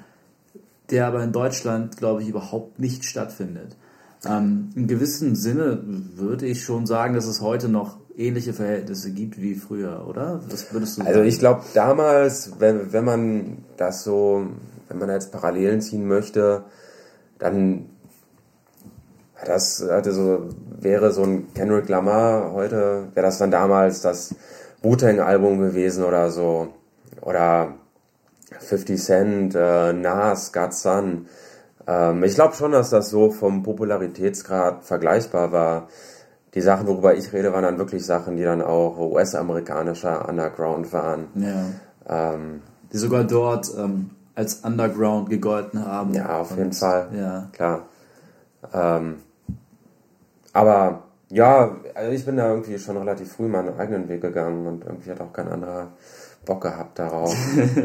der 0.91 1.07
aber 1.07 1.23
in 1.23 1.31
Deutschland, 1.31 1.97
glaube 1.97 2.21
ich, 2.21 2.29
überhaupt 2.29 2.79
nicht 2.79 3.03
stattfindet. 3.03 3.75
Ähm, 4.27 4.69
in 4.75 4.87
gewissem 4.87 5.35
Sinne 5.35 5.79
würde 5.83 6.45
ich 6.45 6.63
schon 6.63 6.85
sagen, 6.85 7.15
dass 7.15 7.25
es 7.25 7.41
heute 7.41 7.67
noch 7.67 7.97
ähnliche 8.15 8.53
Verhältnisse 8.53 9.11
gibt 9.11 9.41
wie 9.41 9.55
früher, 9.55 10.05
oder? 10.07 10.41
Das 10.49 10.71
würdest 10.71 10.99
du 10.99 11.03
also 11.03 11.21
ich 11.21 11.39
glaube 11.39 11.63
damals, 11.73 12.53
wenn, 12.59 12.93
wenn 12.93 13.03
man 13.03 13.57
das 13.77 14.03
so, 14.03 14.47
wenn 14.87 14.99
man 14.99 15.09
jetzt 15.09 15.31
Parallelen 15.31 15.81
ziehen 15.81 16.07
möchte, 16.07 16.63
dann 17.39 17.89
das 19.43 19.85
hatte 19.89 20.11
so, 20.13 20.49
wäre 20.79 21.11
so 21.11 21.23
ein 21.23 21.53
Kendrick 21.53 21.89
Lamar 21.89 22.53
heute, 22.53 23.07
wäre 23.13 23.25
das 23.25 23.37
dann 23.37 23.51
damals 23.51 24.01
das 24.01 24.33
Wu-Tang-Album 24.81 25.59
gewesen 25.59 26.03
oder 26.03 26.31
so. 26.31 26.69
Oder 27.21 27.75
50 28.59 29.01
Cent, 29.01 29.55
äh, 29.55 29.93
Nas, 29.93 30.53
God. 30.53 30.71
Ähm, 31.87 32.23
ich 32.23 32.35
glaube 32.35 32.55
schon, 32.55 32.71
dass 32.71 32.89
das 32.89 33.09
so 33.09 33.31
vom 33.31 33.63
Popularitätsgrad 33.63 34.83
vergleichbar 34.83 35.51
war. 35.51 35.87
Die 36.53 36.61
Sachen, 36.61 36.87
worüber 36.87 37.15
ich 37.15 37.33
rede, 37.33 37.51
waren 37.51 37.63
dann 37.63 37.77
wirklich 37.77 38.05
Sachen, 38.05 38.37
die 38.37 38.43
dann 38.43 38.61
auch 38.61 38.97
US-amerikanischer 38.97 40.27
Underground 40.29 40.93
waren. 40.93 41.27
Ja. 41.35 42.33
Ähm, 42.33 42.61
die 42.93 42.97
sogar 42.97 43.23
dort 43.25 43.69
ähm, 43.77 44.11
als 44.35 44.55
Underground 44.65 45.29
gegolten 45.29 45.85
haben. 45.85 46.13
Ja, 46.13 46.41
auf 46.41 46.55
jeden 46.57 46.73
Fall. 46.73 47.09
Ja. 47.15 47.49
Klar. 47.53 47.87
Ähm, 48.73 49.15
aber 50.53 51.03
ja, 51.29 51.75
also 51.93 52.11
ich 52.11 52.25
bin 52.25 52.37
da 52.37 52.49
irgendwie 52.49 52.77
schon 52.77 52.97
relativ 52.97 53.31
früh 53.31 53.47
meinen 53.47 53.77
eigenen 53.79 54.07
Weg 54.07 54.21
gegangen 54.21 54.67
und 54.67 54.85
irgendwie 54.85 55.11
hat 55.11 55.21
auch 55.21 55.33
kein 55.33 55.47
anderer 55.47 55.93
Bock 56.45 56.61
gehabt 56.61 56.99
darauf. 56.99 57.35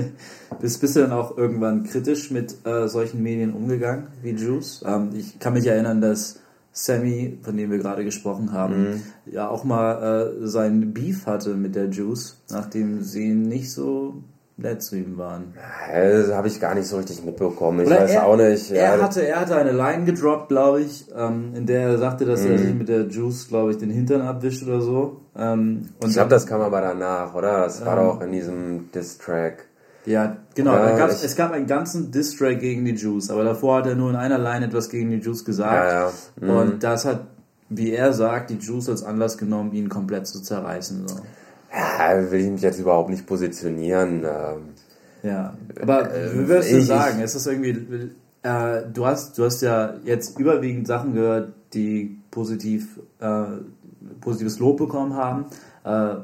bist, 0.61 0.81
bist 0.81 0.97
du 0.97 1.01
dann 1.01 1.13
auch 1.13 1.37
irgendwann 1.37 1.85
kritisch 1.85 2.31
mit 2.31 2.67
äh, 2.67 2.87
solchen 2.89 3.23
Medien 3.23 3.55
umgegangen 3.55 4.09
wie 4.23 4.33
Juice? 4.33 4.85
Ähm, 4.87 5.11
ich 5.15 5.39
kann 5.39 5.55
mich 5.55 5.67
erinnern, 5.67 6.01
dass 6.01 6.41
Sammy, 6.73 7.39
von 7.43 7.57
dem 7.57 7.71
wir 7.71 7.79
gerade 7.79 8.05
gesprochen 8.05 8.53
haben, 8.53 8.91
mhm. 8.91 9.03
ja 9.27 9.49
auch 9.49 9.65
mal 9.65 10.37
äh, 10.43 10.47
seinen 10.47 10.93
Beef 10.93 11.27
hatte 11.27 11.55
mit 11.55 11.75
der 11.75 11.89
Juice, 11.89 12.43
nachdem 12.51 13.03
sie 13.03 13.31
nicht 13.31 13.73
so 13.73 14.23
nett 14.63 14.83
zu 14.83 14.97
ihm 14.97 15.19
waren. 15.19 15.55
Das 15.93 16.33
habe 16.33 16.49
ich 16.49 16.61
gar 16.61 16.75
nicht 16.75 16.87
so 16.87 16.97
richtig 16.97 17.25
mitbekommen. 17.25 17.81
Ich 17.81 17.87
Oder 17.87 18.03
weiß 18.03 18.11
er, 18.11 18.27
auch 18.27 18.37
nicht. 18.37 18.71
Er, 18.71 18.97
ja. 18.97 19.03
hatte, 19.03 19.27
er 19.27 19.41
hatte 19.41 19.57
eine 19.57 19.73
Line 19.73 20.05
gedroppt, 20.05 20.49
glaube 20.49 20.83
ich, 20.83 21.07
ähm, 21.17 21.53
in 21.55 21.67
der 21.67 21.83
er 21.83 21.99
sagte, 21.99 22.25
dass 22.25 22.43
mhm. 22.43 22.53
er 22.53 22.59
sich 22.59 22.75
mit 22.75 22.89
der 22.89 23.07
Juice, 23.09 23.49
glaube 23.49 23.73
ich, 23.73 23.79
den 23.79 23.91
Hintern 23.91 24.23
abwischt 24.23 24.63
oder 24.67 24.81
so. 24.81 25.21
Ähm, 25.37 25.89
ich 26.05 26.13
glaube, 26.13 26.31
das 26.31 26.47
kam 26.47 26.61
aber 26.61 26.81
danach, 26.81 27.35
oder? 27.35 27.65
Das 27.65 27.85
war 27.85 27.99
ähm, 27.99 28.05
doch 28.05 28.21
in 28.21 28.33
diesem 28.33 28.91
Diss-Track. 28.93 29.67
Ja, 30.07 30.39
genau. 30.55 30.75
Ja, 30.75 31.07
es 31.07 31.37
gab 31.37 31.53
einen 31.53 31.67
ganzen 31.67 32.11
Diss-Track 32.11 32.61
gegen 32.61 32.85
die 32.85 32.95
Juice, 32.95 33.31
aber 33.31 33.45
davor 33.45 33.79
hat 33.79 33.87
er 33.87 33.95
nur 33.95 34.11
in 34.11 34.17
einer 34.17 34.39
Line 34.39 34.67
etwas 34.67 34.89
gegen 34.89 35.11
die 35.11 35.19
Juice 35.19 35.45
gesagt. 35.45 35.93
Ja. 36.41 36.47
Mhm. 36.47 36.57
Und 36.57 36.83
das 36.83 37.05
hat, 37.05 37.27
wie 37.69 37.93
er 37.93 38.13
sagt, 38.13 38.51
die 38.51 38.57
Juice 38.57 38.89
als 38.89 39.03
Anlass 39.03 39.37
genommen, 39.37 39.73
ihn 39.73 39.89
komplett 39.89 40.27
zu 40.27 40.43
zerreißen. 40.43 41.07
So. 41.07 41.17
Ja, 41.73 42.31
will 42.31 42.41
ich 42.41 42.51
mich 42.51 42.63
jetzt 42.63 42.81
überhaupt 42.81 43.11
nicht 43.11 43.27
positionieren. 43.27 44.25
Ähm, 44.25 44.63
ja, 45.23 45.55
aber 45.81 46.15
äh, 46.15 46.33
wie 46.35 46.49
würdest 46.49 46.73
du 46.73 46.83
sagen? 46.83 47.21
Ist 47.21 47.35
das 47.35 47.47
irgendwie, 47.47 48.11
äh, 48.43 48.83
du 48.93 49.07
hast, 49.07 49.39
du 49.39 49.45
hast 49.45 49.61
ja 49.61 49.95
jetzt 50.05 50.39
überwiegend 50.39 50.87
Sachen 50.87 51.15
gehört, 51.15 51.53
die 51.75 52.19
positiv, 52.31 52.99
äh, 53.21 53.45
positives 54.21 54.59
Lob 54.59 54.79
bekommen 54.79 55.15
haben, 55.15 55.47
äh, 55.85 56.17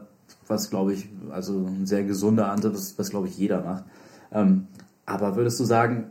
was 0.48 0.70
glaube 0.70 0.94
ich, 0.94 1.08
also 1.30 1.66
ein 1.66 1.86
sehr 1.86 2.04
gesunder 2.04 2.50
Ansatz, 2.50 2.74
was, 2.74 2.98
was 2.98 3.10
glaube 3.10 3.28
ich 3.28 3.36
jeder 3.38 3.62
macht. 3.62 3.84
Ähm, 4.32 4.66
aber 5.04 5.36
würdest 5.36 5.60
du 5.60 5.64
sagen, 5.64 6.06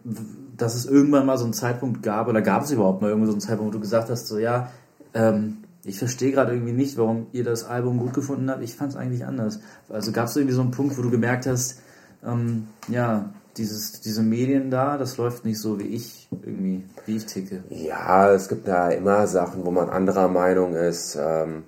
dass 0.56 0.76
es 0.76 0.86
irgendwann 0.86 1.26
mal 1.26 1.38
so 1.38 1.44
einen 1.44 1.54
Zeitpunkt 1.54 2.02
gab, 2.02 2.28
oder 2.28 2.42
gab 2.42 2.64
es 2.64 2.72
überhaupt 2.72 3.02
mal 3.02 3.10
irgendwo 3.10 3.28
so 3.28 3.34
einen 3.34 3.42
Zeitpunkt, 3.42 3.74
wo 3.74 3.78
du 3.78 3.82
gesagt 3.82 4.10
hast, 4.10 4.28
so 4.28 4.38
ja, 4.38 4.72
ähm, 5.14 5.58
ich 5.86 6.00
verstehe 6.00 6.32
gerade 6.32 6.54
irgendwie 6.54 6.74
nicht, 6.74 6.98
warum 6.98 7.28
ihr 7.32 7.44
das 7.44 7.64
Album 7.64 8.00
gut 8.00 8.14
gefunden 8.14 8.50
habt. 8.50 8.64
Ich 8.64 8.76
fand 8.76 8.92
es 8.92 8.98
eigentlich 8.98 9.26
anders. 9.26 9.60
Also 9.88 10.12
gab 10.12 10.28
es 10.28 10.36
irgendwie 10.36 10.56
so 10.56 10.62
einen 10.62 10.72
Punkt, 10.72 10.98
wo 10.98 11.02
du 11.04 11.12
gemerkt 11.12 11.46
hast, 11.46 11.80
ähm, 12.26 12.68
ja, 12.88 13.30
dieses, 13.58 14.02
diese 14.02 14.24
Medien 14.24 14.72
da, 14.72 14.98
das 14.98 15.18
läuft 15.18 15.46
nicht 15.46 15.60
so 15.60 15.80
wie 15.80 15.88
ich 15.88 16.28
irgendwie, 16.44 16.84
wie 17.06 17.18
ich 17.18 17.26
ticke. 17.26 17.64
Ja, 17.70 18.32
es 18.32 18.50
gibt 18.50 18.68
da 18.68 18.90
immer 18.90 19.28
Sachen, 19.28 19.64
wo 19.64 19.72
man 19.72 19.90
anderer 19.90 20.28
Meinung 20.28 20.76
ist. 20.76 21.18
Ähm, 21.22 21.64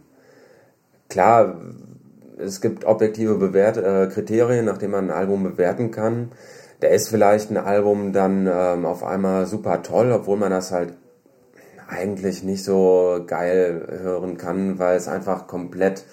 klar, 1.09 1.61
es 2.37 2.59
gibt 2.59 2.85
objektive 2.85 3.35
Bewert 3.35 3.77
äh, 3.77 4.09
Kriterien, 4.11 4.65
nach 4.65 4.77
denen 4.77 4.91
man 4.91 5.05
ein 5.05 5.17
Album 5.17 5.43
bewerten 5.43 5.91
kann. 5.91 6.31
Da 6.79 6.87
ist 6.87 7.09
vielleicht 7.09 7.51
ein 7.51 7.57
Album 7.57 8.13
dann 8.13 8.47
ähm, 8.51 8.85
auf 8.85 9.03
einmal 9.03 9.45
super 9.45 9.81
toll, 9.83 10.11
obwohl 10.11 10.37
man 10.37 10.51
das 10.51 10.71
halt 10.71 10.93
eigentlich 11.87 12.43
nicht 12.43 12.63
so 12.63 13.23
geil 13.25 13.99
hören 14.01 14.37
kann, 14.37 14.79
weil 14.79 14.97
es 14.97 15.07
einfach 15.07 15.47
komplett 15.47 16.03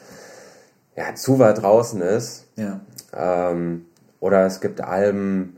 ja, 0.97 1.15
zu 1.15 1.39
weit 1.39 1.63
draußen 1.63 2.01
ist. 2.01 2.47
Ja. 2.57 2.81
Ähm, 3.17 3.87
oder 4.21 4.47
es 4.47 4.61
gibt 4.61 4.81
Alben, 4.81 5.57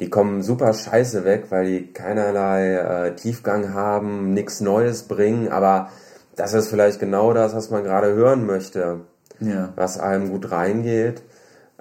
die 0.00 0.08
kommen 0.08 0.42
super 0.42 0.72
scheiße 0.72 1.24
weg, 1.24 1.46
weil 1.50 1.66
die 1.66 1.92
keinerlei 1.92 2.74
äh, 2.74 3.16
Tiefgang 3.16 3.74
haben, 3.74 4.32
nichts 4.32 4.60
Neues 4.60 5.04
bringen, 5.04 5.48
aber 5.48 5.90
das 6.36 6.54
ist 6.54 6.68
vielleicht 6.68 7.00
genau 7.00 7.34
das, 7.34 7.54
was 7.54 7.70
man 7.70 7.84
gerade 7.84 8.14
hören 8.14 8.46
möchte, 8.46 9.00
ja. 9.40 9.72
was 9.76 9.98
einem 9.98 10.30
gut 10.30 10.50
reingeht. 10.50 11.22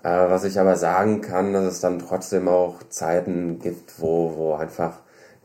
Äh, 0.03 0.29
was 0.29 0.43
ich 0.45 0.59
aber 0.59 0.75
sagen 0.75 1.21
kann, 1.21 1.53
dass 1.53 1.65
es 1.65 1.81
dann 1.81 1.99
trotzdem 1.99 2.47
auch 2.47 2.83
Zeiten 2.89 3.59
gibt, 3.59 3.99
wo, 3.99 4.33
wo 4.37 4.53
einfach 4.53 4.99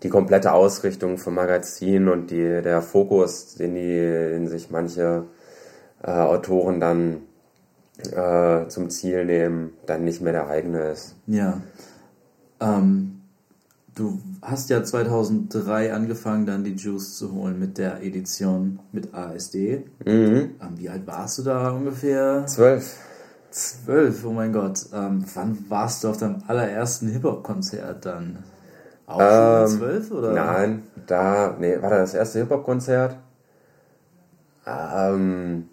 die 0.05 0.11
komplette 0.11 0.53
Ausrichtung 0.53 1.17
vom 1.17 1.35
Magazin 1.35 2.09
und 2.09 2.31
die, 2.31 2.61
der 2.63 2.83
Fokus, 2.83 3.55
den, 3.55 3.75
die, 3.75 3.97
den 3.99 4.49
sich 4.49 4.71
manche 4.71 5.25
äh, 6.03 6.11
Autoren 6.11 6.79
dann 6.79 7.23
äh, 8.13 8.69
zum 8.69 8.91
Ziel 8.91 9.25
nehmen, 9.25 9.73
dann 9.87 10.05
nicht 10.05 10.21
mehr 10.21 10.35
der 10.35 10.49
eigene 10.49 10.91
ist. 10.91 11.17
Ja. 11.27 11.63
Ähm, 12.61 13.23
du 13.95 14.19
hast 14.43 14.69
ja 14.69 14.85
2003 14.85 15.95
angefangen, 15.95 16.45
dann 16.45 16.65
die 16.65 16.75
Juice 16.75 17.17
zu 17.17 17.33
holen 17.33 17.59
mit 17.59 17.79
der 17.79 18.03
Edition 18.03 18.81
mit 18.93 19.15
ASD. 19.15 19.85
Mhm. 20.05 20.11
Ähm, 20.13 20.75
wie 20.77 20.91
alt 20.91 21.07
warst 21.07 21.39
du 21.39 21.45
da 21.45 21.71
ungefähr? 21.71 22.45
Zwölf. 22.47 22.99
Zwölf, 23.51 24.23
oh 24.27 24.33
mein 24.33 24.53
Gott. 24.53 24.85
Ähm, 24.93 25.25
wann 25.33 25.65
warst 25.71 26.05
du 26.05 26.09
auf 26.09 26.19
deinem 26.19 26.43
allerersten 26.47 27.09
Hip-Hop-Konzert 27.09 28.05
dann? 28.05 28.41
Auch 29.07 29.21
ähm, 29.21 29.69
zwölf 29.69 30.11
oder? 30.11 30.33
Nein, 30.33 30.85
da, 31.07 31.55
nee, 31.59 31.81
war 31.81 31.91
das 31.91 32.13
das 32.13 32.15
erste 32.15 32.39
Hip-Hop-Konzert? 32.41 33.17
Ähm, 34.67 35.69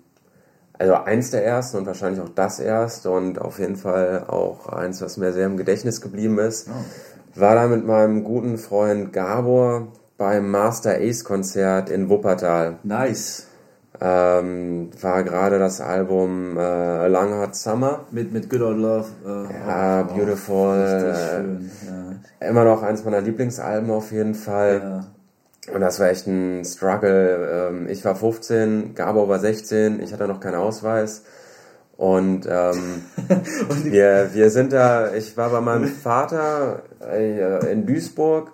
also 0.77 0.95
eins 0.95 1.31
der 1.31 1.45
ersten 1.45 1.77
und 1.77 1.85
wahrscheinlich 1.85 2.21
auch 2.21 2.29
das 2.29 2.59
erste 2.59 3.11
und 3.11 3.39
auf 3.39 3.59
jeden 3.59 3.75
Fall 3.75 4.25
auch 4.27 4.67
eins, 4.67 5.01
was 5.01 5.17
mir 5.17 5.31
sehr 5.31 5.45
im 5.45 5.57
Gedächtnis 5.57 6.01
geblieben 6.01 6.39
ist. 6.39 6.69
Oh. 6.69 7.39
War 7.39 7.55
da 7.55 7.67
mit 7.67 7.85
meinem 7.85 8.23
guten 8.23 8.57
Freund 8.57 9.13
Gabor 9.13 9.87
beim 10.17 10.51
Master 10.51 10.95
Ace 10.99 11.23
Konzert 11.23 11.89
in 11.89 12.09
Wuppertal. 12.09 12.79
Nice. 12.83 13.47
Ähm, 13.99 14.89
war 15.01 15.23
gerade 15.23 15.59
das 15.59 15.81
Album 15.81 16.57
äh, 16.57 17.07
Long 17.07 17.39
Hot 17.39 17.55
Summer. 17.55 18.05
Mit, 18.11 18.31
mit 18.31 18.49
Good 18.49 18.61
Old 18.61 18.77
Love. 18.77 19.07
Äh, 19.25 19.67
ja, 19.67 20.07
oh, 20.09 20.13
Beautiful. 20.13 20.77
Äh, 20.77 21.15
schön, 21.15 21.71
ja. 21.85 22.47
Immer 22.47 22.63
noch 22.63 22.83
eins 22.83 23.03
meiner 23.03 23.21
Lieblingsalben 23.21 23.91
auf 23.91 24.11
jeden 24.11 24.33
Fall. 24.33 24.81
Ja. 24.81 25.73
Und 25.73 25.81
das 25.81 25.99
war 25.99 26.09
echt 26.09 26.25
ein 26.25 26.63
Struggle. 26.65 27.69
Ähm, 27.69 27.87
ich 27.89 28.03
war 28.03 28.15
15, 28.15 28.95
Gabo 28.95 29.27
war 29.27 29.39
16, 29.39 30.01
ich 30.01 30.13
hatte 30.13 30.27
noch 30.27 30.39
keinen 30.39 30.55
Ausweis. 30.55 31.23
Und, 31.97 32.47
ähm, 32.49 33.03
und 33.69 33.91
wir, 33.91 34.29
wir 34.33 34.49
sind 34.49 34.73
da, 34.73 35.13
ich 35.13 35.37
war 35.37 35.51
bei 35.51 35.61
meinem 35.61 35.87
Vater 36.03 36.81
äh, 36.99 37.71
in 37.71 37.85
Duisburg 37.85 38.53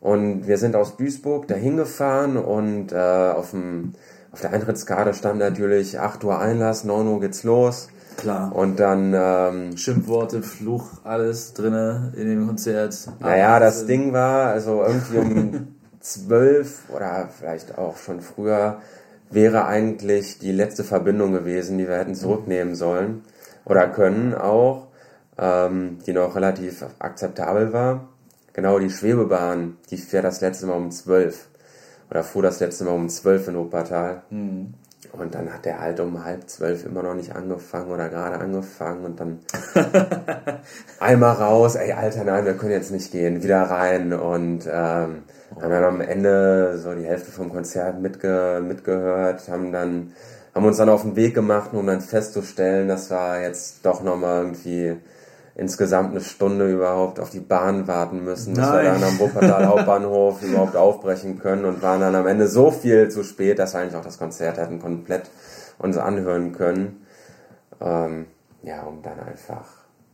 und 0.00 0.46
wir 0.46 0.56
sind 0.56 0.74
aus 0.74 0.96
Duisburg 0.96 1.48
dahin 1.48 1.76
gefahren 1.76 2.38
und 2.38 2.92
äh, 2.92 2.96
auf 2.96 3.50
dem 3.50 3.92
auf 4.38 4.42
der 4.42 4.52
Eintrittskarte 4.52 5.14
stand 5.14 5.40
natürlich 5.40 5.98
8 5.98 6.22
Uhr 6.22 6.38
Einlass, 6.38 6.84
9 6.84 7.08
Uhr 7.08 7.18
geht's 7.18 7.42
los. 7.42 7.88
Klar. 8.18 8.54
Und 8.54 8.78
dann. 8.78 9.12
Ähm, 9.12 9.76
Schimpfworte, 9.76 10.44
Fluch, 10.44 10.92
alles 11.02 11.54
drinne 11.54 12.12
in 12.16 12.28
dem 12.28 12.46
Konzert. 12.46 12.96
Naja, 13.18 13.58
das 13.58 13.86
Ding 13.86 14.12
war, 14.12 14.52
also 14.52 14.84
irgendwie 14.84 15.18
um 15.18 15.68
12 16.00 16.82
oder 16.94 17.28
vielleicht 17.36 17.78
auch 17.78 17.96
schon 17.96 18.20
früher, 18.20 18.80
wäre 19.28 19.66
eigentlich 19.66 20.38
die 20.38 20.52
letzte 20.52 20.84
Verbindung 20.84 21.32
gewesen, 21.32 21.76
die 21.76 21.88
wir 21.88 21.96
hätten 21.96 22.14
zurücknehmen 22.14 22.76
sollen 22.76 23.22
oder 23.64 23.88
können 23.88 24.36
auch, 24.36 24.86
ähm, 25.36 25.98
die 26.06 26.12
noch 26.12 26.36
relativ 26.36 26.84
akzeptabel 27.00 27.72
war. 27.72 28.06
Genau, 28.52 28.78
die 28.78 28.90
Schwebebahn, 28.90 29.78
die 29.90 29.96
fährt 29.96 30.24
das 30.24 30.40
letzte 30.40 30.66
Mal 30.66 30.76
um 30.76 30.92
12 30.92 31.48
oder 32.10 32.22
fuhr 32.22 32.42
das 32.42 32.60
letzte 32.60 32.84
Mal 32.84 32.92
um 32.92 33.08
zwölf 33.08 33.48
in 33.48 33.56
Wuppertal. 33.56 34.22
Mhm. 34.30 34.74
Und 35.12 35.34
dann 35.34 35.52
hat 35.52 35.64
der 35.64 35.80
halt 35.80 36.00
um 36.00 36.24
halb 36.24 36.48
zwölf 36.48 36.84
immer 36.84 37.02
noch 37.02 37.14
nicht 37.14 37.34
angefangen 37.34 37.90
oder 37.90 38.08
gerade 38.08 38.38
angefangen 38.38 39.04
und 39.04 39.20
dann 39.20 39.38
einmal 41.00 41.34
raus, 41.36 41.76
ey 41.76 41.92
Alter, 41.92 42.24
nein, 42.24 42.44
wir 42.44 42.54
können 42.54 42.72
jetzt 42.72 42.90
nicht 42.90 43.12
gehen, 43.12 43.42
wieder 43.42 43.62
rein 43.62 44.12
und 44.12 44.66
ähm, 44.70 45.22
oh. 45.54 45.62
haben 45.62 45.70
dann 45.70 45.84
am 45.84 46.00
Ende 46.00 46.78
so 46.78 46.94
die 46.94 47.04
Hälfte 47.04 47.30
vom 47.30 47.50
Konzert 47.50 48.00
mitge 48.00 48.60
mitgehört, 48.62 49.48
haben 49.48 49.72
dann 49.72 50.12
haben 50.54 50.66
uns 50.66 50.78
dann 50.78 50.88
auf 50.88 51.02
den 51.02 51.14
Weg 51.14 51.34
gemacht, 51.34 51.70
um 51.72 51.86
dann 51.86 52.00
festzustellen, 52.00 52.88
dass 52.88 53.10
wir 53.10 53.42
jetzt 53.42 53.86
doch 53.86 54.02
nochmal 54.02 54.42
irgendwie 54.42 54.96
insgesamt 55.58 56.12
eine 56.12 56.20
Stunde 56.20 56.72
überhaupt 56.72 57.18
auf 57.18 57.30
die 57.30 57.40
Bahn 57.40 57.88
warten 57.88 58.22
müssen, 58.22 58.54
bis 58.54 58.64
Nein. 58.64 58.84
wir 58.84 58.92
dann 58.92 59.02
am 59.02 59.18
Wuppertal 59.18 59.66
Hauptbahnhof 59.66 60.40
überhaupt 60.42 60.76
aufbrechen 60.76 61.40
können 61.40 61.64
und 61.64 61.82
waren 61.82 62.00
dann 62.00 62.14
am 62.14 62.28
Ende 62.28 62.46
so 62.46 62.70
viel 62.70 63.10
zu 63.10 63.24
spät, 63.24 63.58
dass 63.58 63.74
wir 63.74 63.80
eigentlich 63.80 63.96
auch 63.96 64.04
das 64.04 64.18
Konzert 64.18 64.56
hätten 64.56 64.78
komplett 64.78 65.28
uns 65.78 65.98
anhören 65.98 66.52
können. 66.52 67.04
Ähm, 67.80 68.26
ja, 68.62 68.82
um 68.82 69.02
dann 69.02 69.18
einfach 69.18 69.66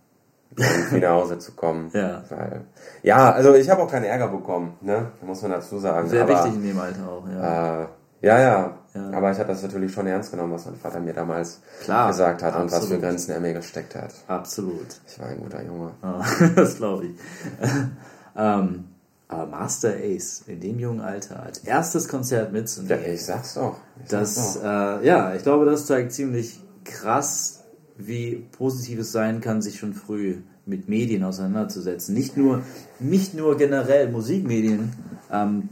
irgendwie 0.56 1.00
nach 1.00 1.10
Hause 1.10 1.38
zu 1.38 1.52
kommen. 1.52 1.90
Ja. 1.92 2.24
Weil, 2.30 2.62
ja, 3.02 3.30
also 3.30 3.54
ich 3.54 3.68
habe 3.68 3.82
auch 3.82 3.90
keinen 3.90 4.04
Ärger 4.04 4.28
bekommen, 4.28 4.78
ne? 4.80 5.10
Muss 5.20 5.42
man 5.42 5.50
dazu 5.50 5.78
sagen. 5.78 6.08
Sehr 6.08 6.22
Aber, 6.22 6.32
wichtig 6.32 6.54
in 6.54 6.62
dem 6.62 6.78
Alter 6.78 7.06
auch, 7.06 7.28
ja. 7.28 7.82
Äh, 7.82 7.86
ja, 8.22 8.40
ja, 8.40 8.78
ja. 8.94 9.10
Aber 9.10 9.32
ich 9.32 9.38
habe 9.38 9.48
das 9.48 9.62
natürlich 9.62 9.92
schon 9.92 10.06
ernst 10.06 10.30
genommen, 10.30 10.52
was 10.52 10.66
mein 10.66 10.76
Vater 10.76 11.00
mir 11.00 11.12
damals 11.12 11.60
Klar, 11.82 12.08
gesagt 12.08 12.42
hat 12.42 12.54
absolut. 12.54 12.72
und 12.72 12.78
was 12.78 12.88
für 12.88 13.00
Grenzen 13.00 13.32
er 13.32 13.40
mir 13.40 13.52
gesteckt 13.52 13.96
hat. 13.96 14.14
Absolut. 14.28 14.86
Ich 15.08 15.18
war 15.18 15.26
ein 15.26 15.40
guter 15.40 15.64
Junge. 15.64 15.90
Oh, 16.02 16.22
das 16.56 16.76
glaube 16.76 17.06
ich. 17.06 17.12
ähm, 18.36 18.84
aber 19.26 19.46
Master 19.46 19.94
Ace 19.96 20.44
in 20.46 20.60
dem 20.60 20.78
jungen 20.78 21.00
Alter 21.00 21.42
als 21.42 21.58
erstes 21.58 22.06
Konzert 22.08 22.52
mitzunehmen. 22.52 23.02
Ja, 23.04 23.12
ich 23.12 23.24
sag's 23.24 23.54
doch. 23.54 23.78
Ich 24.02 24.10
das, 24.10 24.34
sag's 24.34 24.60
doch. 24.60 25.02
Äh, 25.02 25.06
ja, 25.06 25.34
ich 25.34 25.42
glaube, 25.42 25.64
das 25.64 25.86
zeigt 25.86 26.12
ziemlich 26.12 26.60
krass, 26.84 27.64
wie 27.96 28.46
positiv 28.56 29.00
es 29.00 29.10
sein 29.10 29.40
kann, 29.40 29.60
sich 29.60 29.78
schon 29.78 29.94
früh 29.94 30.42
mit 30.66 30.88
Medien 30.88 31.24
auseinanderzusetzen. 31.24 32.14
Nicht 32.14 32.36
nur, 32.36 32.62
nicht 33.00 33.34
nur 33.34 33.56
generell 33.56 34.10
Musikmedien, 34.10 34.92
ähm, 35.32 35.68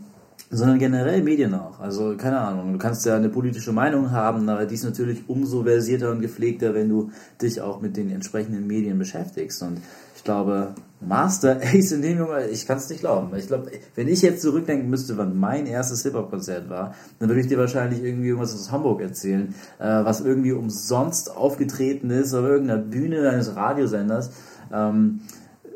sondern 0.55 0.79
generell 0.79 1.23
Medien 1.23 1.55
auch. 1.55 1.81
Also 1.81 2.15
keine 2.17 2.39
Ahnung, 2.39 2.73
du 2.75 2.79
kannst 2.79 3.07
ja 3.07 3.17
eine 3.17 3.31
politische 3.31 3.73
Meinung 3.73 4.11
haben, 4.11 4.47
aber 4.51 4.67
die 4.67 4.75
ist 4.75 4.85
natürlich 4.85 5.27
umso 5.27 5.65
versierter 5.65 6.11
und 6.11 6.21
gepflegter, 6.21 6.75
wenn 6.75 6.91
du 6.91 7.11
dich 7.41 7.63
auch 7.63 7.81
mit 7.81 7.97
den 7.97 8.11
entsprechenden 8.11 8.67
Medien 8.67 8.99
beschäftigst. 8.99 9.63
Und 9.63 9.81
ich 10.15 10.23
glaube, 10.23 10.75
Master 11.01 11.59
Ace 11.63 11.93
in 11.93 12.03
dem 12.03 12.19
Junge, 12.19 12.49
ich 12.49 12.67
kann 12.67 12.77
es 12.77 12.91
nicht 12.91 13.01
glauben. 13.01 13.35
Ich 13.35 13.47
glaube, 13.47 13.71
wenn 13.95 14.09
ich 14.09 14.21
jetzt 14.21 14.43
zurückdenken 14.43 14.91
müsste, 14.91 15.17
wann 15.17 15.39
mein 15.39 15.67
erstes 15.67 16.03
Hip-Hop-Konzert 16.03 16.69
war, 16.69 16.95
dann 17.19 17.31
würde 17.31 17.41
ich 17.41 17.49
dir 17.49 17.59
wahrscheinlich 17.59 18.05
irgendwie 18.05 18.29
irgendwas 18.29 18.55
aus 18.55 18.71
Hamburg 18.71 19.01
erzählen, 19.01 19.55
äh, 19.79 19.85
was 19.85 20.21
irgendwie 20.21 20.53
umsonst 20.53 21.35
aufgetreten 21.35 22.11
ist 22.11 22.35
auf 22.35 22.45
irgendeiner 22.45 22.81
Bühne 22.81 23.31
eines 23.31 23.57
Radiosenders. 23.57 24.31
Ähm, 24.71 25.21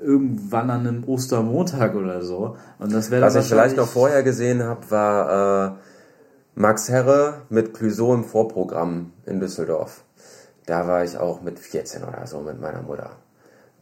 irgendwann 0.01 0.71
an 0.71 0.87
einem 0.87 1.05
Ostermontag 1.05 1.95
oder 1.95 2.23
so. 2.23 2.57
Und 2.79 2.93
das 2.93 3.11
wäre 3.11 3.23
Was 3.23 3.35
ich 3.35 3.47
vielleicht 3.47 3.77
noch 3.77 3.89
vorher 3.89 4.23
gesehen 4.23 4.63
habe, 4.63 4.91
war 4.91 5.67
äh, 5.67 5.73
Max 6.55 6.89
Herre 6.89 7.43
mit 7.49 7.75
Clouseau 7.75 8.15
im 8.15 8.25
Vorprogramm 8.25 9.13
in 9.27 9.41
Düsseldorf. 9.41 10.05
Da 10.67 10.87
war 10.87 11.05
ich 11.05 11.17
auch 11.19 11.43
mit 11.43 11.59
14 11.59 12.03
oder 12.03 12.27
so 12.27 12.41
mit 12.41 12.61
meiner 12.61 12.83
Mutter. 12.83 13.11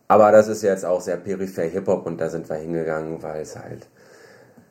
Aber 0.08 0.32
das 0.32 0.48
ist 0.48 0.62
jetzt 0.62 0.84
auch 0.84 1.00
sehr 1.00 1.16
peripher 1.16 1.62
Hip-Hop 1.62 2.06
und 2.06 2.20
da 2.20 2.28
sind 2.28 2.48
wir 2.48 2.56
hingegangen, 2.56 3.22
weil 3.22 3.42
es 3.42 3.56
halt 3.56 3.88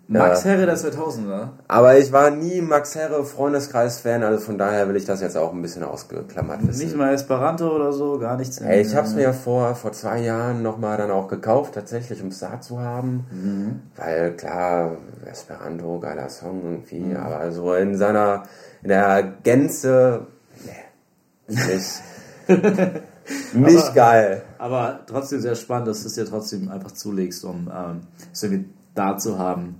Max 0.07 0.43
Herre 0.43 0.65
der 0.65 0.77
2000er. 0.77 1.49
Aber 1.67 1.97
ich 1.97 2.11
war 2.11 2.29
nie 2.29 2.59
Max 2.59 2.93
Herre 2.95 3.23
Freundeskreis-Fan, 3.23 4.21
also 4.23 4.43
von 4.43 4.57
daher 4.57 4.89
will 4.89 4.97
ich 4.97 5.05
das 5.05 5.21
jetzt 5.21 5.37
auch 5.37 5.53
ein 5.53 5.61
bisschen 5.61 5.83
ausgeklammert 5.83 6.67
wissen. 6.67 6.83
Nicht 6.83 6.97
mal 6.97 7.13
Esperanto 7.13 7.73
oder 7.73 7.93
so, 7.93 8.19
gar 8.19 8.35
nichts. 8.35 8.57
Ey, 8.57 8.81
ich 8.81 8.95
hab's 8.95 9.13
mir 9.13 9.33
vor, 9.33 9.75
vor 9.75 9.93
zwei 9.93 10.19
Jahren 10.19 10.61
nochmal 10.61 10.97
dann 10.97 11.09
auch 11.09 11.29
gekauft, 11.29 11.75
tatsächlich, 11.75 12.21
um 12.21 12.27
es 12.27 12.39
da 12.39 12.59
zu 12.59 12.79
haben. 12.79 13.25
Mhm. 13.31 13.81
Weil 13.95 14.35
klar, 14.35 14.97
Esperanto, 15.25 15.99
geiler 15.99 16.29
Song 16.29 16.61
irgendwie, 16.63 16.99
mhm. 16.99 17.17
aber 17.17 17.51
so 17.53 17.73
in 17.73 17.95
seiner, 17.95 18.43
in 18.81 18.89
der 18.89 19.23
Gänze, 19.43 20.27
nee, 20.65 21.55
nicht, 21.55 22.01
nicht 23.53 23.83
aber, 23.85 23.93
geil. 23.93 24.41
Aber 24.57 24.99
trotzdem 25.07 25.39
sehr 25.39 25.55
spannend, 25.55 25.87
dass 25.87 26.01
du 26.01 26.07
es 26.07 26.15
dir 26.15 26.25
trotzdem 26.25 26.69
einfach 26.69 26.91
zulegst, 26.91 27.45
um 27.45 27.71
ähm, 27.73 28.01
es 28.33 28.43
irgendwie 28.43 28.69
da 28.95 29.17
zu 29.17 29.39
haben 29.39 29.79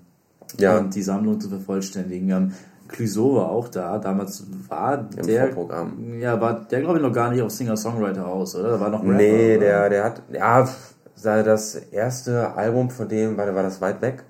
ja. 0.57 0.77
und 0.77 0.93
die 0.95 1.03
Sammlung 1.03 1.39
zu 1.39 1.49
vervollständigen. 1.49 2.29
Ähm, 2.29 2.51
Clouseau 2.87 3.35
war 3.35 3.49
auch 3.49 3.69
da. 3.69 3.97
Damals 3.97 4.45
war 4.69 5.07
Im 5.17 5.25
der. 5.25 5.47
Vorprogramm. 5.47 6.19
Ja, 6.19 6.39
war 6.39 6.65
der, 6.69 6.81
glaube 6.81 6.97
ich, 6.97 7.03
noch 7.03 7.13
gar 7.13 7.31
nicht 7.31 7.41
auf 7.41 7.51
Singer-Songwriter 7.51 8.27
aus, 8.27 8.55
oder? 8.55 8.71
Da 8.71 8.79
war 8.79 8.89
noch 8.89 9.01
Rapper, 9.01 9.13
Nee, 9.13 9.57
der, 9.57 9.89
der 9.89 10.03
hat. 10.03 10.21
Ja, 10.31 10.67
das 11.23 11.75
erste 11.75 12.53
Album 12.55 12.89
von 12.89 13.07
dem, 13.07 13.37
war, 13.37 13.53
war 13.55 13.63
das 13.63 13.81
weit 13.81 14.01
weg? 14.01 14.23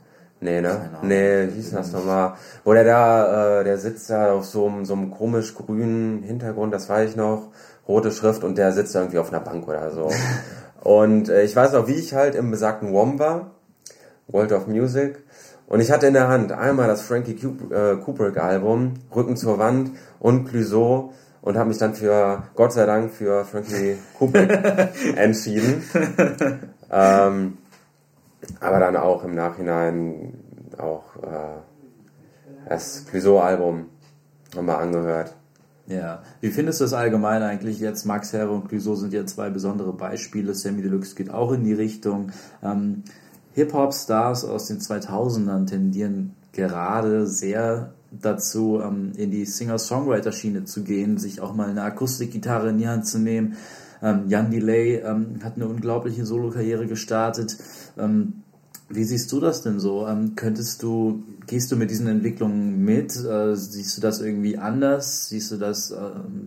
Nee, 0.43 0.59
ne? 0.59 0.89
Nee, 1.01 1.47
wie 1.47 1.55
hieß 1.55 1.71
das 1.71 1.93
nochmal? 1.93 2.34
Wo 2.65 2.74
der 2.74 2.84
da, 2.84 3.61
äh, 3.61 3.63
der 3.63 3.78
sitzt 3.78 4.09
da 4.09 4.34
auf 4.34 4.45
so 4.45 4.67
einem, 4.67 4.84
so 4.84 4.93
einem 4.93 5.09
komisch 5.09 5.55
grünen 5.55 6.21
Hintergrund, 6.21 6.74
das 6.74 6.89
weiß 6.89 7.11
ich 7.11 7.15
noch, 7.15 7.47
rote 7.88 8.11
Schrift 8.11 8.43
und 8.43 8.57
der 8.57 8.74
sitzt 8.74 8.93
irgendwie 8.93 9.19
auf 9.19 9.30
einer 9.30 9.39
Bank 9.39 9.67
oder 9.67 9.89
so. 9.91 10.11
und 10.84 11.30
äh, 11.30 11.43
ich 11.43 11.55
weiß 11.55 11.71
noch, 11.71 11.88
wie 11.88 11.93
ich 11.93 12.13
halt 12.13 12.36
im 12.36 12.51
besagten 12.51 12.91
WOM 12.91 13.19
war, 13.19 13.51
World 14.28 14.51
of 14.51 14.67
Music, 14.67 15.24
und 15.74 15.80
ich 15.80 15.89
hatte 15.89 16.05
in 16.05 16.13
der 16.13 16.28
Hand 16.28 16.51
einmal 16.51 16.88
das 16.88 17.01
Frankie 17.01 17.32
äh, 17.32 17.95
Kubrick 17.95 18.38
Album, 18.38 18.93
Rücken 19.15 19.36
zur 19.36 19.57
Wand 19.57 19.89
und 20.19 20.45
Clouseau 20.45 21.13
und 21.41 21.57
habe 21.57 21.69
mich 21.69 21.80
dann 21.80 21.95
für, 21.95 22.43
Gott 22.53 22.74
sei 22.74 22.86
Dank, 22.86 23.09
für 23.09 23.43
Frankie 23.43 23.97
Kubrick 24.19 24.51
entschieden. 25.15 25.82
ähm, 26.91 27.57
aber 28.59 28.80
dann 28.80 28.95
auch 28.95 29.24
im 29.24 29.34
Nachhinein 29.34 30.36
auch 30.78 31.15
äh, 31.24 32.69
das 32.69 33.07
Clouseau-Album 33.07 33.88
nochmal 34.53 34.76
angehört. 34.76 35.34
Ja, 35.88 36.21
wie 36.39 36.51
findest 36.51 36.82
du 36.82 36.84
das 36.84 36.93
allgemein 36.93 37.41
eigentlich 37.41 37.80
jetzt? 37.80 38.05
Max 38.05 38.32
Herre 38.32 38.51
und 38.51 38.69
Clouseau 38.69 38.93
sind 38.93 39.11
ja 39.11 39.26
zwei 39.26 39.49
besondere 39.49 39.91
Beispiele. 39.91 40.53
Sammy 40.53 40.84
Deluxe 40.84 41.15
geht 41.15 41.32
auch 41.32 41.51
in 41.51 41.63
die 41.63 41.74
Richtung. 41.74 42.32
Ähm, 42.61 43.05
Hip-Hop-Stars 43.54 44.45
aus 44.45 44.68
den 44.68 44.80
2000ern 44.80 45.66
tendieren 45.68 46.36
gerade 46.51 47.28
sehr 47.28 47.93
dazu, 48.12 48.80
ähm, 48.84 49.12
in 49.16 49.32
die 49.32 49.45
Singer-Songwriter-Schiene 49.45 50.66
zu 50.66 50.84
gehen, 50.84 51.18
sich 51.18 51.41
auch 51.41 51.54
mal 51.54 51.70
eine 51.70 51.84
Akustikgitarre 51.84 52.70
in 52.70 52.78
die 52.78 52.88
Hand 52.88 53.08
zu 53.08 53.20
nehmen. 53.20 53.58
Ähm, 54.01 54.26
Jan 54.28 54.51
Delay 54.51 54.97
ähm, 54.97 55.39
hat 55.43 55.56
eine 55.56 55.68
unglaubliche 55.68 56.26
Solo-Karriere 56.26 56.88
gestartet. 56.88 57.58
Ähm, 57.97 58.43
wie 58.89 59.04
siehst 59.04 59.32
du 59.32 59.39
das 59.39 59.64
denn 59.64 59.80
so? 59.80 60.08
Könntest 60.36 60.84
du, 60.84 61.24
gehst 61.47 61.72
du 61.72 61.78
mit 61.78 61.89
diesen 61.89 62.08
Entwicklungen 62.08 62.84
mit? 62.84 63.16
Äh, 63.16 63.56
siehst 63.56 63.97
du 63.97 64.01
das 64.01 64.22
irgendwie 64.22 64.58
anders? 64.58 65.30
Siehst 65.30 65.51
du 65.51 65.58
das, 65.58 65.91
äh, 65.91 65.95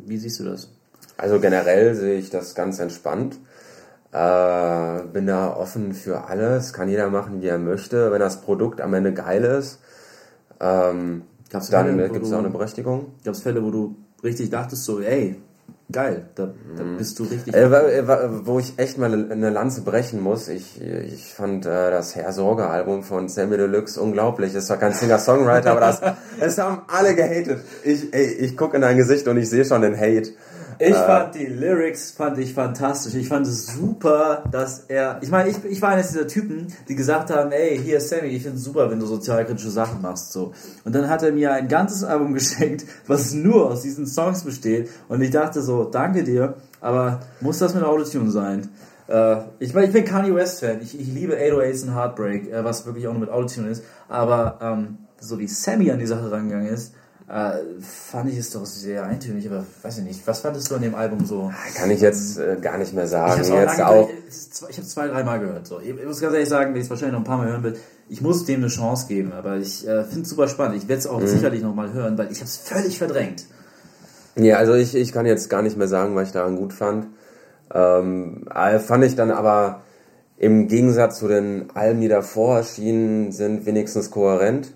wie 0.07 0.19
siehst 0.19 0.39
du 0.39 0.45
das? 0.45 0.71
Also 1.17 1.41
generell 1.41 1.95
sehe 1.95 2.19
ich 2.19 2.31
das 2.31 2.55
ganz 2.55 2.79
entspannt. 2.79 3.39
Äh, 4.17 5.03
bin 5.13 5.27
da 5.27 5.55
offen 5.55 5.93
für 5.93 6.25
alles, 6.25 6.73
kann 6.73 6.89
jeder 6.89 7.11
machen, 7.11 7.43
wie 7.43 7.49
er 7.49 7.59
möchte. 7.59 8.11
Wenn 8.11 8.21
das 8.21 8.41
Produkt 8.41 8.81
am 8.81 8.95
Ende 8.95 9.13
geil 9.13 9.45
ist, 9.45 9.79
ähm, 10.59 11.23
dann 11.51 11.99
gibt 12.13 12.25
es 12.25 12.33
auch 12.33 12.39
eine 12.39 12.49
Berechtigung. 12.49 13.13
Gab 13.25 13.35
es 13.35 13.43
Fälle, 13.43 13.63
wo 13.63 13.71
du 13.71 13.97
richtig 14.25 14.49
dachtest, 14.49 14.85
so, 14.85 15.01
ey, 15.01 15.37
geil, 15.93 16.31
da, 16.35 16.55
da 16.79 16.83
mhm. 16.83 16.97
bist 16.97 17.19
du 17.19 17.25
richtig. 17.25 17.55
Äh, 17.55 18.09
wo 18.47 18.59
ich 18.59 18.79
echt 18.79 18.97
mal 18.97 19.13
eine 19.13 19.51
Lanze 19.51 19.83
brechen 19.83 20.23
muss, 20.23 20.49
ich, 20.49 20.81
ich 20.81 21.35
fand 21.35 21.67
äh, 21.67 21.91
das 21.91 22.17
Herr 22.17 22.33
Sorge-Album 22.33 23.03
von 23.03 23.29
Sammy 23.29 23.59
Deluxe 23.59 24.01
unglaublich. 24.01 24.55
Es 24.55 24.71
war 24.71 24.79
kein 24.79 24.95
Singer-Songwriter, 24.95 25.73
aber 25.73 25.81
das, 25.81 26.01
es 26.41 26.57
haben 26.57 26.83
alle 26.89 27.15
gehatet. 27.15 27.61
Ich, 27.85 28.15
ey, 28.15 28.25
ich 28.25 28.57
gucke 28.57 28.77
in 28.77 28.83
dein 28.83 28.97
Gesicht 28.97 29.29
und 29.29 29.37
ich 29.37 29.51
sehe 29.51 29.67
schon 29.67 29.83
den 29.83 29.95
Hate. 29.95 30.31
Ich 30.79 30.89
äh, 30.89 31.07
fand 31.07 31.35
die 31.35 31.47
Lyrics 31.47 32.11
fand 32.11 32.39
ich 32.39 32.53
fantastisch. 32.53 33.15
Ich 33.15 33.29
fand 33.29 33.47
es 33.47 33.67
super, 33.67 34.45
dass 34.51 34.81
er. 34.89 35.19
Ich 35.23 35.31
meine, 35.31 35.49
ich, 35.49 35.65
ich 35.65 35.81
war 35.81 35.91
eines 35.91 36.09
dieser 36.09 36.27
Typen, 36.27 36.69
die 36.89 36.95
gesagt 36.95 37.31
haben, 37.31 37.53
ey, 37.53 37.79
hier 37.79 38.01
Sammy, 38.01 38.29
ich 38.29 38.43
finde 38.43 38.59
es 38.59 38.65
super, 38.65 38.91
wenn 38.91 39.01
du 39.01 39.07
sozialkritische 39.07 39.71
Sachen 39.71 40.03
machst. 40.03 40.33
so. 40.33 40.53
Und 40.85 40.95
dann 40.95 41.09
hat 41.09 41.23
er 41.23 41.33
mir 41.33 41.53
ein 41.53 41.69
ganzes 41.69 42.05
Album 42.05 42.35
geschenkt, 42.35 42.85
was 43.07 43.33
nur 43.33 43.71
aus 43.71 43.83
diesen 43.83 44.07
Songs 44.07 44.45
besteht. 44.45 44.91
Und 45.09 45.23
ich 45.23 45.31
dachte 45.31 45.63
so, 45.63 45.85
danke 45.85 46.25
dir, 46.25 46.55
aber 46.81 47.21
muss 47.41 47.59
das 47.59 47.75
mit 47.75 47.85
Autotune 47.85 48.31
sein? 48.31 48.69
Äh, 49.09 49.37
ich, 49.59 49.73
mein, 49.73 49.85
ich 49.85 49.93
bin 49.93 50.05
Kanye 50.05 50.35
West 50.35 50.61
Fan. 50.61 50.81
Ich, 50.83 50.99
ich 50.99 51.07
liebe 51.07 51.37
808s 51.37 51.85
und 51.85 51.95
Heartbreak, 51.95 52.53
äh, 52.53 52.65
was 52.65 52.87
wirklich 52.87 53.07
auch 53.07 53.13
nur 53.13 53.21
mit 53.21 53.31
Autotune 53.31 53.69
ist. 53.69 53.85
Aber 54.09 54.59
ähm, 54.61 54.99
so 55.19 55.39
wie 55.39 55.47
Sammy 55.47 55.91
an 55.91 55.99
die 55.99 56.07
Sache 56.07 56.31
rangegangen 56.31 56.69
ist, 56.69 56.95
äh, 57.29 57.81
fand 57.81 58.31
ich 58.31 58.39
es 58.39 58.51
doch 58.51 58.65
sehr 58.65 59.05
eintönig, 59.05 59.47
aber 59.49 59.65
weiß 59.83 59.99
ich 59.99 60.05
nicht. 60.05 60.27
Was 60.27 60.41
fandest 60.41 60.71
du 60.71 60.77
an 60.77 60.83
dem 60.83 60.95
Album 60.95 61.27
so? 61.27 61.51
Kann 61.75 61.91
ich 61.91 62.01
jetzt 62.01 62.39
äh, 62.39 62.57
gar 62.61 62.79
nicht 62.79 62.95
mehr 62.95 63.09
sagen. 63.09 63.43
Ich 63.43 63.51
habe 63.51 63.63
jetzt 63.63 63.81
auch. 63.81 64.09
Ich 64.69 64.77
habe 64.79 64.87
zwei, 64.87 65.09
dreimal 65.09 65.41
gehört. 65.41 65.67
So. 65.67 65.81
Ich, 65.81 65.93
muss 65.93 66.21
ganz 66.21 66.35
ehrlich 66.35 66.49
sagen, 66.49 66.73
wenn 66.73 66.81
ich 66.81 66.85
es 66.85 66.91
wahrscheinlich 66.91 67.15
noch 67.15 67.21
ein 67.21 67.25
paar 67.25 67.39
Mal 67.39 67.49
hören 67.49 67.65
will, 67.65 67.77
ich 68.09 68.21
muss 68.21 68.45
dem 68.45 68.61
eine 68.61 68.69
Chance 68.69 69.09
geben, 69.09 69.33
aber 69.33 69.57
ich 69.57 69.87
äh, 69.89 70.05
finde 70.05 70.23
es 70.23 70.29
super 70.29 70.47
spannend. 70.47 70.77
Ich 70.77 70.89
werde 70.89 71.01
es 71.01 71.07
auch 71.09 71.21
mhm. 71.21 71.27
sicherlich 71.27 71.63
nochmal 71.63 71.93
hören, 71.93 72.17
weil 72.17 72.31
ich 72.31 72.39
habe 72.39 72.47
es 72.47 72.59
völlig 72.59 72.97
verdrängt. 72.97 73.45
Ja, 74.37 74.59
also 74.59 74.75
ich, 74.75 74.95
ich 74.95 75.13
kann 75.13 75.27
jetzt 75.27 75.51
gar 75.51 75.63
nicht 75.63 75.77
mehr 75.77 75.89
sagen, 75.89 76.15
was 76.15 76.29
ich 76.29 76.33
daran 76.33 76.57
gut 76.57 76.73
fand. 76.73 77.09
Ähm, 77.75 78.47
äh, 78.55 78.79
fand 78.79 79.03
ich 79.03 79.17
dann 79.17 79.33
aber 79.33 79.83
im 80.39 80.69
Gegensatz 80.69 81.19
zu 81.19 81.27
den 81.27 81.71
Alben, 81.75 82.01
die 82.01 82.09
davor 82.09 82.59
erschienen 82.59 83.33
sind, 83.33 83.67
wenigstens 83.67 84.13
kohärent 84.13 84.73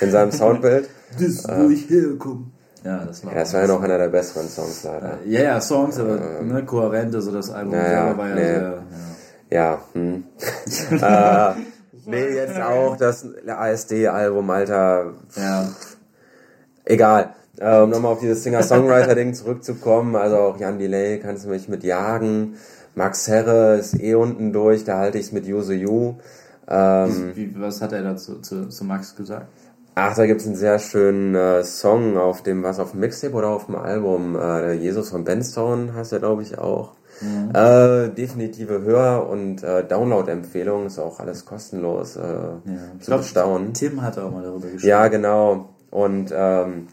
in 0.00 0.12
seinem 0.12 0.30
Soundbild. 0.32 0.88
Das 1.12 1.22
ist, 1.22 1.48
wo 1.48 1.68
äh, 1.68 1.72
ich 1.72 1.88
herkomme. 1.90 2.46
Ja, 2.84 3.04
das 3.04 3.24
war, 3.24 3.32
ja, 3.32 3.40
das 3.40 3.52
war 3.52 3.60
ja 3.60 3.66
noch 3.66 3.82
einer 3.82 3.98
der 3.98 4.08
besseren 4.08 4.48
Songs 4.48 4.84
leider. 4.84 5.18
Ja, 5.26 5.42
ja, 5.42 5.60
Songs, 5.60 5.98
aber 5.98 6.18
ähm, 6.40 6.48
ne, 6.48 6.64
kohärent, 6.64 7.14
also 7.14 7.30
das 7.30 7.50
Album 7.50 7.74
ja, 7.74 7.92
ja, 7.92 8.16
war 8.16 8.28
ja 8.28 8.34
nee. 8.34 8.40
sehr. 8.40 8.82
Ja, 9.50 9.58
ja 9.58 9.78
hm. 9.92 10.24
äh, 10.90 11.60
nee, 12.06 12.28
jetzt 12.36 12.60
auch 12.60 12.96
das 12.96 13.26
ASD-Album, 13.46 14.48
Alter. 14.48 15.12
Ja. 15.36 15.68
Egal. 16.84 17.34
Äh, 17.58 17.80
um 17.80 17.90
nochmal 17.90 18.12
auf 18.12 18.20
dieses 18.20 18.42
Singer-Songwriter-Ding 18.44 19.34
zurückzukommen, 19.34 20.16
also 20.16 20.36
auch 20.36 20.58
Jan 20.58 20.78
Delay 20.78 21.18
kannst 21.18 21.44
du 21.44 21.50
mich 21.50 21.68
mit 21.68 21.84
jagen. 21.84 22.54
Max 22.94 23.28
Herre 23.28 23.76
ist 23.76 24.00
eh 24.00 24.14
unten 24.14 24.52
durch, 24.52 24.84
da 24.84 24.98
halte 24.98 25.18
ich 25.18 25.26
es 25.26 25.32
mit 25.32 25.46
Use 25.46 25.74
You. 25.74 26.14
Ähm, 26.66 27.32
Wie, 27.34 27.60
was 27.60 27.82
hat 27.82 27.92
er 27.92 28.02
dazu 28.02 28.40
zu, 28.40 28.68
zu 28.68 28.84
Max 28.84 29.14
gesagt? 29.14 29.46
Ach, 29.94 30.14
da 30.14 30.26
gibt 30.26 30.40
es 30.40 30.46
einen 30.46 30.56
sehr 30.56 30.78
schönen 30.78 31.34
äh, 31.34 31.64
Song 31.64 32.16
auf 32.16 32.42
dem, 32.42 32.62
was 32.62 32.78
auf 32.78 32.92
dem 32.92 33.00
Mixtape 33.00 33.34
oder 33.34 33.48
auf 33.48 33.66
dem 33.66 33.76
Album, 33.76 34.36
äh, 34.36 34.72
Jesus 34.74 35.10
von 35.10 35.24
Benstone 35.24 35.94
heißt 35.94 36.12
er, 36.12 36.20
glaube 36.20 36.42
ich, 36.42 36.58
auch. 36.58 36.92
Mhm. 37.20 37.50
Äh, 37.54 38.08
definitive 38.10 38.82
Hör- 38.82 39.28
und 39.28 39.62
äh, 39.62 39.84
Download-Empfehlung, 39.84 40.86
ist 40.86 40.98
auch 40.98 41.20
alles 41.20 41.44
kostenlos 41.44 42.16
äh, 42.16 42.20
ja. 42.20 42.58
zu 42.98 43.06
glaub, 43.06 43.20
bestaunen. 43.20 43.74
Tim 43.74 44.00
hat 44.02 44.18
auch 44.18 44.30
mal 44.30 44.42
darüber 44.42 44.68
geschrieben. 44.68 44.88
Ja, 44.88 45.08
genau. 45.08 45.70
Und 45.90 46.32
ähm, 46.34 46.86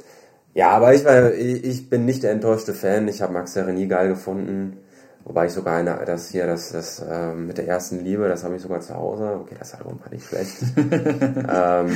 ja, 0.53 0.71
aber 0.71 0.93
ich, 0.93 1.05
war, 1.05 1.33
ich, 1.33 1.63
ich 1.63 1.89
bin 1.89 2.05
nicht 2.05 2.23
der 2.23 2.31
enttäuschte 2.31 2.73
Fan. 2.73 3.07
Ich 3.07 3.21
habe 3.21 3.31
Max 3.31 3.55
Herre 3.55 3.71
nie 3.71 3.87
geil 3.87 4.09
gefunden. 4.09 4.77
Wobei 5.23 5.47
ich 5.47 5.51
sogar 5.51 5.77
eine, 5.77 6.03
das 6.05 6.29
hier, 6.29 6.47
das, 6.47 6.71
das 6.71 6.99
äh, 6.99 7.33
mit 7.33 7.57
der 7.57 7.67
ersten 7.67 8.03
Liebe, 8.03 8.27
das 8.29 8.43
habe 8.43 8.55
ich 8.55 8.61
sogar 8.61 8.79
zu 8.79 8.95
Hause. 8.95 9.39
Okay, 9.41 9.55
das 9.59 9.75
Album 9.75 9.99
war 10.01 10.09
nicht 10.09 10.25
schlecht. 10.25 10.55
ähm, 10.77 11.91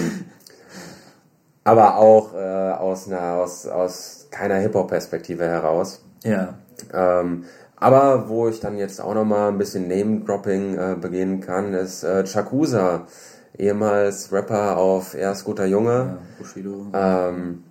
aber 1.63 1.97
auch 1.97 2.33
äh, 2.33 2.71
aus 2.71 3.07
einer, 3.07 3.35
aus, 3.35 3.67
aus 3.67 4.27
keiner 4.31 4.55
Hip-Hop-Perspektive 4.55 5.45
heraus. 5.47 6.03
Ja. 6.23 6.55
Ähm, 6.93 7.45
aber 7.75 8.29
wo 8.29 8.47
ich 8.47 8.59
dann 8.59 8.77
jetzt 8.77 9.01
auch 9.01 9.13
nochmal 9.15 9.49
ein 9.49 9.57
bisschen 9.57 9.87
Name-Dropping 9.87 10.77
äh, 10.77 10.95
begehen 10.99 11.41
kann, 11.41 11.73
ist 11.73 12.03
äh, 12.03 12.23
Chakusa, 12.25 13.07
ehemals 13.57 14.31
Rapper 14.31 14.77
auf 14.77 15.15
Erst 15.15 15.45
guter 15.45 15.65
Junge. 15.65 15.91
ja 15.91 16.17
Bushido. 16.37 16.87
Ähm, 16.93 17.63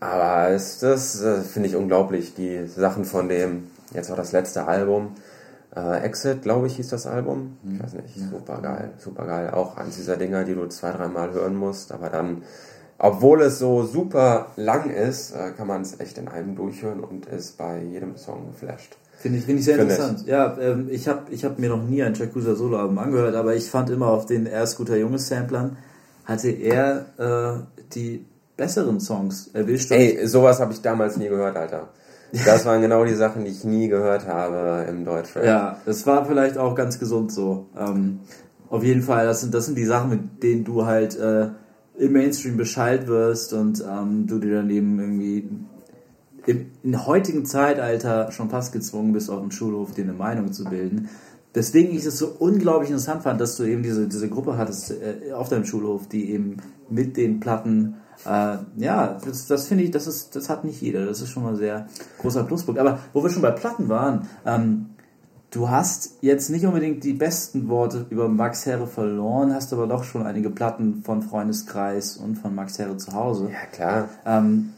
aber 0.00 0.50
ist 0.50 0.82
das 0.82 1.20
äh, 1.22 1.40
finde 1.40 1.68
ich 1.68 1.76
unglaublich, 1.76 2.34
die 2.34 2.66
Sachen 2.66 3.04
von 3.04 3.28
dem, 3.28 3.68
jetzt 3.92 4.10
auch 4.10 4.16
das 4.16 4.32
letzte 4.32 4.66
Album, 4.66 5.14
äh, 5.74 6.04
Exit, 6.04 6.42
glaube 6.42 6.68
ich, 6.68 6.76
hieß 6.76 6.88
das 6.88 7.06
Album. 7.06 7.56
Ich 7.64 7.82
weiß 7.82 7.94
nicht, 7.94 8.14
super 8.30 8.60
geil, 8.62 8.92
super 8.98 9.26
geil. 9.26 9.50
Auch 9.50 9.76
eins 9.76 9.96
dieser 9.96 10.16
Dinger, 10.16 10.44
die 10.44 10.54
du 10.54 10.66
zwei, 10.66 10.92
dreimal 10.92 11.32
hören 11.32 11.56
musst, 11.56 11.92
aber 11.92 12.10
dann, 12.10 12.42
obwohl 12.98 13.42
es 13.42 13.58
so 13.58 13.84
super 13.84 14.52
lang 14.56 14.90
ist, 14.90 15.32
äh, 15.32 15.52
kann 15.56 15.66
man 15.66 15.82
es 15.82 15.98
echt 16.00 16.18
in 16.18 16.28
einem 16.28 16.56
durchhören 16.56 17.00
und 17.00 17.26
ist 17.26 17.56
bei 17.56 17.80
jedem 17.82 18.16
Song 18.16 18.48
geflasht. 18.52 18.96
Finde 19.18 19.38
ich, 19.38 19.44
finde 19.44 19.60
ich 19.60 19.64
sehr 19.64 19.76
Finde 19.76 19.94
ich. 19.94 19.98
interessant. 19.98 20.28
Ja, 20.28 20.56
ähm, 20.60 20.88
ich 20.90 21.08
habe 21.08 21.22
ich 21.30 21.44
hab 21.44 21.58
mir 21.58 21.68
noch 21.68 21.82
nie 21.82 22.02
ein 22.02 22.14
Yakuza 22.14 22.54
Solo-Album 22.54 22.98
angehört, 22.98 23.34
aber 23.34 23.54
ich 23.54 23.68
fand 23.68 23.90
immer 23.90 24.08
auf 24.08 24.26
den 24.26 24.46
erst 24.46 24.76
guter 24.76 24.96
Junge 24.96 25.18
Samplern 25.18 25.76
hatte 26.24 26.50
er 26.50 27.06
äh, 27.18 27.82
die 27.94 28.26
besseren 28.56 29.00
Songs 29.00 29.48
erwischt. 29.54 29.90
Ey, 29.90 30.26
sowas 30.26 30.60
habe 30.60 30.72
ich 30.72 30.82
damals 30.82 31.16
nie 31.16 31.28
gehört, 31.28 31.56
Alter. 31.56 31.88
Das 32.44 32.66
waren 32.66 32.82
genau 32.82 33.04
die 33.04 33.14
Sachen, 33.14 33.44
die 33.44 33.50
ich 33.50 33.64
nie 33.64 33.88
gehört 33.88 34.26
habe 34.26 34.84
im 34.88 35.04
Deutschrap. 35.04 35.44
Ja, 35.44 35.78
es 35.86 36.06
war 36.06 36.26
vielleicht 36.26 36.58
auch 36.58 36.74
ganz 36.74 36.98
gesund 36.98 37.32
so. 37.32 37.68
Ähm, 37.78 38.20
auf 38.68 38.84
jeden 38.84 39.02
Fall, 39.02 39.24
das 39.24 39.40
sind, 39.40 39.54
das 39.54 39.66
sind 39.66 39.78
die 39.78 39.86
Sachen, 39.86 40.10
mit 40.10 40.42
denen 40.42 40.64
du 40.64 40.84
halt 40.84 41.18
äh, 41.18 41.48
im 41.98 42.12
Mainstream 42.12 42.56
Bescheid 42.56 43.06
wirst 43.06 43.52
und 43.52 43.84
ähm, 43.88 44.26
du 44.26 44.38
dir 44.38 44.56
dann 44.56 44.70
eben 44.70 44.98
irgendwie 44.98 45.48
im, 46.46 46.66
im 46.82 47.06
heutigen 47.06 47.44
Zeitalter 47.44 48.32
schon 48.32 48.50
fast 48.50 48.72
gezwungen 48.72 49.12
bist, 49.12 49.30
auf 49.30 49.40
dem 49.40 49.50
Schulhof 49.50 49.92
dir 49.92 50.04
eine 50.04 50.14
Meinung 50.14 50.52
zu 50.52 50.64
bilden. 50.64 51.08
Deswegen 51.54 51.94
ich 51.94 52.04
es 52.04 52.18
so 52.18 52.28
unglaublich 52.38 52.90
interessant 52.90 53.22
fand, 53.22 53.40
dass 53.40 53.56
du 53.56 53.64
eben 53.64 53.82
diese, 53.82 54.06
diese 54.06 54.28
Gruppe 54.28 54.56
hattest 54.56 54.92
äh, 54.92 55.32
auf 55.32 55.48
deinem 55.48 55.64
Schulhof, 55.64 56.06
die 56.08 56.30
eben 56.30 56.58
mit 56.88 57.16
den 57.16 57.40
Platten, 57.40 57.96
äh, 58.24 58.58
ja, 58.76 59.18
das, 59.24 59.46
das 59.46 59.66
finde 59.66 59.84
ich, 59.84 59.90
das 59.90 60.06
ist, 60.06 60.36
das 60.36 60.48
hat 60.48 60.64
nicht 60.64 60.80
jeder. 60.80 61.06
Das 61.06 61.20
ist 61.20 61.30
schon 61.30 61.42
mal 61.42 61.50
ein 61.50 61.56
sehr 61.56 61.88
großer 62.20 62.44
Pluspunkt. 62.44 62.78
Aber 62.78 63.00
wo 63.12 63.22
wir 63.22 63.30
schon 63.30 63.42
bei 63.42 63.50
Platten 63.50 63.88
waren, 63.88 64.28
ähm, 64.46 64.86
du 65.50 65.70
hast 65.70 66.10
jetzt 66.20 66.50
nicht 66.50 66.66
unbedingt 66.66 67.04
die 67.04 67.14
besten 67.14 67.68
Worte 67.68 68.06
über 68.10 68.28
Max 68.28 68.66
Herre 68.66 68.86
verloren, 68.86 69.54
hast 69.54 69.72
aber 69.72 69.86
doch 69.86 70.04
schon 70.04 70.26
einige 70.26 70.50
Platten 70.50 71.02
von 71.04 71.22
Freundeskreis 71.22 72.16
und 72.16 72.36
von 72.36 72.54
Max 72.54 72.78
Herre 72.78 72.96
zu 72.96 73.12
Hause. 73.14 73.48
Ja, 73.52 73.66
klar. 73.72 74.08
Ähm, 74.26 74.70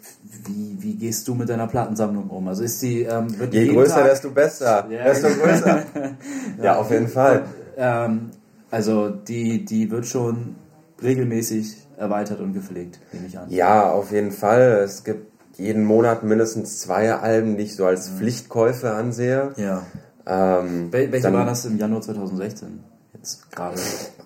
wie, 0.45 0.77
wie 0.81 0.95
gehst 0.95 1.27
du 1.29 1.35
mit 1.35 1.49
deiner 1.49 1.67
Plattensammlung 1.67 2.29
um? 2.31 2.47
Also 2.49 2.63
ist 2.63 2.81
die 2.83 3.03
ähm, 3.03 3.27
Je 3.51 3.69
größer, 3.69 3.97
Tag- 3.97 4.11
desto 4.11 4.31
besser. 4.31 4.87
Ja. 4.91 5.05
Desto 5.05 5.29
größer. 5.29 5.83
ja, 6.63 6.77
auf 6.77 6.91
jeden 6.91 7.09
Fall. 7.09 7.45
ähm, 7.77 8.31
also 8.71 9.09
die, 9.11 9.65
die 9.65 9.91
wird 9.91 10.07
schon 10.07 10.55
regelmäßig 11.03 11.89
erweitert 11.97 12.41
und 12.41 12.53
gepflegt, 12.53 13.01
nehme 13.13 13.27
ich 13.27 13.37
an. 13.39 13.51
Ja, 13.51 13.91
auf 13.91 14.13
jeden 14.13 14.31
Fall. 14.33 14.83
Es 14.85 15.03
gibt 15.05 15.27
jeden 15.59 15.85
Monat 15.85 16.23
mindestens 16.23 16.79
zwei 16.79 17.13
Alben, 17.13 17.57
die 17.57 17.65
ich 17.65 17.75
so 17.77 17.85
als 17.87 18.09
Pflichtkäufe 18.09 18.93
ansehe. 18.93 19.53
Ja. 19.57 19.83
Ähm, 20.27 20.93
Wel 20.93 21.11
welche 21.13 21.25
dann- 21.25 21.35
war 21.35 21.47
das 21.47 21.65
im 21.65 21.77
Januar 21.79 22.01
2016? 22.03 22.83
Jetzt 23.15 23.51
gerade. 23.53 23.77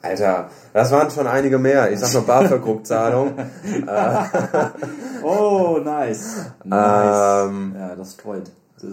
Alter, 0.03 0.49
das 0.72 0.90
waren 0.92 1.11
schon 1.11 1.26
einige 1.26 1.59
mehr. 1.59 1.90
Ich 1.90 1.99
sag 1.99 2.12
nur 2.12 2.22
BAföG-Rückzahlung. 2.22 3.32
Oh, 5.22 5.78
nice. 5.82 6.45
Nice. 6.64 7.47
Ähm, 7.49 7.74
ja, 7.78 7.97
das 7.97 8.14
freut. 8.14 8.49
Äh, 8.82 8.92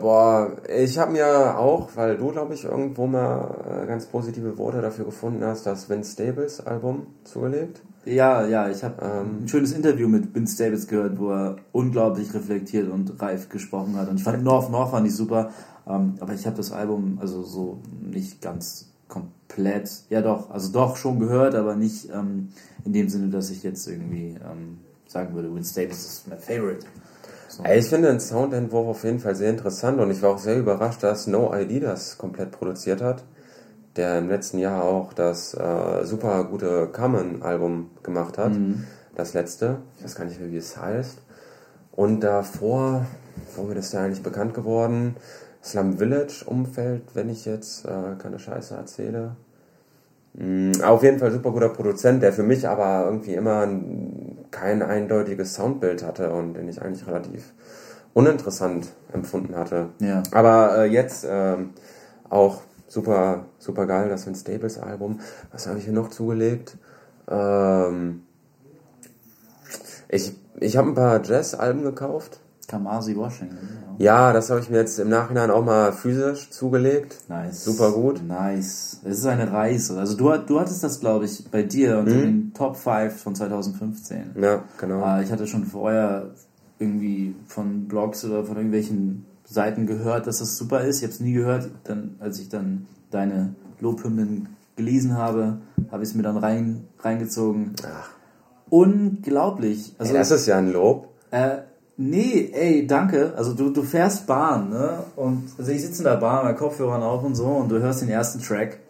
boah, 0.00 0.50
ich 0.76 0.98
habe 0.98 1.12
mir 1.12 1.56
auch, 1.56 1.90
weil 1.94 2.16
du, 2.16 2.32
glaube 2.32 2.54
ich, 2.54 2.64
irgendwo 2.64 3.06
mal 3.06 3.82
äh, 3.84 3.86
ganz 3.86 4.06
positive 4.06 4.58
Worte 4.58 4.80
dafür 4.82 5.04
gefunden 5.04 5.44
hast, 5.44 5.64
das 5.66 5.88
Vince 5.88 6.12
Stables 6.14 6.66
Album 6.66 7.06
zugelegt. 7.22 7.80
Ja, 8.04 8.46
ja, 8.46 8.68
ich 8.68 8.82
habe 8.82 9.02
Ähm. 9.04 9.44
ein 9.44 9.48
schönes 9.48 9.72
Interview 9.72 10.08
mit 10.08 10.34
Vince 10.34 10.56
Davis 10.62 10.88
gehört, 10.88 11.18
wo 11.18 11.30
er 11.30 11.56
unglaublich 11.70 12.34
reflektiert 12.34 12.90
und 12.90 13.20
reif 13.22 13.48
gesprochen 13.48 13.96
hat. 13.96 14.08
Und 14.08 14.16
ich 14.16 14.24
fand 14.24 14.42
North 14.42 14.70
North 14.70 14.90
fand 14.90 15.06
ich 15.06 15.14
super, 15.14 15.50
ähm, 15.86 16.14
aber 16.20 16.32
ich 16.34 16.46
habe 16.46 16.56
das 16.56 16.72
Album 16.72 17.18
also 17.20 17.42
so 17.42 17.78
nicht 18.00 18.40
ganz 18.42 18.88
komplett, 19.06 19.90
ja 20.08 20.20
doch, 20.22 20.50
also 20.50 20.72
doch 20.72 20.96
schon 20.96 21.20
gehört, 21.20 21.54
aber 21.54 21.76
nicht 21.76 22.08
ähm, 22.12 22.48
in 22.84 22.92
dem 22.92 23.08
Sinne, 23.08 23.28
dass 23.28 23.50
ich 23.50 23.62
jetzt 23.62 23.86
irgendwie 23.86 24.36
ähm, 24.50 24.78
sagen 25.06 25.34
würde, 25.34 25.54
Vince 25.54 25.74
Davis 25.74 26.04
ist 26.04 26.28
mein 26.28 26.38
Favorite. 26.38 26.86
So. 27.48 27.62
Ich 27.64 27.86
finde 27.86 28.08
den 28.08 28.18
Soundentwurf 28.18 28.88
auf 28.88 29.04
jeden 29.04 29.18
Fall 29.20 29.36
sehr 29.36 29.50
interessant 29.50 30.00
und 30.00 30.10
ich 30.10 30.22
war 30.22 30.30
auch 30.30 30.38
sehr 30.38 30.58
überrascht, 30.58 31.02
dass 31.02 31.26
No 31.26 31.52
ID 31.54 31.82
das 31.82 32.16
komplett 32.16 32.50
produziert 32.50 33.02
hat, 33.02 33.22
der 33.96 34.18
im 34.18 34.28
letzten 34.28 34.58
Jahr 34.58 34.84
auch 34.84 35.12
das 35.12 35.54
äh, 35.54 36.04
super 36.04 36.44
gute 36.44 36.88
Common-Album 36.88 37.90
gemacht 38.02 38.38
hat, 38.38 38.52
das 39.14 39.34
letzte. 39.34 39.78
Ich 39.98 40.04
weiß 40.04 40.14
gar 40.14 40.24
nicht 40.24 40.40
mehr, 40.40 40.50
wie 40.50 40.56
es 40.56 40.76
heißt. 40.76 41.18
Und 41.92 42.20
davor, 42.20 43.06
womit 43.56 43.76
ist 43.76 43.92
der 43.92 44.00
eigentlich 44.00 44.22
bekannt 44.22 44.54
geworden? 44.54 45.16
Slum 45.62 45.98
Village 45.98 46.44
Umfeld, 46.46 47.02
wenn 47.14 47.28
ich 47.28 47.44
jetzt 47.44 47.84
äh, 47.84 48.16
keine 48.18 48.38
Scheiße 48.38 48.74
erzähle. 48.74 49.36
Mm, 50.34 50.72
Auf 50.82 51.02
jeden 51.02 51.18
Fall 51.18 51.30
super 51.30 51.52
guter 51.52 51.68
Produzent, 51.68 52.22
der 52.22 52.32
für 52.32 52.42
mich 52.42 52.66
aber 52.66 53.04
irgendwie 53.04 53.34
immer 53.34 53.60
ein, 53.60 54.46
kein 54.50 54.82
eindeutiges 54.82 55.54
Soundbild 55.54 56.02
hatte 56.02 56.30
und 56.30 56.54
den 56.54 56.68
ich 56.68 56.80
eigentlich 56.80 57.06
relativ 57.06 57.52
uninteressant 58.14 58.88
empfunden 59.12 59.54
hatte. 59.54 59.90
Ja. 60.00 60.22
Aber 60.32 60.78
äh, 60.78 60.84
jetzt 60.86 61.26
ähm, 61.28 61.70
auch 62.28 62.62
super, 62.92 63.46
super 63.58 63.86
geil, 63.86 64.08
das 64.08 64.26
Vince 64.26 64.42
Staples 64.42 64.78
Album. 64.78 65.20
Was 65.50 65.66
habe 65.66 65.78
ich 65.78 65.84
hier 65.84 65.94
noch 65.94 66.10
zugelegt? 66.10 66.76
Ähm, 67.28 68.22
ich 70.08 70.34
ich 70.60 70.76
habe 70.76 70.88
ein 70.88 70.94
paar 70.94 71.24
Jazz-Alben 71.24 71.82
gekauft. 71.82 72.40
Kamasi 72.68 73.16
Washington. 73.16 73.68
Ja, 73.98 74.32
das 74.32 74.48
habe 74.48 74.60
ich 74.60 74.70
mir 74.70 74.78
jetzt 74.78 74.98
im 74.98 75.08
Nachhinein 75.08 75.50
auch 75.50 75.64
mal 75.64 75.92
physisch 75.92 76.50
zugelegt. 76.50 77.16
Nice. 77.28 77.64
Super 77.64 77.90
gut. 77.92 78.22
Nice. 78.26 79.00
Es 79.04 79.18
ist 79.18 79.26
eine 79.26 79.52
Reise. 79.52 79.98
Also 79.98 80.16
du, 80.16 80.30
du 80.38 80.60
hattest 80.60 80.82
das, 80.82 81.00
glaube 81.00 81.24
ich, 81.24 81.50
bei 81.50 81.62
dir 81.62 81.98
unter 81.98 82.12
den 82.12 82.54
Top 82.54 82.76
5 82.76 83.20
von 83.20 83.34
2015. 83.34 84.36
Ja, 84.40 84.62
genau. 84.78 85.04
Äh, 85.04 85.24
ich 85.24 85.32
hatte 85.32 85.46
schon 85.46 85.64
vorher 85.64 86.30
irgendwie 86.78 87.34
von 87.46 87.88
Blogs 87.88 88.24
oder 88.24 88.44
von 88.44 88.56
irgendwelchen 88.56 89.26
Seiten 89.52 89.86
gehört, 89.86 90.26
dass 90.26 90.38
das 90.38 90.56
super 90.56 90.80
ist. 90.82 90.98
Ich 90.98 91.02
habe 91.04 91.12
es 91.12 91.20
nie 91.20 91.32
gehört. 91.32 91.70
Dann, 91.84 92.16
als 92.20 92.38
ich 92.40 92.48
dann 92.48 92.86
deine 93.10 93.54
Lobhymnen 93.80 94.48
gelesen 94.76 95.16
habe, 95.16 95.58
habe 95.90 96.02
ich 96.02 96.08
es 96.10 96.14
mir 96.14 96.22
dann 96.22 96.36
rein, 96.38 96.84
reingezogen. 97.00 97.74
Ach. 97.86 98.10
Unglaublich. 98.70 99.94
Also, 99.98 100.12
Ey, 100.12 100.18
das 100.18 100.30
ist 100.30 100.46
ja 100.46 100.58
ein 100.58 100.72
Lob. 100.72 101.08
äh, 101.30 101.58
nee, 101.96 102.50
ey, 102.52 102.86
danke. 102.86 103.34
Also 103.36 103.52
du, 103.54 103.70
du 103.70 103.82
fährst 103.82 104.26
Bahn, 104.26 104.70
ne? 104.70 105.04
Und 105.16 105.44
also 105.58 105.70
ich 105.70 105.82
sitze 105.82 105.98
in 105.98 106.04
der 106.04 106.16
Bahn, 106.16 106.46
mit 106.46 106.56
Kopfhörern 106.56 107.02
auf 107.02 107.22
und 107.22 107.34
so 107.34 107.46
und 107.46 107.68
du 107.70 107.78
hörst 107.80 108.02
den 108.02 108.08
ersten 108.08 108.40
Track 108.40 108.80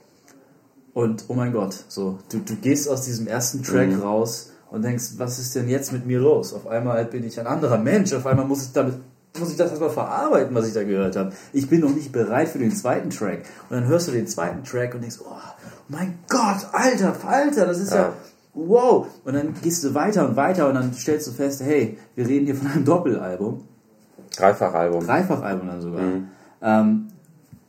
und 0.94 1.24
oh 1.28 1.34
mein 1.34 1.52
Gott, 1.52 1.84
so, 1.88 2.18
du, 2.30 2.38
du 2.38 2.54
gehst 2.56 2.88
aus 2.88 3.02
diesem 3.04 3.26
ersten 3.26 3.62
Track 3.62 3.88
Mhm. 3.90 4.00
raus 4.02 4.52
und 4.70 4.82
denkst, 4.84 5.14
was 5.18 5.38
ist 5.38 5.54
denn 5.56 5.68
jetzt 5.68 5.92
mit 5.92 6.06
mir 6.06 6.20
los? 6.20 6.54
Auf 6.54 6.66
einmal 6.66 7.04
bin 7.06 7.24
ich 7.24 7.38
ein 7.40 7.46
anderer 7.46 7.78
Mensch, 7.78 8.12
auf 8.12 8.26
einmal 8.26 8.46
muss 8.46 8.62
ich 8.66 8.72
damit 8.72 8.94
muss 9.38 9.50
ich 9.50 9.56
das 9.56 9.70
erstmal 9.70 9.90
verarbeiten, 9.90 10.54
was 10.54 10.68
ich 10.68 10.74
da 10.74 10.84
gehört 10.84 11.16
habe. 11.16 11.32
Ich 11.52 11.68
bin 11.68 11.80
noch 11.80 11.94
nicht 11.94 12.12
bereit 12.12 12.48
für 12.48 12.58
den 12.58 12.72
zweiten 12.74 13.10
Track. 13.10 13.44
Und 13.70 13.76
dann 13.76 13.86
hörst 13.86 14.08
du 14.08 14.12
den 14.12 14.26
zweiten 14.26 14.62
Track 14.64 14.94
und 14.94 15.00
denkst, 15.00 15.18
oh 15.24 15.36
mein 15.88 16.18
Gott, 16.28 16.66
Alter, 16.72 17.14
Alter, 17.26 17.66
das 17.66 17.78
ist 17.78 17.92
ja, 17.92 18.02
Ja. 18.02 18.12
wow. 18.54 19.06
Und 19.24 19.34
dann 19.34 19.54
gehst 19.62 19.84
du 19.84 19.94
weiter 19.94 20.28
und 20.28 20.36
weiter 20.36 20.68
und 20.68 20.74
dann 20.74 20.92
stellst 20.92 21.26
du 21.28 21.32
fest, 21.32 21.62
hey, 21.62 21.98
wir 22.14 22.26
reden 22.26 22.46
hier 22.46 22.56
von 22.56 22.70
einem 22.70 22.84
Doppelalbum. 22.84 23.64
Dreifachalbum. 24.36 25.06
Dreifachalbum 25.06 25.66
dann 25.66 25.80
sogar. 25.80 26.02
Mhm. 26.02 26.28
Ähm, 26.60 27.08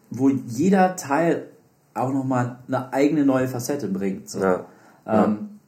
wo 0.09 0.29
jeder 0.29 0.95
Teil 0.95 1.47
auch 1.93 2.11
nochmal 2.11 2.59
eine 2.67 2.91
eigene 2.93 3.25
neue 3.25 3.47
Facette 3.47 3.87
bringt. 3.87 4.29
So. 4.29 4.41
Ja. 4.41 4.65
Ähm, 5.05 5.59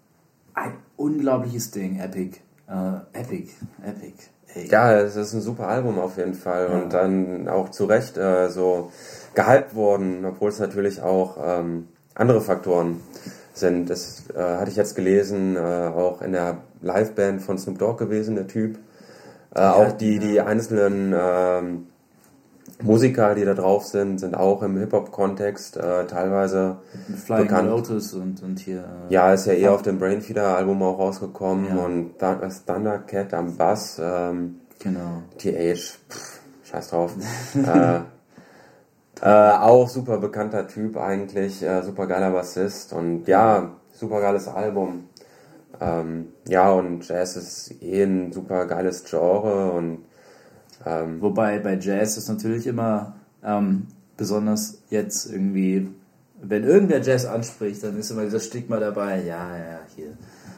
ein 0.53 0.73
unglaubliches 0.97 1.71
Ding, 1.71 1.99
Epic. 1.99 2.39
Äh, 2.67 3.19
Epic, 3.19 3.51
Epic. 3.85 4.13
Ja, 4.55 4.93
es 4.93 5.15
ist 5.15 5.33
ein 5.33 5.41
super 5.41 5.67
Album 5.67 5.99
auf 5.99 6.17
jeden 6.17 6.33
Fall 6.33 6.67
und 6.67 6.93
dann 6.93 7.49
auch 7.49 7.69
zu 7.69 7.85
Recht 7.85 8.17
äh, 8.17 8.49
so 8.49 8.91
gehypt 9.33 9.75
worden, 9.75 10.25
obwohl 10.25 10.49
es 10.49 10.59
natürlich 10.59 11.01
auch 11.01 11.37
ähm, 11.43 11.89
andere 12.13 12.39
Faktoren 12.39 13.01
sind. 13.53 13.89
Das 13.89 14.23
äh, 14.33 14.39
hatte 14.39 14.71
ich 14.71 14.77
jetzt 14.77 14.95
gelesen, 14.95 15.57
äh, 15.57 15.59
auch 15.59 16.21
in 16.21 16.31
der 16.31 16.59
Liveband 16.81 17.41
von 17.41 17.57
Snoop 17.57 17.79
Dogg 17.79 17.99
gewesen, 17.99 18.35
der 18.35 18.47
Typ. 18.47 18.77
Äh, 19.53 19.61
auch 19.61 19.91
die, 19.91 20.19
die 20.19 20.39
einzelnen 20.39 21.13
ähm, 21.17 21.87
Musiker, 22.83 23.35
die 23.35 23.45
da 23.45 23.53
drauf 23.53 23.85
sind, 23.85 24.19
sind 24.19 24.35
auch 24.35 24.61
im 24.61 24.77
Hip-Hop-Kontext 24.77 25.77
äh, 25.77 26.05
teilweise 26.07 26.77
Flying 27.25 27.43
bekannt. 27.47 27.69
Lotus 27.69 28.13
und, 28.13 28.43
und 28.43 28.59
hier. 28.59 28.79
Äh, 29.09 29.13
Ja, 29.13 29.33
ist 29.33 29.45
ja 29.47 29.53
eher 29.53 29.73
auf 29.73 29.81
dem 29.81 29.97
Brainfeeder-Album 29.97 30.83
auch 30.83 30.99
rausgekommen 30.99 31.67
Ja. 31.77 31.83
und 31.85 32.11
das 32.19 32.65
Thundercat 32.65 33.33
am 33.33 33.55
Bass, 33.55 33.99
ähm, 34.03 34.59
Genau. 34.79 35.23
TH, 35.37 35.97
pff, 36.09 36.39
scheiß 36.65 36.89
drauf. 36.89 37.13
äh, 37.55 37.99
äh, 39.21 39.51
auch 39.57 39.87
super 39.87 40.17
bekannter 40.17 40.67
Typ 40.67 40.97
eigentlich, 40.97 41.63
äh, 41.63 41.81
super 41.81 42.07
geiler 42.07 42.31
Bassist 42.31 42.91
und 42.91 43.25
ja, 43.27 43.71
super 43.93 44.19
geiles 44.19 44.47
Album. 44.49 45.05
Ähm, 45.79 46.27
ja, 46.47 46.69
und 46.71 47.07
Jazz 47.07 47.35
ist 47.37 47.81
eh 47.81 48.03
ein 48.03 48.31
super 48.33 48.65
geiles 48.65 49.03
Genre 49.05 49.71
und 49.71 49.99
ähm, 50.85 51.21
Wobei 51.21 51.59
bei 51.59 51.77
Jazz 51.79 52.17
ist 52.17 52.27
natürlich 52.27 52.67
immer 52.67 53.15
ähm, 53.43 53.87
besonders 54.17 54.79
jetzt 54.89 55.31
irgendwie, 55.31 55.87
wenn 56.41 56.63
irgendwer 56.63 57.01
Jazz 57.01 57.25
anspricht, 57.25 57.83
dann 57.83 57.97
ist 57.97 58.11
immer 58.11 58.23
dieser 58.23 58.39
Stigma 58.39 58.79
dabei, 58.79 59.19
ja, 59.19 59.57
ja, 59.57 59.79
hier. 59.95 60.13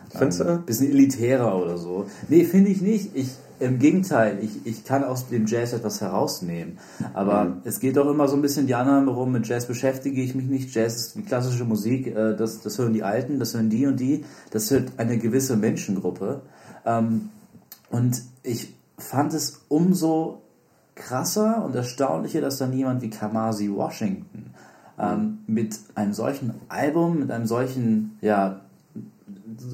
Findest 0.09 0.41
ähm, 0.41 0.47
du? 0.47 0.57
Bisschen 0.59 0.91
elitärer 0.91 1.61
oder 1.61 1.77
so. 1.77 2.05
Nee, 2.29 2.45
finde 2.45 2.71
ich 2.71 2.81
nicht. 2.81 3.11
Ich, 3.13 3.29
Im 3.59 3.79
Gegenteil, 3.79 4.37
ich, 4.41 4.65
ich 4.65 4.85
kann 4.85 5.03
aus 5.03 5.29
dem 5.29 5.47
Jazz 5.47 5.73
etwas 5.73 5.99
herausnehmen. 5.99 6.77
Aber 7.15 7.45
Mhm. 7.45 7.53
es 7.63 7.79
geht 7.79 7.97
doch 7.97 8.07
immer 8.07 8.27
so 8.27 8.35
ein 8.35 8.41
bisschen 8.43 8.67
die 8.67 8.75
Annahme 8.75 9.11
rum, 9.11 9.31
mit 9.31 9.47
Jazz 9.47 9.65
beschäftige 9.65 10.21
ich 10.21 10.35
mich 10.35 10.45
nicht. 10.45 10.73
Jazz 10.75 10.95
ist 10.95 11.17
wie 11.17 11.23
klassische 11.23 11.65
Musik, 11.65 12.07
äh, 12.07 12.35
das, 12.35 12.61
das 12.61 12.77
hören 12.77 12.93
die 12.93 13.03
Alten, 13.03 13.39
das 13.39 13.55
hören 13.55 13.69
die 13.69 13.87
und 13.87 13.99
die, 13.99 14.25
das 14.51 14.69
hört 14.69 14.91
eine 14.97 15.17
gewisse 15.17 15.57
Menschengruppe. 15.57 16.41
Ähm, 16.85 17.29
und 17.89 18.21
ich 18.43 18.76
fand 18.97 19.33
es 19.33 19.61
umso 19.67 20.41
krasser 20.95 21.63
und 21.63 21.75
erstaunlicher, 21.75 22.41
dass 22.41 22.57
dann 22.57 22.73
jemand 22.73 23.01
wie 23.01 23.09
Kamasi 23.09 23.71
Washington 23.71 24.51
ähm, 24.99 25.39
mit 25.47 25.77
einem 25.95 26.13
solchen 26.13 26.55
Album, 26.69 27.19
mit 27.19 27.31
einem 27.31 27.45
solchen, 27.45 28.17
ja, 28.21 28.61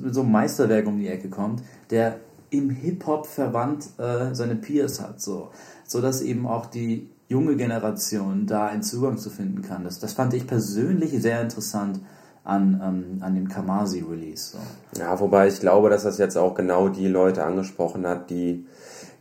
mit 0.01 0.13
so 0.13 0.21
einem 0.21 0.31
Meisterwerk 0.31 0.85
um 0.85 0.99
die 0.99 1.07
Ecke 1.07 1.29
kommt, 1.29 1.63
der 1.89 2.17
im 2.49 2.69
Hip-Hop-Verband 2.69 3.87
äh, 3.97 4.33
seine 4.33 4.55
Peers 4.55 5.01
hat, 5.01 5.21
so, 5.21 5.49
so 5.87 6.01
dass 6.01 6.21
eben 6.21 6.45
auch 6.45 6.67
die 6.67 7.09
junge 7.29 7.55
Generation 7.55 8.45
da 8.45 8.67
einen 8.67 8.83
Zugang 8.83 9.17
zu 9.17 9.29
finden 9.29 9.61
kann. 9.61 9.85
Das, 9.85 9.99
das 9.99 10.13
fand 10.13 10.33
ich 10.33 10.45
persönlich 10.45 11.19
sehr 11.21 11.41
interessant 11.41 11.99
an, 12.43 12.81
ähm, 12.83 13.23
an 13.23 13.33
dem 13.33 13.47
Kamasi-Release. 13.47 14.57
So. 14.57 14.99
Ja, 14.99 15.19
wobei 15.19 15.47
ich 15.47 15.59
glaube, 15.59 15.89
dass 15.89 16.03
das 16.03 16.17
jetzt 16.17 16.37
auch 16.37 16.53
genau 16.53 16.89
die 16.89 17.07
Leute 17.07 17.43
angesprochen 17.43 18.05
hat, 18.05 18.29
die 18.29 18.65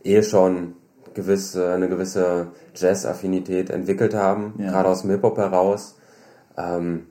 eh 0.03 0.21
schon 0.23 0.73
gewisse, 1.13 1.71
eine 1.73 1.87
gewisse 1.89 2.47
Jazz-Affinität 2.75 3.69
entwickelt 3.69 4.13
haben, 4.15 4.55
Ja. 4.57 4.71
gerade 4.71 4.89
aus 4.89 5.01
dem 5.01 5.11
Hip-Hop 5.11 5.37
heraus. 5.37 5.97
Ähm, 6.57 7.07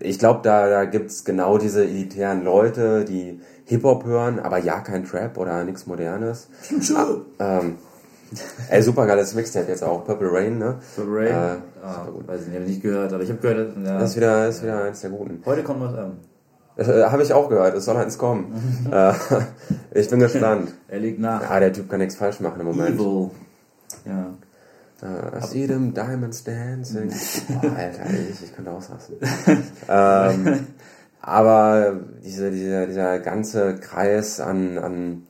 ich 0.00 0.18
glaube, 0.18 0.40
da, 0.42 0.68
da 0.68 0.84
gibt's 0.84 1.24
genau 1.24 1.58
diese 1.58 1.84
elitären 1.84 2.44
Leute, 2.44 3.04
die 3.04 3.40
Hip-Hop 3.64 4.04
hören, 4.04 4.38
aber 4.38 4.58
ja, 4.58 4.80
kein 4.80 5.04
Trap 5.04 5.36
oder 5.38 5.64
nichts 5.64 5.86
Modernes. 5.86 6.48
Ähm, 7.40 7.76
ey, 8.70 8.82
super 8.82 9.06
geiles 9.06 9.34
Mixtape 9.34 9.68
jetzt 9.68 9.82
auch, 9.82 10.04
Purple 10.04 10.28
Rain, 10.30 10.58
ne? 10.58 10.76
Für 10.80 11.04
Ray? 11.06 11.28
Äh, 11.28 11.56
ah, 11.82 12.06
weiß 12.26 12.42
ich 12.42 12.46
nicht, 12.48 12.54
habe 12.56 12.64
ich 12.64 12.70
nicht 12.70 12.82
gehört, 12.82 13.12
aber 13.12 13.22
ich 13.22 13.30
habe 13.30 13.40
gehört, 13.40 13.76
ja, 13.84 13.98
Das 13.98 14.10
ist 14.10 14.16
wieder, 14.16 14.48
ist 14.48 14.62
wieder 14.62 14.84
eins 14.84 15.00
der 15.00 15.10
guten. 15.10 15.42
heute 15.46 15.62
kommt 15.62 15.80
was 15.80 15.94
an. 15.94 16.18
Äh, 16.76 17.04
Habe 17.04 17.22
ich 17.22 17.32
auch 17.32 17.48
gehört, 17.48 17.74
es 17.74 17.84
soll 17.84 17.96
eins 17.96 18.18
kommen. 18.18 18.86
äh, 18.92 19.12
ich 19.94 20.08
bin 20.10 20.20
gespannt. 20.20 20.72
Er 20.88 20.98
liegt 20.98 21.18
nach. 21.18 21.42
Ja, 21.42 21.60
der 21.60 21.72
Typ 21.72 21.88
kann 21.88 22.00
nichts 22.00 22.16
falsch 22.16 22.40
machen 22.40 22.60
im 22.60 22.66
Moment. 22.66 23.00
Evil. 23.00 23.30
Ja. 24.04 24.34
Äh, 25.02 25.38
I 25.38 25.46
see 25.46 25.66
them 25.66 25.92
diamonds 25.92 26.44
dancing. 26.44 27.10
Boah, 27.48 27.72
Alter, 27.76 28.04
ich, 28.30 28.42
ich 28.42 28.54
könnte 28.54 28.70
ausrasten. 28.70 29.16
ähm, 29.88 30.66
aber 31.20 32.00
diese, 32.24 32.50
dieser, 32.50 32.86
dieser 32.86 33.18
ganze 33.18 33.76
Kreis 33.76 34.40
an, 34.40 34.78
an 34.78 35.26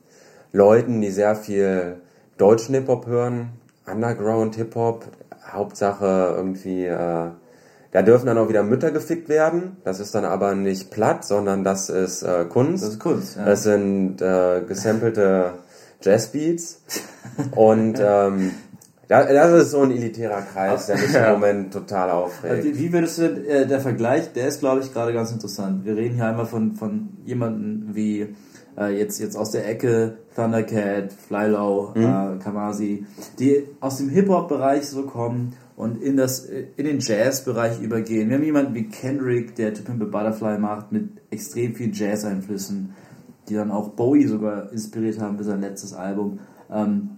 Leuten, 0.52 1.00
die 1.00 1.10
sehr 1.10 1.34
viel 1.34 1.96
deutschen 2.38 2.74
Hip-Hop 2.74 3.06
hören, 3.06 3.50
Underground 3.86 4.56
Hip-Hop, 4.56 5.04
Hauptsache 5.50 6.34
irgendwie, 6.36 6.86
äh, 6.86 7.30
da 7.92 8.02
dürfen 8.02 8.26
dann 8.26 8.38
auch 8.38 8.48
wieder 8.48 8.62
Mütter 8.62 8.90
gefickt 8.90 9.28
werden. 9.28 9.76
Das 9.84 10.00
ist 10.00 10.14
dann 10.14 10.24
aber 10.24 10.54
nicht 10.54 10.90
platt, 10.90 11.24
sondern 11.24 11.64
das 11.64 11.88
ist 11.88 12.22
äh, 12.22 12.44
Kunst. 12.44 12.82
Das 12.84 12.90
ist 12.90 13.00
Kunst, 13.00 13.36
ja. 13.36 13.44
Das 13.44 13.62
sind 13.62 14.20
äh, 14.20 14.62
gesampelte 14.66 15.52
Jazzbeats. 16.02 16.82
Und 17.56 17.98
ähm, 18.00 18.50
da- 19.08 19.24
das 19.24 19.62
ist 19.62 19.70
so 19.70 19.80
ein 19.82 19.90
elitärer 19.92 20.42
Kreis, 20.42 20.86
der 20.86 20.96
mich 20.96 21.14
im 21.14 21.22
Moment 21.32 21.72
total 21.72 22.10
Also, 22.10 22.24
aufregt. 22.26 22.64
wie 22.64 22.78
wie 22.78 22.92
würdest 22.92 23.18
du 23.18 23.28
denn, 23.28 23.44
äh, 23.46 23.66
der 23.66 23.80
Vergleich, 23.80 24.32
der 24.32 24.48
ist 24.48 24.60
glaube 24.60 24.80
ich 24.80 24.92
gerade 24.92 25.12
ganz 25.12 25.32
interessant. 25.32 25.84
Wir 25.84 25.96
reden 25.96 26.14
hier 26.16 26.26
einmal 26.26 26.46
von, 26.46 26.74
von 26.74 27.08
jemandem 27.24 27.94
wie 27.94 28.34
äh, 28.78 28.96
jetzt, 28.98 29.18
jetzt 29.20 29.36
aus 29.36 29.52
der 29.52 29.66
Ecke 29.68 30.18
Thundercat, 30.34 31.12
Flylow, 31.28 31.92
äh, 31.94 32.38
Kamasi, 32.42 33.06
die 33.38 33.66
aus 33.80 33.96
dem 33.98 34.08
Hip-Hop-Bereich 34.10 34.86
so 34.88 35.04
kommen 35.04 35.54
und 35.76 36.02
in, 36.02 36.16
das, 36.16 36.46
in 36.46 36.84
den 36.86 37.00
Jazz-Bereich 37.00 37.80
übergehen. 37.80 38.30
Wir 38.30 38.36
haben 38.36 38.44
jemanden 38.44 38.74
wie 38.74 38.88
Kendrick, 38.88 39.54
der 39.54 39.74
To 39.74 39.82
Pimp 39.82 40.02
a 40.02 40.06
Butterfly 40.06 40.58
macht 40.58 40.90
mit 40.90 41.10
extrem 41.30 41.74
vielen 41.74 41.92
Jazz-Einflüssen, 41.92 42.94
die 43.48 43.54
dann 43.54 43.70
auch 43.70 43.90
Bowie 43.90 44.26
sogar 44.26 44.72
inspiriert 44.72 45.20
haben 45.20 45.36
für 45.36 45.44
sein 45.44 45.60
letztes 45.60 45.92
Album. 45.92 46.40
Ähm, 46.70 47.10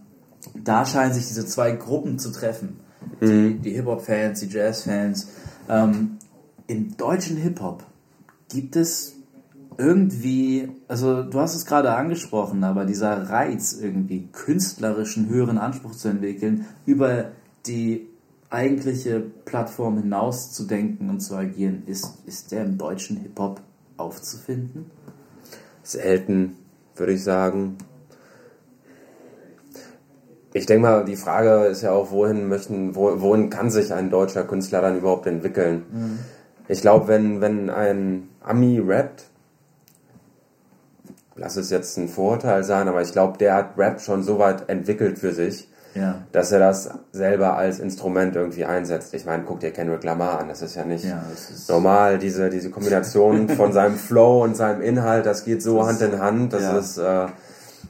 da 0.62 0.84
scheinen 0.84 1.14
sich 1.14 1.26
diese 1.26 1.46
zwei 1.46 1.72
Gruppen 1.72 2.18
zu 2.18 2.32
treffen. 2.32 2.80
Die, 3.20 3.54
die 3.54 3.70
Hip-Hop-Fans, 3.70 4.40
die 4.40 4.48
Jazz-Fans. 4.48 5.28
Ähm, 5.68 6.18
Im 6.66 6.96
deutschen 6.96 7.36
Hip-Hop 7.36 7.84
gibt 8.48 8.74
es 8.74 9.14
irgendwie, 9.76 10.68
also 10.88 11.22
du 11.22 11.38
hast 11.38 11.54
es 11.54 11.64
gerade 11.64 11.94
angesprochen, 11.94 12.64
aber 12.64 12.84
dieser 12.84 13.30
Reiz 13.30 13.78
irgendwie 13.80 14.28
künstlerischen 14.32 15.28
höheren 15.28 15.58
Anspruch 15.58 15.92
zu 15.92 16.08
entwickeln, 16.08 16.66
über 16.84 17.30
die 17.66 18.07
eigentliche 18.50 19.20
Plattform 19.44 19.98
hinaus 19.98 20.52
zu 20.52 20.64
denken 20.64 21.10
und 21.10 21.20
zu 21.20 21.34
agieren, 21.34 21.82
ist, 21.86 22.18
ist 22.26 22.52
der 22.52 22.64
im 22.64 22.78
deutschen 22.78 23.18
Hip-Hop 23.18 23.60
aufzufinden? 23.96 24.90
Selten, 25.82 26.56
würde 26.96 27.12
ich 27.12 27.24
sagen. 27.24 27.78
Ich 30.54 30.66
denke 30.66 30.82
mal, 30.82 31.04
die 31.04 31.16
Frage 31.16 31.66
ist 31.66 31.82
ja 31.82 31.92
auch, 31.92 32.10
wohin 32.10 32.48
möchten, 32.48 32.94
wo, 32.94 33.20
wohin 33.20 33.50
kann 33.50 33.70
sich 33.70 33.92
ein 33.92 34.10
deutscher 34.10 34.44
Künstler 34.44 34.80
dann 34.80 34.96
überhaupt 34.96 35.26
entwickeln? 35.26 35.84
Ich 36.68 36.80
glaube, 36.80 37.08
wenn, 37.08 37.40
wenn 37.40 37.70
ein 37.70 38.28
Ami 38.40 38.78
rappt, 38.78 39.24
lass 41.36 41.56
es 41.56 41.70
jetzt 41.70 41.96
ein 41.96 42.08
Vorurteil 42.08 42.64
sein, 42.64 42.88
aber 42.88 43.02
ich 43.02 43.12
glaube, 43.12 43.38
der 43.38 43.54
hat 43.54 43.78
Rap 43.78 44.00
schon 44.00 44.22
so 44.22 44.38
weit 44.38 44.68
entwickelt 44.68 45.18
für 45.18 45.32
sich, 45.32 45.68
Ja. 45.98 46.22
dass 46.32 46.52
er 46.52 46.60
das 46.60 46.90
selber 47.12 47.56
als 47.56 47.80
Instrument 47.80 48.36
irgendwie 48.36 48.64
einsetzt. 48.64 49.12
Ich 49.14 49.24
meine, 49.26 49.42
guck 49.44 49.60
dir 49.60 49.70
Kendrick 49.72 50.04
Lamar 50.04 50.40
an, 50.40 50.48
das 50.48 50.62
ist 50.62 50.74
ja 50.76 50.84
nicht 50.84 51.04
Ja, 51.04 51.22
das 51.30 51.50
ist- 51.50 51.68
normal, 51.68 52.18
diese, 52.18 52.50
diese 52.50 52.70
Kombination 52.70 53.48
von 53.60 53.72
seinem 53.72 53.96
Flow 53.96 54.42
und 54.44 54.56
seinem 54.56 54.80
Inhalt, 54.80 55.26
das 55.26 55.44
geht 55.44 55.62
so 55.62 55.86
Hand 55.86 56.00
in 56.00 56.18
Hand, 56.20 56.52
das 56.52 56.62
ja. 56.62 56.78
ist 56.78 56.98
äh, 56.98 57.26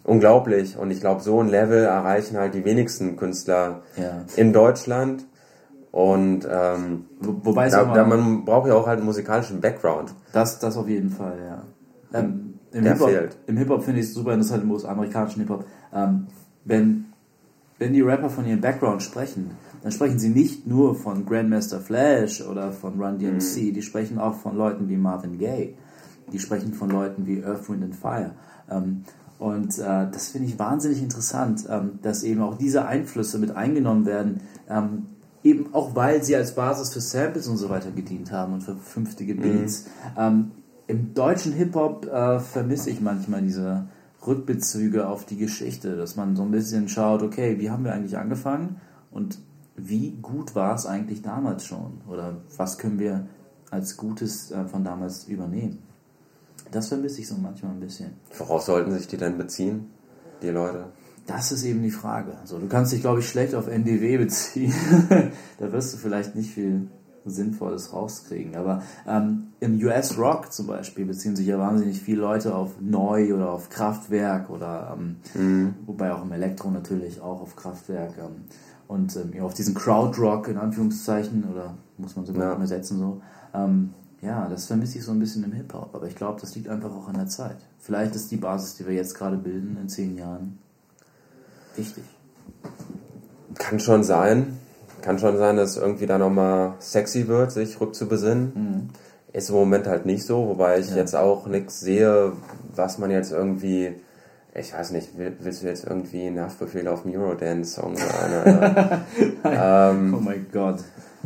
unglaublich. 0.04 0.76
Und 0.78 0.90
ich 0.90 1.00
glaube, 1.00 1.22
so 1.22 1.40
ein 1.42 1.48
Level 1.48 1.84
erreichen 1.84 2.36
halt 2.38 2.54
die 2.54 2.64
wenigsten 2.64 3.16
Künstler 3.16 3.82
in 4.36 4.52
Deutschland. 4.52 5.24
Und 5.90 6.46
ähm, 6.50 7.06
Wo, 7.20 7.34
wobei 7.42 7.68
da, 7.70 7.84
da, 7.84 8.04
man 8.04 8.44
braucht 8.44 8.68
ja 8.68 8.74
auch 8.74 8.86
halt 8.86 8.98
einen 8.98 9.06
musikalischen 9.06 9.60
Background. 9.60 10.14
Das, 10.32 10.58
das 10.58 10.76
auf 10.76 10.88
jeden 10.88 11.10
Fall, 11.10 11.38
ja. 11.44 12.18
Ähm, 12.18 12.54
Im 12.72 12.84
Hip-Hop 12.84 13.10
Hip-Hop 13.46 13.82
finde 13.82 14.00
ich 14.00 14.06
es 14.06 14.14
super 14.14 14.32
interessant, 14.32 14.62
im 14.64 14.70
US-amerikanischen 14.70 15.40
Hip-Hop. 15.40 15.64
Ähm, 15.94 16.26
wenn, 16.64 17.07
wenn 17.78 17.92
die 17.92 18.00
Rapper 18.00 18.30
von 18.30 18.46
ihrem 18.46 18.60
Background 18.60 19.02
sprechen, 19.02 19.52
dann 19.82 19.92
sprechen 19.92 20.18
sie 20.18 20.30
nicht 20.30 20.66
nur 20.66 20.94
von 20.94 21.24
Grandmaster 21.24 21.80
Flash 21.80 22.42
oder 22.42 22.72
von 22.72 23.00
Run 23.00 23.18
DMC, 23.18 23.72
die 23.72 23.82
sprechen 23.82 24.18
auch 24.18 24.34
von 24.34 24.56
Leuten 24.56 24.88
wie 24.88 24.96
Marvin 24.96 25.38
Gaye. 25.38 25.74
Die 26.32 26.38
sprechen 26.38 26.74
von 26.74 26.90
Leuten 26.90 27.26
wie 27.26 27.42
Earth, 27.42 27.68
Wind 27.70 27.84
and 27.84 27.96
Fire. 27.96 28.32
Ähm, 28.70 29.04
und 29.38 29.78
äh, 29.78 30.10
das 30.10 30.28
finde 30.30 30.48
ich 30.48 30.58
wahnsinnig 30.58 31.00
interessant, 31.00 31.64
ähm, 31.70 32.00
dass 32.02 32.24
eben 32.24 32.42
auch 32.42 32.58
diese 32.58 32.86
Einflüsse 32.86 33.38
mit 33.38 33.52
eingenommen 33.52 34.04
werden, 34.04 34.40
ähm, 34.68 35.06
eben 35.44 35.72
auch 35.72 35.94
weil 35.94 36.22
sie 36.22 36.34
als 36.34 36.54
Basis 36.54 36.92
für 36.92 37.00
Samples 37.00 37.46
und 37.46 37.56
so 37.56 37.70
weiter 37.70 37.92
gedient 37.92 38.32
haben 38.32 38.54
und 38.54 38.62
für 38.62 38.76
vernünftige 38.76 39.36
Beats. 39.36 39.86
Ähm, 40.18 40.50
Im 40.88 41.14
deutschen 41.14 41.52
Hip-Hop 41.52 42.06
äh, 42.06 42.40
vermisse 42.40 42.90
ich 42.90 43.00
manchmal 43.00 43.42
diese 43.42 43.86
Rückbezüge 44.28 45.08
auf 45.08 45.24
die 45.24 45.36
Geschichte, 45.36 45.96
dass 45.96 46.16
man 46.16 46.36
so 46.36 46.42
ein 46.42 46.50
bisschen 46.50 46.88
schaut, 46.88 47.22
okay, 47.22 47.58
wie 47.58 47.70
haben 47.70 47.84
wir 47.84 47.92
eigentlich 47.92 48.16
angefangen 48.16 48.80
und 49.10 49.38
wie 49.76 50.12
gut 50.22 50.54
war 50.54 50.74
es 50.74 50.86
eigentlich 50.86 51.22
damals 51.22 51.64
schon? 51.64 52.00
Oder 52.08 52.36
was 52.56 52.78
können 52.78 52.98
wir 52.98 53.26
als 53.70 53.96
Gutes 53.96 54.50
äh, 54.50 54.64
von 54.66 54.84
damals 54.84 55.24
übernehmen? 55.24 55.78
Das 56.70 56.88
vermisse 56.88 57.20
ich 57.20 57.28
so 57.28 57.36
manchmal 57.36 57.72
ein 57.72 57.80
bisschen. 57.80 58.12
Worauf 58.36 58.62
sollten 58.62 58.92
sich 58.92 59.06
die 59.06 59.16
denn 59.16 59.38
beziehen, 59.38 59.86
die 60.42 60.50
Leute? 60.50 60.86
das 61.28 61.52
ist 61.52 61.62
eben 61.64 61.82
die 61.82 61.90
Frage. 61.90 62.38
Also, 62.40 62.58
du 62.58 62.66
kannst 62.68 62.92
dich, 62.92 63.02
glaube 63.02 63.20
ich, 63.20 63.28
schlecht 63.28 63.54
auf 63.54 63.68
NDW 63.68 64.16
beziehen. 64.16 64.72
da 65.58 65.72
wirst 65.72 65.92
du 65.92 65.98
vielleicht 65.98 66.34
nicht 66.34 66.50
viel 66.50 66.88
Sinnvolles 67.30 67.92
rauskriegen. 67.92 68.56
Aber 68.56 68.82
ähm, 69.06 69.48
im 69.60 69.78
US-Rock 69.82 70.52
zum 70.52 70.66
Beispiel 70.66 71.04
beziehen 71.04 71.36
sich 71.36 71.46
ja 71.46 71.58
wahnsinnig 71.58 72.00
viele 72.00 72.20
Leute 72.20 72.54
auf 72.54 72.80
Neu 72.80 73.34
oder 73.34 73.50
auf 73.50 73.70
Kraftwerk 73.70 74.50
oder 74.50 74.96
ähm, 74.96 75.16
mhm. 75.34 75.74
wobei 75.86 76.12
auch 76.12 76.22
im 76.22 76.32
Elektro 76.32 76.70
natürlich 76.70 77.20
auch 77.20 77.40
auf 77.40 77.56
Kraftwerk. 77.56 78.14
Ähm, 78.18 78.44
und 78.88 79.14
ähm, 79.16 79.42
auf 79.42 79.54
diesen 79.54 79.74
Crowd-Rock 79.74 80.48
in 80.48 80.56
Anführungszeichen 80.56 81.44
oder 81.44 81.74
muss 81.98 82.16
man 82.16 82.24
sogar 82.24 82.50
ja. 82.50 82.56
übersetzen 82.56 82.98
so. 82.98 83.20
Ähm, 83.54 83.94
ja, 84.20 84.48
das 84.48 84.66
vermisse 84.66 84.98
ich 84.98 85.04
so 85.04 85.12
ein 85.12 85.20
bisschen 85.20 85.44
im 85.44 85.52
Hip-Hop, 85.52 85.94
aber 85.94 86.06
ich 86.06 86.16
glaube, 86.16 86.40
das 86.40 86.54
liegt 86.56 86.68
einfach 86.68 86.90
auch 86.90 87.06
an 87.06 87.14
der 87.14 87.28
Zeit. 87.28 87.58
Vielleicht 87.78 88.16
ist 88.16 88.30
die 88.30 88.36
Basis, 88.36 88.76
die 88.76 88.86
wir 88.86 88.94
jetzt 88.94 89.14
gerade 89.14 89.36
bilden, 89.36 89.76
in 89.80 89.88
zehn 89.88 90.16
Jahren 90.16 90.58
wichtig. 91.76 92.02
Kann 93.54 93.78
schon 93.78 94.02
sein. 94.02 94.58
Kann 95.02 95.18
schon 95.18 95.38
sein, 95.38 95.56
dass 95.56 95.76
irgendwie 95.76 96.06
da 96.06 96.18
nochmal 96.18 96.74
sexy 96.78 97.28
wird, 97.28 97.52
sich 97.52 97.80
rückzubesinnen. 97.80 98.52
Mhm. 98.54 98.88
Ist 99.32 99.50
im 99.50 99.56
Moment 99.56 99.86
halt 99.86 100.06
nicht 100.06 100.24
so, 100.24 100.48
wobei 100.48 100.78
ich 100.78 100.90
ja. 100.90 100.96
jetzt 100.96 101.14
auch 101.14 101.46
nichts 101.46 101.80
sehe, 101.80 102.32
was 102.74 102.98
man 102.98 103.10
jetzt 103.10 103.32
irgendwie 103.32 103.94
ich 104.54 104.74
weiß 104.74 104.90
nicht, 104.90 105.10
willst 105.16 105.62
du 105.62 105.66
jetzt 105.66 105.84
irgendwie 105.84 106.26
einen 106.26 106.40
Haftbefehl 106.40 106.88
auf 106.88 107.02
dem 107.02 107.14
Eurodance-Song 107.14 107.94
ähm, 109.44 110.14
oh 110.16 110.20
mein 110.20 110.46
Gott. 110.52 110.80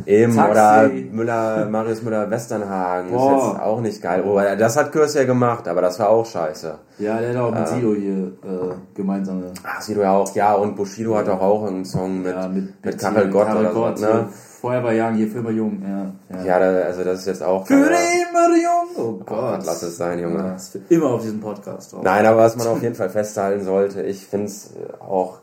Eben, 0.05 0.35
Taxi. 0.35 0.51
oder 0.51 0.89
Müller, 0.89 1.65
Marius 1.69 2.01
Müller-Westernhagen 2.01 3.09
ist 3.09 3.13
jetzt 3.13 3.61
auch 3.61 3.79
nicht 3.79 4.01
geil. 4.01 4.23
Oh, 4.25 4.39
das 4.57 4.75
hat 4.75 4.91
Kürs 4.91 5.13
ja 5.13 5.23
gemacht, 5.23 5.67
aber 5.67 5.81
das 5.81 5.99
war 5.99 6.09
auch 6.09 6.25
scheiße. 6.25 6.75
Ja, 6.97 7.19
der 7.19 7.29
hat 7.29 7.37
auch 7.37 7.51
mit 7.51 7.63
äh, 7.63 7.67
Sido 7.67 7.93
hier 7.93 8.27
äh, 8.43 8.73
gemeinsame. 8.95 9.51
Ach, 9.63 9.81
Sido 9.81 10.01
ja 10.01 10.13
auch, 10.13 10.33
ja, 10.35 10.55
und 10.55 10.75
Bushido 10.75 11.15
hat 11.15 11.27
doch 11.27 11.39
auch 11.39 11.67
einen 11.67 11.85
Song 11.85 12.23
mit, 12.23 12.35
ja, 12.35 12.47
mit, 12.47 12.83
mit, 12.83 12.99
Karel 12.99 13.29
Gott 13.29 13.47
Karel 13.47 13.65
oder 13.65 13.73
Gott, 13.73 13.99
so, 13.99 14.05
ne? 14.05 14.27
Vorher 14.61 14.81
bei 14.81 14.99
Young, 14.99 15.15
hier 15.15 15.27
für 15.27 15.39
immer 15.39 15.51
jung, 15.51 15.81
ja. 15.83 16.37
Ja, 16.37 16.45
ja 16.45 16.59
da, 16.59 16.81
also 16.85 17.03
das 17.03 17.19
ist 17.19 17.27
jetzt 17.27 17.43
auch. 17.43 17.67
Für 17.67 17.73
immer 17.73 18.47
jung! 18.55 18.95
Oh, 18.95 19.01
oh 19.01 19.23
Gott. 19.25 19.59
Oh, 19.61 19.63
lass 19.65 19.83
es 19.83 19.97
sein, 19.97 20.19
Junge. 20.19 20.37
Ja, 20.39 20.53
das 20.53 20.73
wird 20.73 20.89
immer 20.89 21.11
auf 21.11 21.21
diesem 21.21 21.39
Podcast 21.39 21.93
drauf. 21.93 22.01
Nein, 22.03 22.25
aber 22.25 22.37
was 22.37 22.55
man 22.55 22.67
auf 22.67 22.81
jeden 22.81 22.95
Fall 22.95 23.09
festhalten 23.09 23.63
sollte, 23.63 24.01
ich 24.01 24.25
finde 24.25 24.47
es 24.47 24.73
auch, 24.99 25.39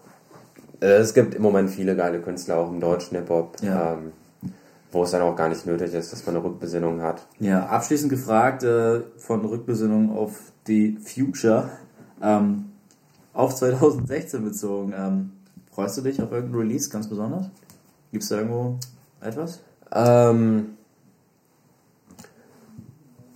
äh, 0.80 0.86
es 0.86 1.14
gibt 1.14 1.34
im 1.34 1.42
Moment 1.42 1.70
viele 1.70 1.94
geile 1.94 2.20
Künstler 2.20 2.57
auch 2.57 2.70
im 2.70 2.80
deutschen 2.80 3.16
Hip-Hop. 3.16 3.57
Ja. 3.62 3.92
Ähm, 3.92 4.12
wo 4.93 5.05
es 5.05 5.12
dann 5.12 5.22
auch 5.22 5.36
gar 5.36 5.49
nicht 5.49 5.66
nötig 5.66 5.95
ist, 5.95 6.12
dass 6.12 6.26
man 6.26 6.36
eine 6.36 6.45
Rückbesinnung 6.45 7.01
hat. 7.01 7.26
Ja, 7.38 7.66
abschließend 7.66 8.11
gefragt 8.11 8.62
äh, 8.62 9.03
von 9.16 9.45
Rückbesinnung 9.45 10.16
auf 10.16 10.53
die 10.66 10.99
Future 10.99 11.70
ähm, 12.22 12.72
auf 13.32 13.55
2016 13.55 14.45
bezogen. 14.45 14.93
Ähm, 14.97 15.32
freust 15.72 15.99
du 15.99 16.03
dich 16.03 16.20
auf 16.20 16.32
irgendein 16.32 16.61
Release 16.61 16.91
ganz 16.91 17.09
besonders? 17.09 17.47
Gibt 18.11 18.24
es 18.24 18.28
da 18.28 18.36
irgendwo 18.36 18.78
etwas? 19.20 19.61
Ähm, 19.93 20.76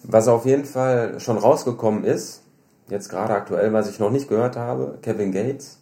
was 0.02 0.28
auf 0.28 0.44
jeden 0.44 0.64
Fall 0.64 1.20
schon 1.20 1.38
rausgekommen 1.38 2.04
ist, 2.04 2.42
jetzt 2.88 3.08
gerade 3.08 3.34
aktuell, 3.34 3.72
was 3.72 3.88
ich 3.88 3.98
noch 3.98 4.10
nicht 4.10 4.28
gehört 4.28 4.56
habe, 4.56 4.98
Kevin 5.02 5.32
Gates. 5.32 5.80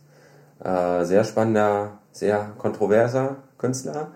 Äh, 0.62 1.05
sehr 1.05 1.25
spannender, 1.25 1.99
sehr 2.12 2.53
kontroverser 2.59 3.37
Künstler. 3.59 4.12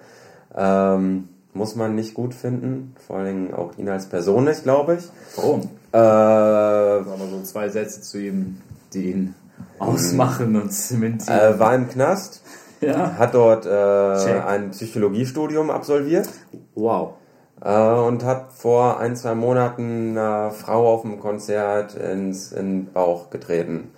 Ähm, 0.55 1.29
muss 1.57 1.75
man 1.75 1.95
nicht 1.95 2.15
gut 2.15 2.35
finden. 2.35 2.95
Vor 3.07 3.17
allem 3.17 3.53
auch 3.55 3.77
ihn 3.79 3.89
als 3.89 4.07
Person 4.07 4.45
nicht, 4.45 4.63
glaube 4.63 4.97
ich. 4.97 5.05
Warum? 5.37 5.63
Äh, 5.93 5.97
Aber 5.97 7.27
so 7.31 7.43
zwei 7.43 7.69
Sätze 7.69 8.03
zu 8.03 8.19
ihm, 8.19 8.59
die 8.93 9.11
ihn 9.11 9.35
ausmachen 9.79 10.57
und 10.61 10.71
zementieren. 10.73 11.55
Äh, 11.55 11.59
war 11.59 11.75
im 11.75 11.89
Knast. 11.89 12.43
Ja. 12.81 13.17
Hat 13.19 13.35
dort 13.35 13.65
äh, 13.67 14.41
ein 14.41 14.71
Psychologiestudium 14.71 15.71
absolviert. 15.71 16.29
Wow. 16.75 17.15
Äh, 17.63 17.71
und 17.71 18.25
hat 18.25 18.53
vor 18.53 19.01
ein, 19.01 19.17
zwei 19.17 19.35
Monaten 19.35 20.17
eine 20.17 20.51
Frau 20.51 20.93
auf 20.93 21.03
dem 21.03 21.19
Konzert 21.19 21.95
ins 21.95 22.53
in 22.53 22.85
den 22.85 22.93
Bauch 22.93 23.31
getreten. 23.31 23.93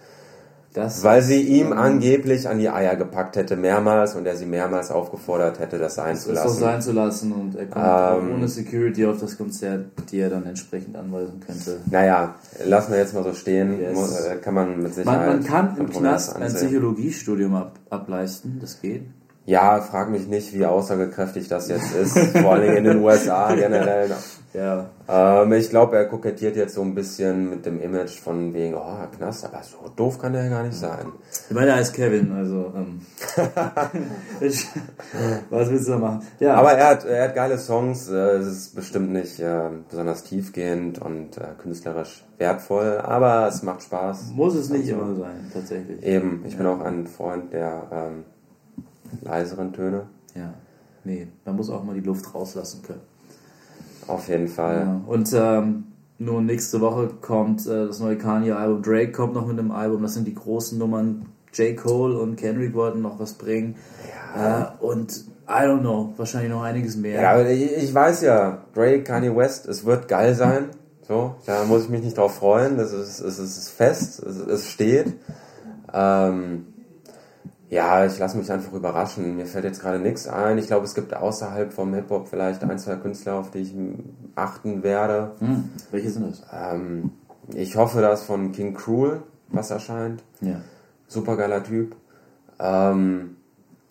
Das 0.74 1.02
Weil 1.02 1.22
sie 1.22 1.40
ihm 1.40 1.72
angeblich 1.72 2.48
an 2.48 2.58
die 2.58 2.68
Eier 2.68 2.94
gepackt 2.94 3.36
hätte, 3.36 3.56
mehrmals, 3.56 4.14
und 4.14 4.26
er 4.26 4.36
sie 4.36 4.46
mehrmals 4.46 4.90
aufgefordert 4.90 5.58
hätte, 5.58 5.78
das 5.78 5.94
sein 5.94 6.14
das 6.14 6.24
zu 6.24 6.32
lassen. 6.32 6.46
Das 6.46 6.58
sein 6.58 6.82
zu 6.82 6.92
lassen, 6.92 7.32
und 7.32 7.56
er 7.56 7.66
kommt 7.66 8.24
ähm, 8.24 8.34
ohne 8.36 8.48
Security 8.48 9.06
auf 9.06 9.18
das 9.18 9.38
Konzert, 9.38 9.86
die 10.10 10.20
er 10.20 10.30
dann 10.30 10.44
entsprechend 10.44 10.96
anweisen 10.96 11.40
könnte. 11.40 11.78
Naja, 11.90 12.34
lassen 12.64 12.92
wir 12.92 12.98
jetzt 12.98 13.14
mal 13.14 13.24
so 13.24 13.32
stehen, 13.32 13.80
yes. 13.80 13.94
Muss, 13.94 14.20
äh, 14.20 14.36
kann 14.36 14.54
man 14.54 14.82
mit 14.82 14.94
Sicherheit... 14.94 15.26
Man, 15.26 15.36
man 15.38 15.44
kann 15.44 15.76
im 15.78 15.90
Knast 15.90 16.36
ein 16.36 16.52
Psychologiestudium 16.52 17.54
ab, 17.54 17.78
ableisten, 17.88 18.58
das 18.60 18.80
geht. 18.80 19.02
Ja, 19.48 19.80
frag 19.80 20.10
mich 20.10 20.28
nicht, 20.28 20.52
wie 20.52 20.66
aussagekräftig 20.66 21.48
das 21.48 21.70
jetzt 21.70 21.94
ist, 21.94 22.18
vor 22.36 22.52
allem 22.52 22.76
in 22.76 22.84
den 22.84 22.98
USA 23.02 23.54
generell. 23.54 24.10
Ja. 24.52 24.90
Ähm, 25.08 25.50
ich 25.54 25.70
glaube, 25.70 25.96
er 25.96 26.04
kokettiert 26.04 26.54
jetzt 26.54 26.74
so 26.74 26.82
ein 26.82 26.94
bisschen 26.94 27.48
mit 27.48 27.64
dem 27.64 27.80
Image 27.80 28.20
von 28.20 28.52
wegen, 28.52 28.74
oh, 28.74 29.06
Knast, 29.16 29.46
aber 29.46 29.62
so 29.62 29.88
doof 29.96 30.18
kann 30.18 30.34
der 30.34 30.44
ja 30.44 30.50
gar 30.50 30.64
nicht 30.64 30.76
sein. 30.76 31.12
Ich 31.48 31.54
meine, 31.54 31.70
er 31.70 31.76
heißt 31.76 31.94
Kevin, 31.94 32.30
also 32.32 32.74
ähm, 32.76 33.00
was 35.48 35.70
willst 35.70 35.88
du 35.88 35.92
da 35.92 35.98
machen? 35.98 36.26
Ja. 36.40 36.54
Aber 36.56 36.72
er 36.72 36.90
hat, 36.90 37.06
er 37.06 37.24
hat 37.24 37.34
geile 37.34 37.56
Songs, 37.56 38.10
äh, 38.10 38.36
es 38.36 38.48
ist 38.48 38.74
bestimmt 38.76 39.12
nicht 39.12 39.40
äh, 39.40 39.70
besonders 39.88 40.24
tiefgehend 40.24 41.00
und 41.00 41.38
äh, 41.38 41.54
künstlerisch 41.56 42.26
wertvoll, 42.36 42.98
aber 43.02 43.48
es 43.48 43.62
macht 43.62 43.82
Spaß. 43.82 44.32
Muss 44.34 44.54
es 44.56 44.68
nicht 44.68 44.92
also, 44.92 45.06
immer 45.06 45.16
sein, 45.16 45.50
tatsächlich. 45.54 46.02
Eben, 46.02 46.42
ich 46.44 46.52
ja. 46.52 46.58
bin 46.58 46.66
auch 46.66 46.82
ein 46.82 47.06
Freund 47.06 47.54
der 47.54 47.86
ähm, 47.90 48.24
leiseren 49.22 49.72
Töne. 49.72 50.06
Ja, 50.34 50.54
nee, 51.04 51.28
man 51.44 51.56
muss 51.56 51.70
auch 51.70 51.84
mal 51.84 51.94
die 51.94 52.06
Luft 52.06 52.34
rauslassen 52.34 52.82
können. 52.82 53.00
Auf 54.06 54.28
jeden 54.28 54.48
Fall. 54.48 54.80
Ja. 54.80 55.00
Und 55.06 55.32
ähm, 55.34 55.84
nur 56.18 56.40
nächste 56.40 56.80
Woche 56.80 57.08
kommt 57.20 57.66
äh, 57.66 57.86
das 57.86 58.00
neue 58.00 58.16
Kanye-Album. 58.16 58.82
Drake 58.82 59.12
kommt 59.12 59.34
noch 59.34 59.46
mit 59.46 59.58
einem 59.58 59.70
Album. 59.70 60.02
Das 60.02 60.14
sind 60.14 60.26
die 60.26 60.34
großen 60.34 60.78
Nummern. 60.78 61.26
J. 61.52 61.76
Cole 61.76 62.18
und 62.18 62.36
Kendrick 62.36 62.74
wollten 62.74 63.02
noch 63.02 63.18
was 63.18 63.34
bringen. 63.34 63.76
Ja. 64.34 64.76
Äh, 64.80 64.84
und 64.84 65.24
I 65.48 65.62
don't 65.62 65.80
know, 65.80 66.12
wahrscheinlich 66.16 66.50
noch 66.50 66.62
einiges 66.62 66.96
mehr. 66.96 67.22
Ja, 67.22 67.32
aber 67.32 67.48
ich, 67.48 67.74
ich 67.74 67.94
weiß 67.94 68.20
ja, 68.22 68.64
Drake, 68.74 69.02
Kanye 69.02 69.34
West, 69.34 69.66
es 69.66 69.84
wird 69.84 70.06
geil 70.06 70.34
sein. 70.34 70.66
So, 71.06 71.36
da 71.46 71.64
muss 71.64 71.84
ich 71.84 71.88
mich 71.88 72.02
nicht 72.02 72.18
drauf 72.18 72.34
freuen. 72.34 72.76
Das 72.76 72.92
ist, 72.92 73.20
es 73.20 73.38
ist 73.38 73.70
fest, 73.70 74.22
es, 74.22 74.36
es 74.36 74.68
steht. 74.68 75.14
Ähm, 75.90 76.66
ja, 77.70 78.06
ich 78.06 78.18
lasse 78.18 78.38
mich 78.38 78.50
einfach 78.50 78.72
überraschen. 78.72 79.36
Mir 79.36 79.46
fällt 79.46 79.64
jetzt 79.64 79.80
gerade 79.80 79.98
nichts 79.98 80.26
ein. 80.26 80.56
Ich 80.58 80.68
glaube, 80.68 80.86
es 80.86 80.94
gibt 80.94 81.14
außerhalb 81.14 81.72
vom 81.72 81.92
Hip-Hop 81.92 82.28
vielleicht 82.28 82.64
ein, 82.64 82.78
zwei 82.78 82.96
Künstler, 82.96 83.34
auf 83.34 83.50
die 83.50 83.58
ich 83.58 83.74
achten 84.34 84.82
werde. 84.82 85.32
Hm, 85.38 85.68
welche 85.90 86.10
sind 86.10 86.30
das? 86.30 86.42
Ähm, 86.52 87.10
ich 87.54 87.76
hoffe, 87.76 88.00
dass 88.00 88.24
von 88.24 88.52
King 88.52 88.74
Cruel 88.74 89.22
was 89.48 89.70
erscheint. 89.70 90.22
Ja. 90.40 90.60
Super 91.06 91.36
geiler 91.36 91.62
Typ. 91.62 91.94
Ähm, 92.58 93.36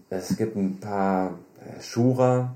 es 0.09 0.35
gibt 0.37 0.55
ein 0.55 0.79
paar 0.79 1.35
äh, 1.59 1.81
Shura, 1.81 2.55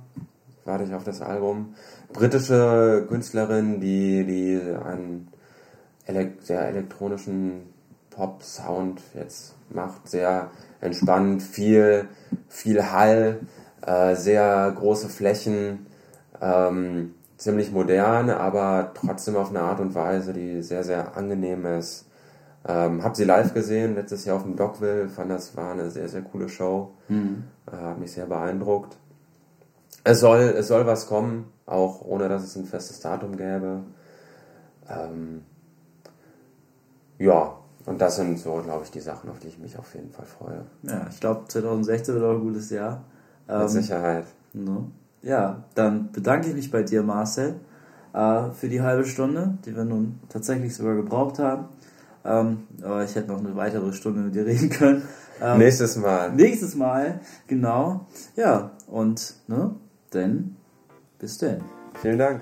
warte 0.66 0.86
ich 0.86 0.94
auf 0.94 1.04
das 1.04 1.22
Album. 1.22 1.76
Britische 2.14 3.06
Künstlerin, 3.08 3.80
die, 3.80 4.26
die 4.26 4.60
einen 4.84 5.28
elek 6.06 6.42
sehr 6.42 6.68
elektronischen 6.68 7.74
Pop-Sound 8.10 9.02
jetzt 9.14 9.56
macht. 9.76 10.08
Sehr 10.08 10.50
entspannt, 10.80 11.44
viel, 11.44 12.08
viel 12.48 12.92
Hall, 12.92 13.40
äh, 13.86 14.16
sehr 14.16 14.72
große 14.76 15.10
Flächen, 15.10 15.88
ähm, 16.42 17.14
ziemlich 17.38 17.72
modern, 17.72 18.30
aber 18.30 18.92
trotzdem 18.94 19.36
auf 19.36 19.50
eine 19.50 19.62
Art 19.62 19.80
und 19.80 19.96
Weise, 19.96 20.34
die 20.34 20.62
sehr, 20.62 20.84
sehr 20.84 21.18
angenehm 21.18 21.66
ist. 21.66 22.08
Ähm, 22.68 23.04
hab 23.04 23.16
sie 23.16 23.24
live 23.24 23.54
gesehen, 23.54 23.96
letztes 23.96 24.26
Jahr 24.26 24.36
auf 24.36 24.44
dem 24.44 24.56
Dockville, 24.56 25.10
fand 25.10 25.32
das 25.32 25.58
war 25.58 25.72
eine 25.72 25.90
sehr, 25.90 26.08
sehr 26.08 26.22
coole 26.22 26.48
Show. 26.48 26.92
Mhm. 27.10 27.46
Äh, 27.72 27.76
hat 27.76 28.00
mich 28.00 28.12
sehr 28.12 28.28
beeindruckt. 28.28 28.98
Es 30.04 30.20
soll, 30.20 30.42
es 30.58 30.68
soll 30.68 30.86
was 30.86 31.08
kommen, 31.08 31.52
auch 31.66 32.02
ohne 32.02 32.30
dass 32.30 32.44
es 32.44 32.56
ein 32.56 32.66
festes 32.66 33.00
Datum 33.00 33.38
gäbe. 33.38 33.84
Ähm, 34.90 35.44
ja, 37.18 37.56
und 37.86 38.02
das 38.02 38.16
sind 38.16 38.38
so, 38.40 38.62
glaube 38.64 38.84
ich, 38.84 38.92
die 38.92 39.00
Sachen, 39.00 39.30
auf 39.30 39.40
die 39.40 39.48
ich 39.48 39.60
mich 39.60 39.78
auf 39.78 39.94
jeden 39.96 40.12
Fall 40.12 40.26
freue. 40.26 40.66
Ja, 40.84 41.08
ich 41.10 41.20
glaube, 41.20 41.48
2016 41.48 42.16
wird 42.16 42.24
auch 42.24 42.36
ein 42.36 42.42
gutes 42.42 42.70
Jahr. 42.70 43.04
Mit 43.48 43.62
ähm, 43.62 43.68
Sicherheit. 43.68 44.26
No. 44.54 44.92
Ja, 45.22 45.64
dann 45.76 46.12
bedanke 46.12 46.50
ich 46.50 46.56
mich 46.56 46.72
bei 46.72 46.84
dir, 46.84 47.04
Marcel, 47.04 47.56
äh, 48.14 48.52
für 48.52 48.70
die 48.70 48.82
halbe 48.82 49.06
Stunde, 49.06 49.58
die 49.66 49.76
wir 49.76 49.86
nun 49.86 50.20
tatsächlich 50.30 50.76
sogar 50.76 50.96
gebraucht 50.96 51.40
haben. 51.40 51.66
Ähm, 52.24 52.68
aber 52.84 53.04
ich 53.04 53.16
hätte 53.16 53.30
noch 53.30 53.40
eine 53.40 53.56
weitere 53.56 53.94
Stunde 53.94 54.22
mit 54.22 54.36
dir 54.36 54.46
reden 54.46 54.70
können. 54.70 55.04
Ähm, 55.42 55.58
nächstes 55.58 55.96
Mal. 55.96 56.32
Nächstes 56.34 56.76
Mal, 56.76 57.20
genau. 57.48 58.06
Ja, 58.36 58.72
und, 58.88 59.36
ne, 59.48 59.76
denn, 60.14 60.56
bis 61.20 61.38
denn. 61.38 61.64
Vielen 62.02 62.20
Dank. 62.20 62.42